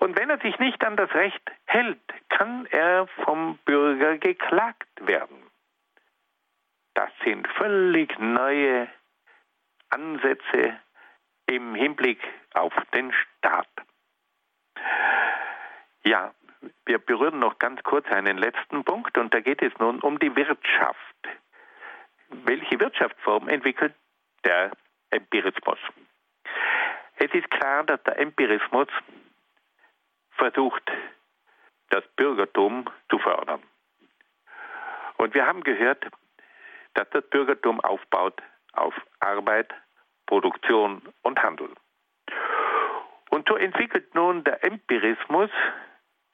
und 0.00 0.18
wenn 0.18 0.28
er 0.28 0.38
sich 0.38 0.58
nicht 0.58 0.84
an 0.84 0.96
das 0.96 1.14
Recht 1.14 1.40
hält, 1.66 2.00
kann 2.30 2.66
er 2.72 3.06
vom 3.24 3.58
Bürger 3.58 4.18
geklagt 4.18 4.88
werden. 5.06 5.40
Das 6.94 7.10
sind 7.22 7.46
völlig 7.46 8.18
neue 8.18 8.88
Ansätze 9.90 10.80
im 11.46 11.76
Hinblick 11.76 12.18
auf 12.54 12.72
den 12.92 13.12
Staat. 13.12 13.68
Ja, 16.02 16.34
wir 16.84 16.98
berühren 16.98 17.38
noch 17.38 17.58
ganz 17.58 17.82
kurz 17.82 18.06
einen 18.08 18.38
letzten 18.38 18.84
Punkt 18.84 19.16
und 19.18 19.32
da 19.34 19.40
geht 19.40 19.62
es 19.62 19.72
nun 19.78 20.00
um 20.00 20.18
die 20.18 20.34
Wirtschaft. 20.34 20.98
Welche 22.28 22.80
Wirtschaftsform 22.80 23.48
entwickelt 23.48 23.94
der 24.44 24.72
Empirismus? 25.10 25.78
Es 27.16 27.32
ist 27.32 27.50
klar, 27.50 27.84
dass 27.84 28.02
der 28.04 28.18
Empirismus 28.18 28.88
versucht, 30.32 30.90
das 31.90 32.04
Bürgertum 32.16 32.90
zu 33.10 33.18
fördern. 33.18 33.62
Und 35.16 35.34
wir 35.34 35.46
haben 35.46 35.62
gehört, 35.62 36.04
dass 36.94 37.08
das 37.10 37.24
Bürgertum 37.30 37.80
aufbaut 37.80 38.42
auf 38.72 38.94
Arbeit, 39.20 39.72
Produktion 40.26 41.02
und 41.22 41.42
Handel. 41.42 41.70
Und 43.30 43.48
so 43.48 43.56
entwickelt 43.56 44.14
nun 44.14 44.44
der 44.44 44.64
Empirismus 44.64 45.50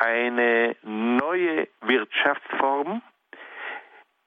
eine 0.03 0.77
neue 0.83 1.69
Wirtschaftsform, 1.81 3.01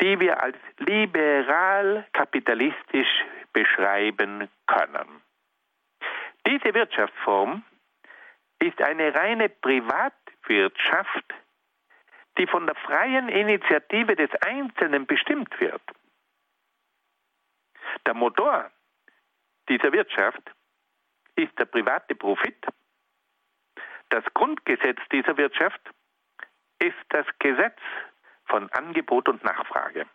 die 0.02 0.20
wir 0.20 0.42
als 0.42 0.58
liberal-kapitalistisch 0.78 3.26
beschreiben 3.52 4.50
können. 4.68 5.22
Diese 6.48 6.74
Wirtschaftsform 6.74 7.64
ist 8.60 8.82
eine 8.82 9.14
reine 9.14 9.50
Privatwirtschaft, 9.50 11.26
die 12.38 12.48
von 12.48 12.66
der 12.66 12.76
freien 12.76 13.28
Initiative 13.30 14.16
des 14.16 14.32
Einzelnen 14.42 15.06
bestimmt 15.06 15.60
wird. 15.60 15.82
Der 18.06 18.14
Motor 18.14 18.72
dieser 19.68 19.92
Wirtschaft 19.92 20.54
ist 21.36 21.60
der 21.60 21.66
private 21.66 22.16
Profit. 22.16 22.66
Das 24.16 24.24
Grundgesetz 24.34 24.98
dieser 25.12 25.36
Wirtschaft 25.36 25.82
ist 26.80 26.96
das 27.10 27.26
Gesetz 27.40 27.78
von 28.46 28.70
Angebot 28.70 29.28
und 29.28 29.44
Nachfrage. 29.44 30.06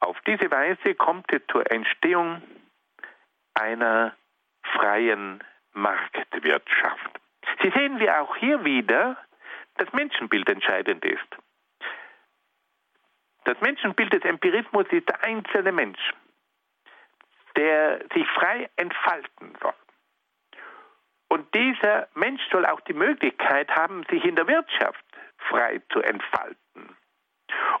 Auf 0.00 0.20
diese 0.22 0.50
Weise 0.50 0.96
kommt 0.96 1.32
es 1.32 1.42
zur 1.52 1.70
Entstehung 1.70 2.42
einer 3.54 4.16
freien 4.64 5.44
Marktwirtschaft. 5.74 7.20
Sie 7.62 7.70
sehen 7.70 8.00
wir 8.00 8.20
auch 8.20 8.34
hier 8.34 8.64
wieder, 8.64 9.16
das 9.76 9.92
Menschenbild 9.92 10.48
entscheidend 10.48 11.04
ist. 11.04 11.36
Das 13.44 13.60
Menschenbild 13.60 14.12
des 14.12 14.24
Empirismus 14.24 14.86
ist 14.90 15.08
der 15.08 15.22
einzelne 15.22 15.70
Mensch 15.70 16.12
der 17.56 18.00
sich 18.12 18.26
frei 18.30 18.68
entfalten 18.74 19.54
soll. 19.60 19.83
Und 21.34 21.52
dieser 21.52 22.06
Mensch 22.14 22.40
soll 22.52 22.64
auch 22.64 22.80
die 22.82 22.92
Möglichkeit 22.92 23.68
haben, 23.74 24.04
sich 24.08 24.24
in 24.24 24.36
der 24.36 24.46
Wirtschaft 24.46 25.04
frei 25.36 25.82
zu 25.92 26.00
entfalten. 26.00 26.96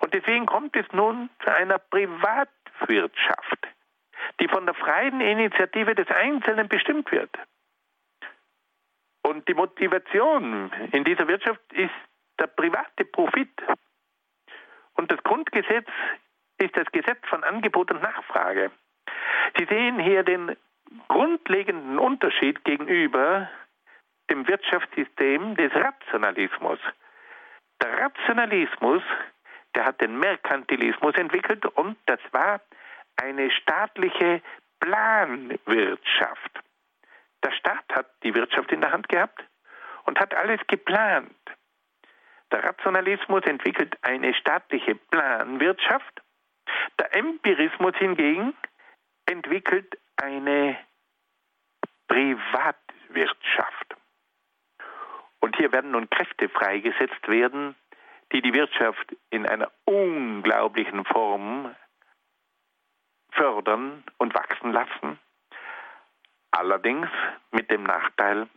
Und 0.00 0.12
deswegen 0.12 0.44
kommt 0.44 0.74
es 0.74 0.84
nun 0.90 1.30
zu 1.38 1.54
einer 1.54 1.78
Privatwirtschaft, 1.78 3.68
die 4.40 4.48
von 4.48 4.66
der 4.66 4.74
freien 4.74 5.20
Initiative 5.20 5.94
des 5.94 6.08
Einzelnen 6.08 6.66
bestimmt 6.66 7.12
wird. 7.12 7.30
Und 9.22 9.46
die 9.46 9.54
Motivation 9.54 10.72
in 10.90 11.04
dieser 11.04 11.28
Wirtschaft 11.28 11.62
ist 11.74 11.94
der 12.40 12.48
private 12.48 13.04
Profit. 13.04 13.62
Und 14.94 15.12
das 15.12 15.22
Grundgesetz 15.22 15.86
ist 16.58 16.76
das 16.76 16.90
Gesetz 16.90 17.24
von 17.28 17.44
Angebot 17.44 17.92
und 17.92 18.02
Nachfrage. 18.02 18.72
Sie 19.56 19.66
sehen 19.66 20.00
hier 20.00 20.24
den 20.24 20.56
grundlegenden 21.08 21.98
Unterschied 21.98 22.64
gegenüber 22.64 23.48
dem 24.30 24.46
Wirtschaftssystem 24.46 25.54
des 25.56 25.72
Rationalismus. 25.74 26.78
Der 27.82 27.98
Rationalismus, 27.98 29.02
der 29.74 29.84
hat 29.84 30.00
den 30.00 30.18
Merkantilismus 30.18 31.14
entwickelt 31.16 31.66
und 31.66 31.96
das 32.06 32.20
war 32.32 32.60
eine 33.16 33.50
staatliche 33.50 34.42
Planwirtschaft. 34.80 36.60
Der 37.42 37.52
Staat 37.52 37.84
hat 37.92 38.06
die 38.22 38.34
Wirtschaft 38.34 38.72
in 38.72 38.80
der 38.80 38.92
Hand 38.92 39.08
gehabt 39.08 39.44
und 40.04 40.18
hat 40.18 40.34
alles 40.34 40.60
geplant. 40.66 41.34
Der 42.50 42.64
Rationalismus 42.64 43.42
entwickelt 43.44 43.96
eine 44.02 44.34
staatliche 44.34 44.94
Planwirtschaft. 44.94 46.22
Der 46.98 47.14
Empirismus 47.14 47.94
hingegen 47.96 48.54
entwickelt 49.26 49.98
eine 50.16 50.78
Privatwirtschaft. 52.08 53.96
Und 55.40 55.56
hier 55.56 55.72
werden 55.72 55.90
nun 55.90 56.08
Kräfte 56.08 56.48
freigesetzt 56.48 57.28
werden, 57.28 57.74
die 58.32 58.40
die 58.40 58.54
Wirtschaft 58.54 59.14
in 59.30 59.46
einer 59.46 59.70
unglaublichen 59.84 61.04
Form 61.04 61.74
fördern 63.32 64.04
und 64.18 64.34
wachsen 64.34 64.72
lassen. 64.72 65.18
Allerdings 66.50 67.08
mit 67.50 67.70
dem 67.70 67.82
Nachteil, 67.82 68.48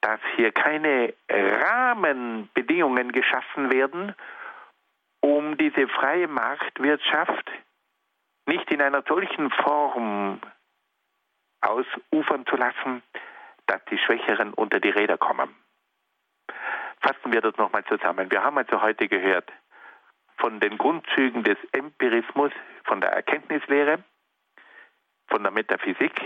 dass 0.00 0.20
hier 0.36 0.52
keine 0.52 1.14
Rahmenbedingungen 1.28 3.12
geschaffen 3.12 3.70
werden, 3.70 4.14
um 5.20 5.56
diese 5.56 5.86
freie 5.88 6.26
Marktwirtschaft 6.26 7.50
nicht 8.50 8.68
in 8.72 8.82
einer 8.82 9.02
solchen 9.08 9.48
Form 9.50 10.40
ausufern 11.60 12.44
zu 12.46 12.56
lassen, 12.56 13.02
dass 13.66 13.80
die 13.90 13.98
Schwächeren 13.98 14.52
unter 14.54 14.80
die 14.80 14.90
Räder 14.90 15.18
kommen. 15.18 15.54
Fassen 17.00 17.32
wir 17.32 17.40
das 17.40 17.56
nochmal 17.56 17.84
zusammen. 17.84 18.30
Wir 18.30 18.42
haben 18.42 18.58
also 18.58 18.82
heute 18.82 19.06
gehört 19.06 19.50
von 20.38 20.58
den 20.58 20.78
Grundzügen 20.78 21.44
des 21.44 21.58
Empirismus, 21.72 22.50
von 22.84 23.00
der 23.00 23.12
Erkenntnislehre, 23.12 24.02
von 25.28 25.42
der 25.44 25.52
Metaphysik, 25.52 26.20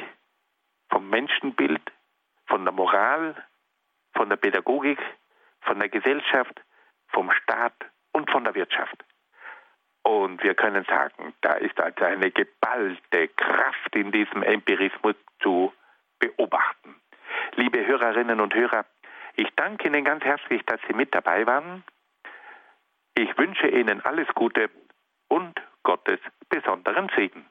vom 0.89 1.11
Menschenbild, 1.11 1.93
von 2.47 2.65
der 2.65 2.73
Moral, 2.73 3.35
von 4.15 4.31
der 4.31 4.37
Pädagogik, 4.37 5.01
von 5.61 5.79
der 5.79 5.91
Gesellschaft, 5.91 6.59
vom 7.09 7.31
Staat 7.33 7.75
und 8.13 8.31
von 8.31 8.45
der 8.45 8.55
Wirtschaft. 8.55 9.05
Und 10.05 10.43
wir 10.43 10.55
können 10.55 10.85
sagen, 10.85 11.33
da 11.41 11.55
ist 11.55 11.81
also 11.81 12.05
eine 12.05 12.31
geballte 12.31 13.29
Kraft 13.29 13.97
in 13.97 14.13
diesem 14.13 14.43
Empirismus 14.43 15.17
zu 15.41 15.73
beobachten. 16.19 16.95
Liebe 17.57 17.85
Hörerinnen 17.87 18.41
und 18.41 18.55
Hörer, 18.55 18.85
ich 19.37 19.49
danke 19.57 19.89
Ihnen 19.89 20.05
ganz 20.05 20.23
herzlich, 20.23 20.63
dass 20.67 20.81
Sie 20.87 20.95
mit 20.95 21.15
dabei 21.15 21.47
waren. 21.47 21.85
Ich 23.17 23.37
wünsche 23.39 23.69
Ihnen 23.69 24.05
alles 24.05 24.29
Gute 24.35 24.71
und 25.29 25.59
Gottes 25.83 26.21
besonderen 26.51 27.11
Segen. 27.17 27.47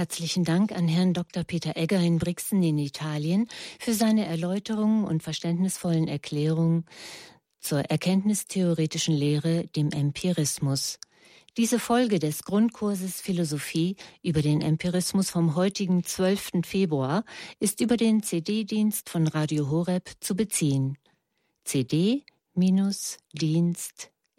Herzlichen 0.00 0.44
Dank 0.44 0.72
an 0.72 0.88
Herrn 0.88 1.12
Dr. 1.12 1.44
Peter 1.44 1.76
Egger 1.76 2.00
in 2.00 2.18
Brixen 2.18 2.62
in 2.62 2.78
Italien 2.78 3.48
für 3.78 3.92
seine 3.92 4.24
Erläuterungen 4.24 5.04
und 5.04 5.22
verständnisvollen 5.22 6.08
Erklärungen 6.08 6.86
zur 7.58 7.80
erkenntnistheoretischen 7.80 9.14
Lehre, 9.14 9.66
dem 9.76 9.90
Empirismus. 9.90 10.98
Diese 11.58 11.78
Folge 11.78 12.18
des 12.18 12.44
Grundkurses 12.44 13.20
Philosophie 13.20 13.96
über 14.22 14.40
den 14.40 14.62
Empirismus 14.62 15.28
vom 15.28 15.54
heutigen 15.54 16.02
12. 16.02 16.62
Februar 16.64 17.22
ist 17.58 17.82
über 17.82 17.98
den 17.98 18.22
CD-Dienst 18.22 19.10
von 19.10 19.26
Radio 19.26 19.68
Horeb 19.68 20.12
zu 20.20 20.34
beziehen. 20.34 20.96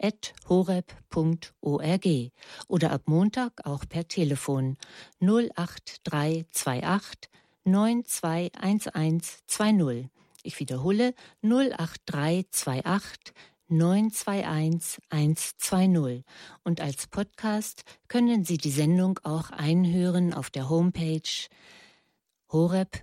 CD-Dienst.horeb.org 0.02 2.32
oder 2.68 2.90
ab 2.90 3.02
Montag 3.06 3.64
auch 3.64 3.88
per 3.88 4.06
Telefon 4.08 4.76
08328 5.20 7.30
921120. 7.64 10.08
Ich 10.42 10.58
wiederhole 10.58 11.14
08328 11.42 13.32
921 13.68 14.98
120. 15.08 16.24
Und 16.64 16.80
als 16.80 17.06
Podcast 17.06 17.84
können 18.08 18.44
Sie 18.44 18.58
die 18.58 18.72
Sendung 18.72 19.20
auch 19.22 19.50
einhören 19.50 20.34
auf 20.34 20.50
der 20.50 20.68
Homepage 20.68 21.46
horeb.org. 22.50 22.98